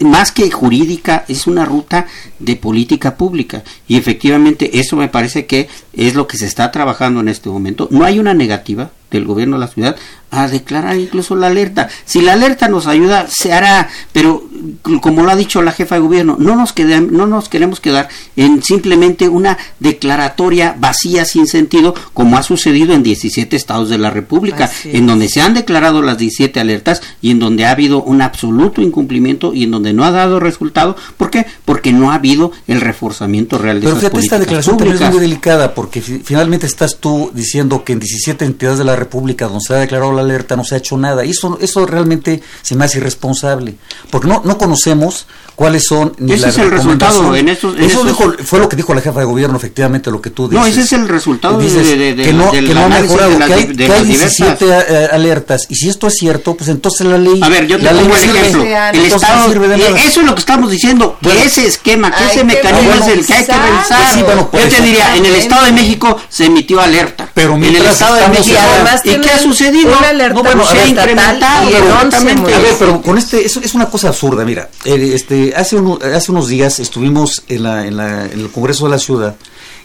más 0.00 0.32
que 0.32 0.50
jurídica, 0.50 1.24
es 1.28 1.46
una 1.46 1.64
ruta 1.64 2.06
de 2.38 2.56
política 2.56 3.16
pública. 3.16 3.62
Y 3.88 3.96
efectivamente 3.96 4.78
eso 4.78 4.96
me 4.96 5.08
parece 5.08 5.46
que 5.46 5.68
es 5.92 6.14
lo 6.14 6.26
que 6.26 6.38
se 6.38 6.46
está 6.46 6.70
trabajando 6.70 7.20
en 7.20 7.28
este 7.28 7.48
momento. 7.48 7.88
No 7.90 8.04
hay 8.04 8.18
una 8.18 8.34
negativa 8.34 8.90
del 9.10 9.24
gobierno 9.24 9.56
de 9.56 9.60
la 9.60 9.68
ciudad 9.68 9.96
a 10.36 10.48
declarar 10.48 10.96
incluso 10.96 11.36
la 11.36 11.48
alerta. 11.48 11.88
Si 12.04 12.20
la 12.20 12.34
alerta 12.34 12.68
nos 12.68 12.86
ayuda, 12.86 13.26
se 13.28 13.52
hará, 13.52 13.88
pero 14.12 14.44
como 15.00 15.22
lo 15.22 15.30
ha 15.30 15.36
dicho 15.36 15.62
la 15.62 15.72
jefa 15.72 15.96
de 15.96 16.00
gobierno, 16.00 16.36
no 16.38 16.56
nos, 16.56 16.74
no 16.78 17.26
nos 17.26 17.48
queremos 17.48 17.80
quedar 17.80 18.08
en 18.36 18.62
simplemente 18.62 19.28
una 19.28 19.58
declaratoria 19.80 20.74
vacía 20.78 21.24
sin 21.24 21.46
sentido, 21.46 21.94
como 22.12 22.36
ha 22.36 22.42
sucedido 22.42 22.94
en 22.94 23.02
17 23.02 23.56
estados 23.56 23.88
de 23.88 23.98
la 23.98 24.10
República, 24.10 24.70
en 24.84 25.06
donde 25.06 25.28
se 25.28 25.40
han 25.40 25.54
declarado 25.54 26.02
las 26.02 26.18
17 26.18 26.60
alertas 26.60 27.02
y 27.20 27.30
en 27.30 27.38
donde 27.38 27.64
ha 27.64 27.70
habido 27.70 28.02
un 28.02 28.22
absoluto 28.22 28.82
incumplimiento 28.82 29.54
y 29.54 29.64
en 29.64 29.70
donde 29.70 29.92
no 29.92 30.04
ha 30.04 30.10
dado 30.10 30.40
resultado. 30.40 30.96
¿Por 31.16 31.30
qué? 31.30 31.46
Porque 31.64 31.92
no 31.92 32.10
ha 32.10 32.16
habido 32.16 32.52
el 32.66 32.80
reforzamiento 32.80 33.58
real 33.58 33.80
de 33.80 33.86
pero 33.86 33.96
fíjate, 33.96 34.20
esta 34.20 34.38
declaración 34.38 34.82
es 34.82 35.00
muy 35.10 35.20
delicada, 35.20 35.74
porque 35.74 36.00
finalmente 36.00 36.66
estás 36.66 36.98
tú 36.98 37.30
diciendo 37.34 37.84
que 37.84 37.92
en 37.92 38.00
17 38.00 38.44
entidades 38.44 38.78
de 38.78 38.84
la 38.84 38.96
República 38.96 39.46
donde 39.46 39.64
se 39.66 39.74
ha 39.74 39.78
declarado 39.78 40.12
la 40.12 40.23
alerta 40.24 40.56
no 40.56 40.64
se 40.64 40.74
ha 40.74 40.78
hecho 40.78 40.96
nada. 40.96 41.24
Y 41.24 41.30
eso, 41.30 41.58
eso 41.60 41.86
realmente 41.86 42.42
se 42.62 42.74
me 42.74 42.84
hace 42.84 42.98
irresponsable, 42.98 43.76
porque 44.10 44.28
no, 44.28 44.42
no 44.44 44.58
conocemos 44.58 45.26
cuáles 45.54 45.84
son 45.86 46.12
ese 46.28 46.48
es 46.48 46.58
el 46.58 46.70
resultado 46.70 47.34
en 47.36 47.48
estos, 47.48 47.78
eso 47.78 48.04
fue 48.44 48.58
lo 48.58 48.68
que 48.68 48.76
dijo 48.76 48.94
la 48.94 49.00
jefa 49.00 49.20
de 49.20 49.26
gobierno 49.26 49.56
efectivamente 49.56 50.10
lo 50.10 50.20
que 50.20 50.30
tú 50.30 50.48
dices. 50.48 50.60
no 50.60 50.66
ese 50.66 50.80
es 50.80 50.92
el 50.92 51.08
resultado 51.08 51.58
de, 51.58 52.14
que 52.16 52.32
no, 52.32 52.50
que 52.50 52.62
no 52.62 52.84
ha 52.84 52.88
mejorado 52.88 53.38
que 53.38 53.54
hay, 53.54 53.76
que 53.76 53.92
hay 53.92 54.04
17 54.04 54.66
eh, 54.66 55.08
alertas. 55.12 55.66
Y 55.68 55.76
si 55.76 55.88
esto 55.88 56.06
es 56.06 56.14
cierto 56.14 56.54
pues 56.54 56.68
entonces 56.70 57.06
la 57.06 57.18
ley 57.18 57.40
a 57.42 57.48
ver 57.48 57.66
yo 57.66 57.78
te 57.78 57.86
pongo 57.86 58.16
el 58.16 58.36
ejemplo. 58.36 58.64
El 58.64 59.04
estado 59.04 59.52
eso 59.96 60.20
es 60.20 60.26
lo 60.26 60.34
que 60.34 60.40
estamos 60.40 60.70
diciendo 60.70 61.16
que 61.22 61.44
ese 61.44 61.66
esquema 61.66 62.10
que 62.10 62.24
ese 62.24 62.44
mecanismo 62.44 62.92
es 62.94 63.08
el 63.08 63.26
que 63.26 63.34
hay 63.34 63.44
que 63.44 63.52
revisar. 63.52 64.16
yo 64.52 64.68
te 64.68 64.82
diría 64.82 65.16
en 65.16 65.26
el 65.26 65.34
estado 65.36 65.66
de 65.66 65.72
México 65.72 66.20
se 66.28 66.46
emitió 66.46 66.80
alerta. 66.80 67.30
Pero 67.34 67.54
en 67.54 67.64
el 67.64 67.76
estado 67.76 68.16
de 68.16 68.28
México 68.28 68.58
y 69.04 69.20
qué 69.20 69.30
ha 69.30 69.38
sucedido 69.38 69.94
no 70.32 70.42
bueno 70.42 70.66
se 70.66 70.78
ha 70.78 70.86
incrementado 70.86 71.66
a 71.66 72.58
ver 72.58 72.74
pero 72.78 73.02
con 73.02 73.18
este 73.18 73.44
eso 73.44 73.60
es 73.62 73.74
una 73.74 73.86
cosa 73.86 74.08
absurda 74.08 74.44
mira 74.44 74.68
este 74.84 75.43
hace, 75.56 75.78
hace 76.14 76.32
unos 76.32 76.48
días 76.48 76.78
estuvimos 76.80 77.44
en, 77.48 77.62
la, 77.62 77.86
en, 77.86 77.96
la, 77.96 78.26
en 78.26 78.40
el 78.40 78.50
Congreso 78.50 78.84
de 78.84 78.90
la 78.90 78.98
Ciudad 78.98 79.36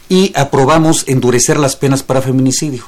y 0.10 0.32
aprobamos 0.36 1.06
endurecer 1.08 1.60
las 1.60 1.76
penas 1.76 2.04
para 2.04 2.22
feminicidio. 2.22 2.84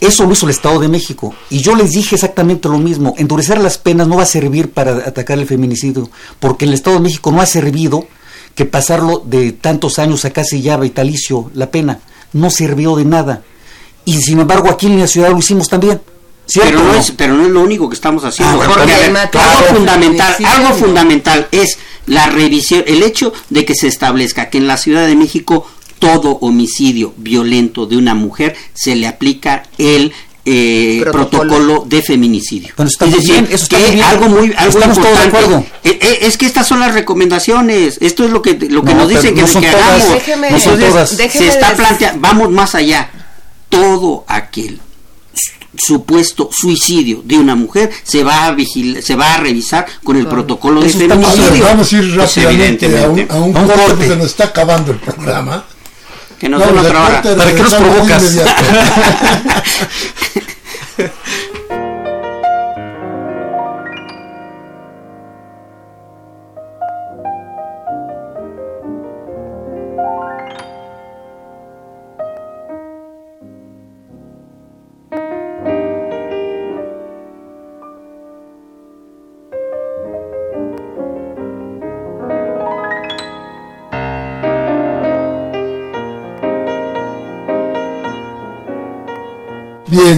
Eso 0.00 0.26
lo 0.26 0.32
hizo 0.32 0.46
el 0.46 0.50
Estado 0.50 0.80
de 0.80 0.88
México. 0.88 1.34
Y 1.48 1.60
yo 1.60 1.76
les 1.76 1.92
dije 1.92 2.16
exactamente 2.16 2.68
lo 2.68 2.78
mismo. 2.78 3.14
Endurecer 3.18 3.58
las 3.58 3.78
penas 3.78 4.08
no 4.08 4.16
va 4.16 4.24
a 4.24 4.26
servir 4.26 4.72
para 4.72 4.96
atacar 4.96 5.38
el 5.38 5.46
feminicidio, 5.46 6.10
porque 6.40 6.64
el 6.64 6.74
Estado 6.74 6.96
de 6.96 7.02
México 7.02 7.30
no 7.30 7.40
ha 7.40 7.46
servido 7.46 8.06
que 8.54 8.64
pasarlo 8.64 9.22
de 9.24 9.52
tantos 9.52 9.98
años 9.98 10.24
a 10.24 10.30
casi 10.30 10.60
ya 10.60 10.76
vitalicio 10.76 11.50
la 11.54 11.70
pena. 11.70 12.00
No 12.32 12.50
sirvió 12.50 12.96
de 12.96 13.04
nada. 13.04 13.42
Y 14.04 14.20
sin 14.22 14.40
embargo 14.40 14.70
aquí 14.70 14.86
en 14.86 14.98
la 14.98 15.06
ciudad 15.06 15.30
lo 15.30 15.38
hicimos 15.38 15.68
también. 15.68 16.00
Pero 16.54 16.82
no, 16.82 16.94
es, 16.94 17.10
pero 17.12 17.34
no 17.34 17.44
es 17.44 17.50
lo 17.50 17.60
único 17.60 17.88
que 17.88 17.94
estamos 17.94 18.24
haciendo. 18.24 18.60
Ah, 18.62 18.64
algo 18.64 19.76
fundamental, 19.76 20.36
algo 20.44 20.74
fundamental 20.74 21.48
es 21.50 21.78
la 22.06 22.26
revisión, 22.26 22.84
el 22.86 23.02
hecho 23.02 23.32
de 23.50 23.64
que 23.64 23.74
se 23.74 23.88
establezca 23.88 24.50
que 24.50 24.58
en 24.58 24.66
la 24.66 24.76
Ciudad 24.76 25.06
de 25.06 25.16
México 25.16 25.66
todo 25.98 26.38
homicidio 26.40 27.14
violento 27.16 27.86
de 27.86 27.96
una 27.96 28.14
mujer 28.14 28.56
se 28.74 28.96
le 28.96 29.06
aplica 29.06 29.62
el 29.78 30.12
eh, 30.44 31.04
protocolo. 31.12 31.84
de 31.86 32.02
feminicidio. 32.02 32.74
es 32.76 32.98
decir, 32.98 33.48
eso 33.48 33.68
que 33.68 34.02
algo 34.02 34.28
muy 34.28 34.52
algo 34.56 34.80
importante. 34.82 35.38
Eh, 35.84 35.98
eh, 36.00 36.18
es 36.22 36.36
que 36.36 36.46
estas 36.46 36.66
son 36.66 36.80
las 36.80 36.92
recomendaciones. 36.92 37.98
Esto 38.00 38.24
es 38.24 38.30
lo 38.32 38.42
que 38.42 38.54
lo 38.54 38.82
que 38.82 38.94
nos 38.94 39.08
dicen 39.08 39.36
que, 39.36 39.44
que 39.44 39.68
hagamos. 39.68 40.22
se 41.30 41.46
está 41.46 41.74
planteando, 41.76 42.20
vamos 42.20 42.50
más 42.50 42.74
allá. 42.74 43.08
Todo 43.68 44.24
aquel 44.26 44.80
supuesto 45.76 46.50
suicidio 46.52 47.22
de 47.24 47.38
una 47.38 47.54
mujer 47.54 47.90
se 48.02 48.22
va 48.22 48.46
a 48.46 48.52
vigilar, 48.52 49.02
se 49.02 49.14
va 49.14 49.34
a 49.34 49.36
revisar 49.38 49.86
con 50.04 50.16
el 50.16 50.26
protocolo 50.26 50.80
de 50.80 50.90
feminicidio. 50.90 51.64
Vamos 51.64 51.92
a 51.92 51.96
ir 51.96 52.14
pues, 52.14 52.36
rápidamente 52.36 53.02
a 53.02 53.08
un, 53.08 53.26
a 53.28 53.34
un, 53.36 53.52
corte, 53.52 54.08
se 54.08 54.16
nos 54.16 54.26
está 54.26 54.44
acabando 54.44 54.92
el 54.92 54.98
programa. 54.98 55.64
Que 56.38 56.48
nos 56.48 56.60
den 56.60 56.78
otra 56.78 57.06
hora. 57.06 57.22
¿Para 57.22 57.54
qué 57.54 57.62
nos 57.62 57.74
provocas? 57.74 58.22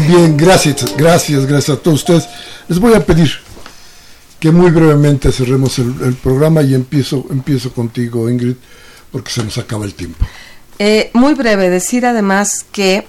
Bien, 0.06 0.36
gracias, 0.36 0.94
gracias, 0.96 1.46
gracias 1.46 1.78
a 1.78 1.80
todos 1.80 2.00
ustedes. 2.00 2.28
Les 2.68 2.78
voy 2.78 2.94
a 2.94 3.04
pedir 3.04 3.30
que 4.38 4.50
muy 4.50 4.70
brevemente 4.70 5.32
cerremos 5.32 5.78
el, 5.78 6.14
programa 6.22 6.60
y 6.62 6.74
empiezo, 6.74 7.24
empiezo 7.30 7.72
contigo, 7.72 8.28
Ingrid, 8.28 8.56
porque 9.10 9.30
se 9.30 9.42
nos 9.42 9.56
acaba 9.56 9.86
el 9.86 9.94
tiempo. 9.94 10.26
Eh, 10.78 11.10
muy 11.14 11.32
breve, 11.32 11.70
decir 11.70 12.04
además 12.04 12.66
que, 12.70 13.06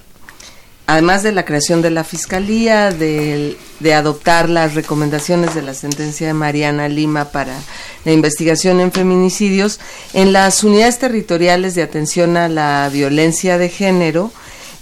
además 0.87 1.23
de 1.23 1.33
la 1.33 1.43
creación 1.43 1.81
de 1.81 1.89
la 1.89 2.05
Fiscalía, 2.05 2.91
de, 2.91 3.57
de 3.81 3.93
adoptar 3.93 4.47
las 4.47 4.75
recomendaciones 4.75 5.53
de 5.53 5.63
la 5.63 5.73
sentencia 5.73 6.27
de 6.27 6.33
Mariana 6.33 6.87
Lima 6.87 7.25
para 7.25 7.57
la 8.05 8.11
investigación 8.13 8.79
en 8.79 8.93
feminicidios, 8.93 9.81
en 10.13 10.31
las 10.31 10.63
unidades 10.63 10.99
territoriales 10.99 11.75
de 11.75 11.83
atención 11.83 12.37
a 12.37 12.47
la 12.47 12.89
violencia 12.93 13.57
de 13.57 13.67
género, 13.67 14.31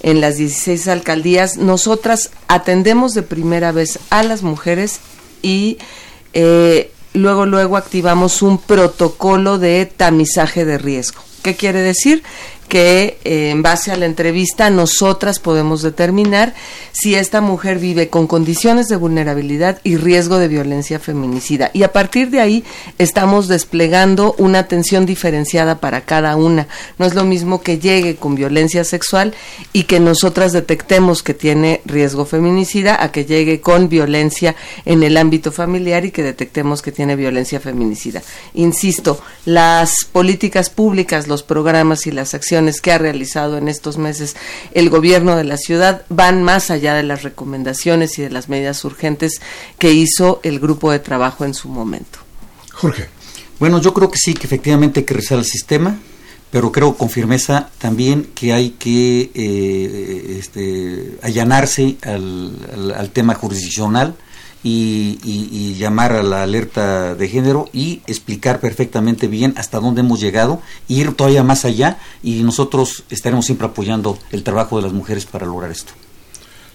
en 0.03 0.21
las 0.21 0.37
16 0.37 0.87
alcaldías, 0.89 1.57
nosotras 1.57 2.29
atendemos 2.47 3.13
de 3.13 3.23
primera 3.23 3.71
vez 3.71 3.99
a 4.09 4.21
las 4.21 4.43
mujeres 4.43 4.99
y 5.41 5.77
eh, 6.33 6.91
luego, 7.13 7.45
luego 7.45 7.77
activamos 7.77 8.41
un 8.41 8.57
protocolo 8.57 9.57
de 9.57 9.85
tamizaje 9.85 10.65
de 10.65 10.77
riesgo. 10.77 11.21
¿Qué 11.41 11.55
quiere 11.55 11.81
decir? 11.81 12.23
Que 12.73 13.19
eh, 13.23 13.51
en 13.51 13.61
base 13.61 13.91
a 13.91 13.97
la 13.97 14.07
entrevista 14.07 14.71
nosotras 14.71 15.37
podemos 15.37 15.83
determinar 15.83 16.55
si 16.91 17.13
esta 17.13 17.39
mujer 17.39 17.77
vive 17.77 18.09
con 18.09 18.25
condiciones 18.25 18.87
de 18.87 18.95
vulnerabilidad 18.95 19.79
y 19.83 19.97
riesgo 19.97 20.39
de 20.39 20.47
violencia 20.47 20.97
feminicida. 20.97 21.69
Y 21.73 21.83
a 21.83 21.93
partir 21.93 22.31
de 22.31 22.39
ahí 22.39 22.63
estamos 22.97 23.47
desplegando 23.47 24.33
una 24.39 24.57
atención 24.57 25.05
diferenciada 25.05 25.79
para 25.79 26.01
cada 26.01 26.35
una. 26.35 26.67
No 26.97 27.05
es 27.05 27.13
lo 27.13 27.23
mismo 27.25 27.61
que 27.61 27.77
llegue 27.77 28.15
con 28.15 28.33
violencia 28.33 28.83
sexual 28.83 29.35
y 29.71 29.83
que 29.83 29.99
nosotras 29.99 30.51
detectemos 30.51 31.21
que 31.21 31.35
tiene 31.35 31.81
riesgo 31.85 32.25
feminicida 32.25 33.03
a 33.03 33.11
que 33.11 33.25
llegue 33.25 33.61
con 33.61 33.87
violencia 33.87 34.55
en 34.85 35.03
el 35.03 35.17
ámbito 35.17 35.51
familiar 35.51 36.05
y 36.05 36.11
que 36.11 36.23
detectemos 36.23 36.81
que 36.81 36.91
tiene 36.91 37.15
violencia 37.15 37.59
feminicida. 37.59 38.23
Insisto, 38.55 39.21
las 39.45 40.05
políticas 40.11 40.71
públicas, 40.71 41.27
los 41.27 41.43
programas 41.43 42.07
y 42.07 42.11
las 42.11 42.33
acciones 42.33 42.62
que 42.81 42.91
ha 42.91 42.97
realizado 42.97 43.57
en 43.57 43.67
estos 43.67 43.97
meses 43.97 44.35
el 44.73 44.89
gobierno 44.89 45.35
de 45.35 45.43
la 45.43 45.57
ciudad 45.57 46.03
van 46.09 46.43
más 46.43 46.71
allá 46.71 46.93
de 46.93 47.03
las 47.03 47.23
recomendaciones 47.23 48.17
y 48.19 48.21
de 48.21 48.29
las 48.29 48.49
medidas 48.49 48.83
urgentes 48.85 49.41
que 49.77 49.93
hizo 49.93 50.39
el 50.43 50.59
grupo 50.59 50.91
de 50.91 50.99
trabajo 50.99 51.45
en 51.45 51.53
su 51.53 51.69
momento. 51.69 52.19
Jorge. 52.71 53.07
Bueno, 53.59 53.79
yo 53.79 53.93
creo 53.93 54.09
que 54.09 54.17
sí, 54.17 54.33
que 54.33 54.47
efectivamente 54.47 55.01
hay 55.01 55.05
que 55.05 55.13
revisar 55.13 55.37
el 55.37 55.45
sistema, 55.45 55.97
pero 56.51 56.71
creo 56.71 56.95
con 56.95 57.09
firmeza 57.09 57.69
también 57.77 58.29
que 58.35 58.53
hay 58.53 58.71
que 58.71 59.31
eh, 59.33 60.37
este, 60.39 61.17
allanarse 61.21 61.97
al 62.03 63.09
tema 63.13 63.35
jurisdiccional 63.35 64.15
y, 64.63 65.75
llamar 65.77 66.13
a 66.13 66.23
la 66.23 66.43
alerta 66.43 67.15
de 67.15 67.27
género 67.27 67.69
y 67.73 68.01
explicar 68.07 68.59
perfectamente 68.59 69.27
bien 69.27 69.53
hasta 69.57 69.79
dónde 69.79 70.01
hemos 70.01 70.21
llegado, 70.21 70.61
ir 70.87 71.13
todavía 71.13 71.43
más 71.43 71.65
allá 71.65 71.97
y 72.21 72.43
nosotros 72.43 73.03
estaremos 73.09 73.45
siempre 73.45 73.67
apoyando 73.67 74.17
el 74.31 74.43
trabajo 74.43 74.77
de 74.77 74.83
las 74.83 74.93
mujeres 74.93 75.25
para 75.25 75.45
lograr 75.45 75.71
esto. 75.71 75.93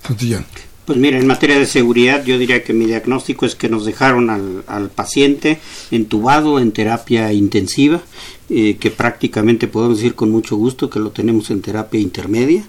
Santillán. 0.06 0.44
Pues 0.84 0.98
mira, 0.98 1.18
en 1.18 1.26
materia 1.26 1.58
de 1.58 1.66
seguridad 1.66 2.24
yo 2.24 2.38
diría 2.38 2.64
que 2.64 2.72
mi 2.72 2.86
diagnóstico 2.86 3.44
es 3.44 3.54
que 3.54 3.68
nos 3.68 3.84
dejaron 3.84 4.30
al, 4.30 4.64
al 4.66 4.88
paciente 4.88 5.60
entubado 5.90 6.58
en 6.58 6.72
terapia 6.72 7.30
intensiva, 7.32 8.00
eh, 8.48 8.78
que 8.80 8.90
prácticamente 8.90 9.68
podemos 9.68 9.98
decir 9.98 10.14
con 10.14 10.30
mucho 10.30 10.56
gusto 10.56 10.88
que 10.88 10.98
lo 10.98 11.10
tenemos 11.10 11.50
en 11.50 11.60
terapia 11.60 12.00
intermedia, 12.00 12.64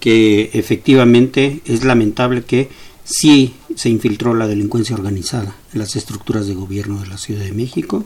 que 0.00 0.48
efectivamente 0.54 1.60
es 1.66 1.84
lamentable 1.84 2.42
que 2.44 2.70
sí 3.08 3.54
se 3.74 3.88
infiltró 3.88 4.34
la 4.34 4.46
delincuencia 4.46 4.94
organizada 4.94 5.56
en 5.72 5.78
las 5.80 5.96
estructuras 5.96 6.46
de 6.46 6.54
gobierno 6.54 7.00
de 7.00 7.06
la 7.06 7.18
Ciudad 7.18 7.42
de 7.42 7.52
México, 7.52 8.04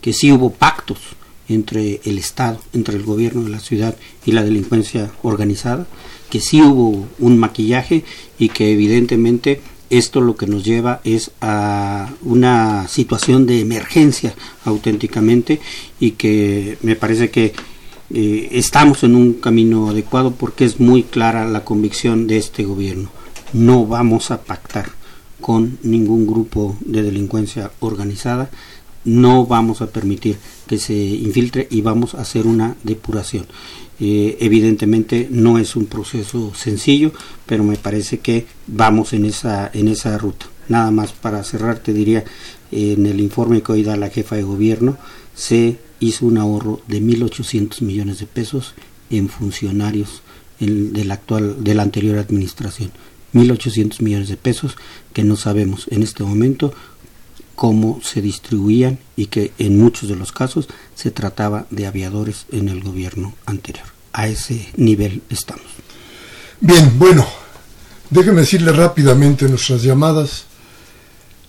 que 0.00 0.12
sí 0.12 0.32
hubo 0.32 0.50
pactos 0.50 0.98
entre 1.48 2.00
el 2.04 2.18
Estado, 2.18 2.60
entre 2.72 2.96
el 2.96 3.04
gobierno 3.04 3.42
de 3.42 3.50
la 3.50 3.60
ciudad 3.60 3.96
y 4.24 4.32
la 4.32 4.44
delincuencia 4.44 5.10
organizada, 5.22 5.86
que 6.30 6.40
sí 6.40 6.62
hubo 6.62 7.06
un 7.18 7.38
maquillaje 7.38 8.04
y 8.38 8.48
que 8.50 8.72
evidentemente 8.72 9.60
esto 9.88 10.20
lo 10.20 10.36
que 10.36 10.46
nos 10.46 10.64
lleva 10.64 11.00
es 11.02 11.32
a 11.40 12.10
una 12.22 12.86
situación 12.86 13.46
de 13.46 13.60
emergencia 13.60 14.34
auténticamente 14.64 15.60
y 15.98 16.12
que 16.12 16.78
me 16.82 16.94
parece 16.94 17.30
que 17.30 17.52
eh, 18.12 18.48
estamos 18.52 19.02
en 19.02 19.16
un 19.16 19.34
camino 19.34 19.90
adecuado 19.90 20.32
porque 20.32 20.64
es 20.64 20.78
muy 20.78 21.02
clara 21.02 21.48
la 21.48 21.64
convicción 21.64 22.28
de 22.28 22.38
este 22.38 22.64
gobierno 22.64 23.10
no 23.52 23.86
vamos 23.86 24.30
a 24.30 24.42
pactar 24.42 24.90
con 25.40 25.78
ningún 25.82 26.26
grupo 26.26 26.76
de 26.80 27.02
delincuencia 27.02 27.70
organizada, 27.80 28.50
no 29.04 29.46
vamos 29.46 29.80
a 29.80 29.88
permitir 29.88 30.36
que 30.66 30.78
se 30.78 30.94
infiltre 30.94 31.66
y 31.70 31.80
vamos 31.80 32.14
a 32.14 32.20
hacer 32.20 32.46
una 32.46 32.76
depuración. 32.82 33.46
Eh, 33.98 34.38
evidentemente 34.40 35.28
no 35.30 35.58
es 35.58 35.76
un 35.76 35.86
proceso 35.86 36.54
sencillo, 36.54 37.12
pero 37.46 37.64
me 37.64 37.76
parece 37.76 38.20
que 38.20 38.46
vamos 38.66 39.12
en 39.12 39.24
esa, 39.24 39.70
en 39.72 39.88
esa 39.88 40.16
ruta. 40.18 40.46
Nada 40.68 40.90
más 40.90 41.12
para 41.12 41.42
cerrar 41.44 41.78
te 41.78 41.92
diría 41.92 42.24
en 42.70 43.06
el 43.06 43.20
informe 43.20 43.62
que 43.62 43.72
hoy 43.72 43.82
da 43.82 43.96
la 43.96 44.10
jefa 44.10 44.36
de 44.36 44.42
gobierno, 44.42 44.96
se 45.34 45.78
hizo 45.98 46.26
un 46.26 46.38
ahorro 46.38 46.80
de 46.86 47.02
1.800 47.02 47.82
millones 47.82 48.20
de 48.20 48.26
pesos 48.26 48.74
en 49.10 49.28
funcionarios 49.28 50.22
actual, 51.10 51.62
de 51.64 51.74
la 51.74 51.82
anterior 51.82 52.18
administración. 52.18 52.90
1.800 53.34 54.00
millones 54.00 54.28
de 54.28 54.36
pesos 54.36 54.76
que 55.12 55.24
no 55.24 55.36
sabemos 55.36 55.86
en 55.90 56.02
este 56.02 56.22
momento 56.22 56.72
cómo 57.54 58.00
se 58.02 58.22
distribuían 58.22 58.98
y 59.16 59.26
que 59.26 59.52
en 59.58 59.78
muchos 59.78 60.08
de 60.08 60.16
los 60.16 60.32
casos 60.32 60.66
se 60.94 61.10
trataba 61.10 61.66
de 61.70 61.86
aviadores 61.86 62.46
en 62.52 62.68
el 62.70 62.82
gobierno 62.82 63.34
anterior. 63.44 63.86
A 64.12 64.28
ese 64.28 64.68
nivel 64.76 65.22
estamos. 65.28 65.66
Bien, 66.60 66.98
bueno, 66.98 67.26
déjeme 68.08 68.40
decirle 68.40 68.72
rápidamente 68.72 69.48
nuestras 69.48 69.82
llamadas 69.82 70.44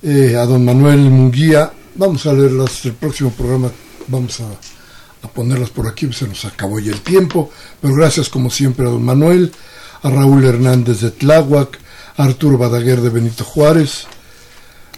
eh, 0.03 0.35
a 0.35 0.45
don 0.45 0.65
Manuel 0.65 0.99
Munguía. 0.99 1.71
Vamos 1.95 2.25
a 2.25 2.33
leerlas 2.33 2.85
el 2.85 2.93
próximo 2.93 3.29
programa, 3.31 3.71
vamos 4.07 4.41
a, 4.41 5.27
ponerlas 5.29 5.69
por 5.69 5.87
aquí, 5.87 6.11
se 6.11 6.27
nos 6.27 6.43
acabó 6.45 6.79
ya 6.79 6.91
el 6.91 7.01
tiempo, 7.01 7.51
pero 7.79 7.93
gracias 7.93 8.27
como 8.27 8.49
siempre 8.49 8.85
a 8.85 8.89
don 8.89 9.03
Manuel, 9.03 9.51
a 10.03 10.09
Raúl 10.09 10.45
Hernández 10.45 11.01
de 11.01 11.11
Tláhuac, 11.11 11.79
a 12.17 12.23
Arturo 12.23 12.57
Badaguer 12.57 13.01
de 13.01 13.09
Benito 13.09 13.43
Juárez, 13.43 14.05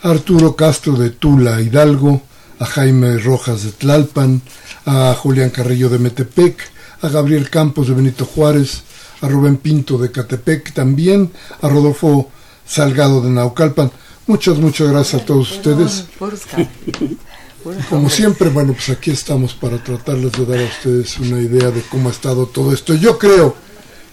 a 0.01 0.09
Arturo 0.09 0.55
Castro 0.55 0.93
de 0.93 1.09
Tula 1.09 1.61
Hidalgo, 1.61 2.21
a 2.59 2.65
Jaime 2.65 3.17
Rojas 3.17 3.63
de 3.63 3.71
Tlalpan, 3.71 4.41
a 4.85 5.13
Julián 5.13 5.49
Carrillo 5.49 5.89
de 5.89 5.99
Metepec, 5.99 6.57
a 7.01 7.09
Gabriel 7.09 7.49
Campos 7.49 7.87
de 7.87 7.93
Benito 7.93 8.25
Juárez, 8.25 8.83
a 9.21 9.27
Rubén 9.27 9.57
Pinto 9.57 9.97
de 9.97 10.11
Catepec 10.11 10.73
también, 10.73 11.31
a 11.61 11.69
Rodolfo 11.69 12.29
Salgado 12.65 13.21
de 13.21 13.29
Naucalpan. 13.29 13.91
Muchas, 14.27 14.57
muchas 14.57 14.89
gracias 14.89 15.21
a 15.21 15.25
todos 15.25 15.51
ustedes. 15.51 16.05
Como 17.89 18.09
siempre, 18.09 18.49
bueno, 18.49 18.73
pues 18.73 18.89
aquí 18.89 19.11
estamos 19.11 19.53
para 19.53 19.81
tratarles 19.81 20.33
de 20.33 20.45
dar 20.45 20.59
a 20.59 20.65
ustedes 20.65 21.17
una 21.19 21.39
idea 21.39 21.71
de 21.71 21.81
cómo 21.83 22.09
ha 22.09 22.11
estado 22.11 22.45
todo 22.45 22.73
esto. 22.73 22.93
Yo 22.93 23.17
creo 23.17 23.55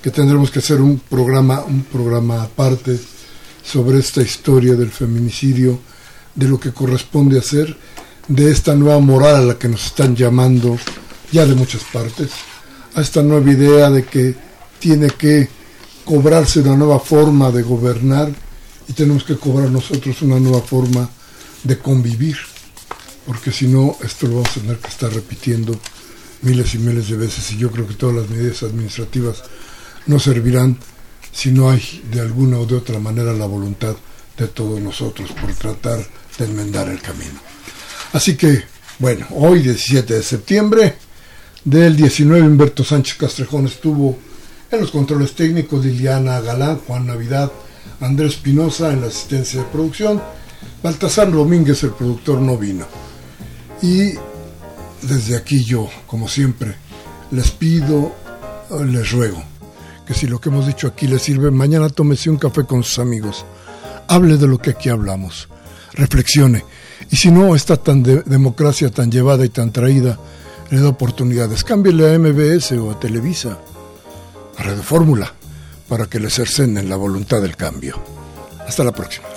que 0.03 0.11
tendremos 0.11 0.51
que 0.51 0.61
hacer 0.61 0.80
un 0.80 0.98
programa, 0.98 1.62
un 1.64 1.82
programa 1.84 2.42
aparte 2.42 2.98
sobre 3.62 3.98
esta 3.98 4.22
historia 4.22 4.74
del 4.74 4.90
feminicidio, 4.90 5.78
de 6.34 6.48
lo 6.48 6.59
que 6.59 6.72
corresponde 6.72 7.38
hacer, 7.38 7.76
de 8.28 8.51
esta 8.51 8.74
nueva 8.74 9.01
moral 9.01 9.36
a 9.36 9.42
la 9.42 9.59
que 9.59 9.68
nos 9.68 9.86
están 9.86 10.16
llamando 10.16 10.78
ya 11.32 11.44
de 11.44 11.55
muchas 11.55 11.82
partes, 11.84 12.30
a 12.94 13.01
esta 13.01 13.22
nueva 13.22 13.51
idea 13.51 13.90
de 13.90 14.05
que 14.05 14.34
tiene 14.78 15.11
que 15.11 15.48
cobrarse 16.05 16.61
una 16.61 16.76
nueva 16.76 16.98
forma 16.98 17.51
de 17.51 17.62
gobernar 17.62 18.30
y 18.88 18.92
tenemos 18.92 19.24
que 19.24 19.36
cobrar 19.36 19.70
nosotros 19.70 20.22
una 20.22 20.40
nueva 20.40 20.61
forma 20.61 21.09
de 21.62 21.78
convivir, 21.78 22.36
porque 23.26 23.53
si 23.53 23.68
no, 23.68 23.96
esto 24.03 24.26
lo 24.26 24.36
vamos 24.36 24.57
a 24.57 24.61
tener 24.61 24.78
que 24.78 24.88
estar 24.88 25.12
repitiendo 25.12 25.78
miles 26.42 26.74
y 26.74 26.78
miles 26.78 27.09
de 27.09 27.16
veces 27.16 27.53
y 27.53 27.59
yo 27.59 27.70
creo 27.70 27.86
que 27.86 27.94
todas 27.94 28.16
las 28.16 28.30
medidas 28.30 28.62
administrativas 28.62 29.42
no 30.11 30.18
servirán 30.18 30.76
si 31.32 31.52
no 31.52 31.70
hay 31.70 32.02
de 32.12 32.20
alguna 32.20 32.58
o 32.58 32.66
de 32.66 32.74
otra 32.74 32.98
manera 32.98 33.32
la 33.32 33.46
voluntad 33.46 33.94
de 34.36 34.48
todos 34.48 34.80
nosotros 34.80 35.30
por 35.32 35.54
tratar 35.54 36.04
de 36.38 36.44
enmendar 36.44 36.88
el 36.88 37.00
camino. 37.00 37.40
Así 38.12 38.36
que, 38.36 38.64
bueno, 38.98 39.26
hoy 39.30 39.61
17 39.61 40.14
de 40.14 40.22
septiembre 40.22 40.96
del 41.64 41.96
19 41.96 42.46
Humberto 42.46 42.82
Sánchez 42.82 43.16
Castrejón 43.16 43.66
estuvo 43.66 44.18
en 44.70 44.80
los 44.80 44.90
controles 44.90 45.34
técnicos 45.34 45.84
Liliana 45.84 46.40
Galán, 46.40 46.78
Juan 46.78 47.06
Navidad, 47.06 47.52
Andrés 48.00 48.36
Pinoza 48.36 48.92
en 48.92 49.02
la 49.02 49.08
asistencia 49.08 49.61
de 49.61 49.66
producción, 49.66 50.20
Baltasar 50.82 51.30
Domínguez, 51.30 51.82
el 51.84 51.90
productor, 51.90 52.40
no 52.40 52.56
vino. 52.56 52.86
Y 53.82 54.14
desde 55.02 55.36
aquí 55.36 55.64
yo, 55.64 55.88
como 56.06 56.28
siempre, 56.28 56.74
les 57.30 57.50
pido, 57.50 58.14
les 58.86 59.12
ruego, 59.12 59.42
que 60.11 60.16
si 60.16 60.26
lo 60.26 60.40
que 60.40 60.48
hemos 60.48 60.66
dicho 60.66 60.88
aquí 60.88 61.06
le 61.06 61.20
sirve, 61.20 61.52
mañana 61.52 61.88
tómese 61.88 62.30
un 62.30 62.36
café 62.36 62.64
con 62.64 62.82
sus 62.82 62.98
amigos, 62.98 63.46
hable 64.08 64.38
de 64.38 64.48
lo 64.48 64.58
que 64.58 64.70
aquí 64.70 64.88
hablamos, 64.88 65.48
reflexione. 65.92 66.64
Y 67.12 67.16
si 67.16 67.30
no 67.30 67.54
está 67.54 67.76
tan 67.76 68.02
de 68.02 68.22
democracia 68.22 68.90
tan 68.90 69.12
llevada 69.12 69.44
y 69.44 69.50
tan 69.50 69.70
traída, 69.70 70.18
le 70.68 70.80
da 70.80 70.88
oportunidades. 70.88 71.62
Cámbiale 71.62 72.12
a 72.12 72.18
MBS 72.18 72.72
o 72.72 72.90
a 72.90 72.98
Televisa, 72.98 73.56
a 74.58 74.62
Radio 74.64 74.82
Fórmula 74.82 75.32
para 75.88 76.06
que 76.06 76.18
le 76.18 76.28
cercenen 76.28 76.88
la 76.88 76.96
voluntad 76.96 77.40
del 77.40 77.54
cambio. 77.54 77.94
Hasta 78.66 78.82
la 78.82 78.90
próxima. 78.90 79.28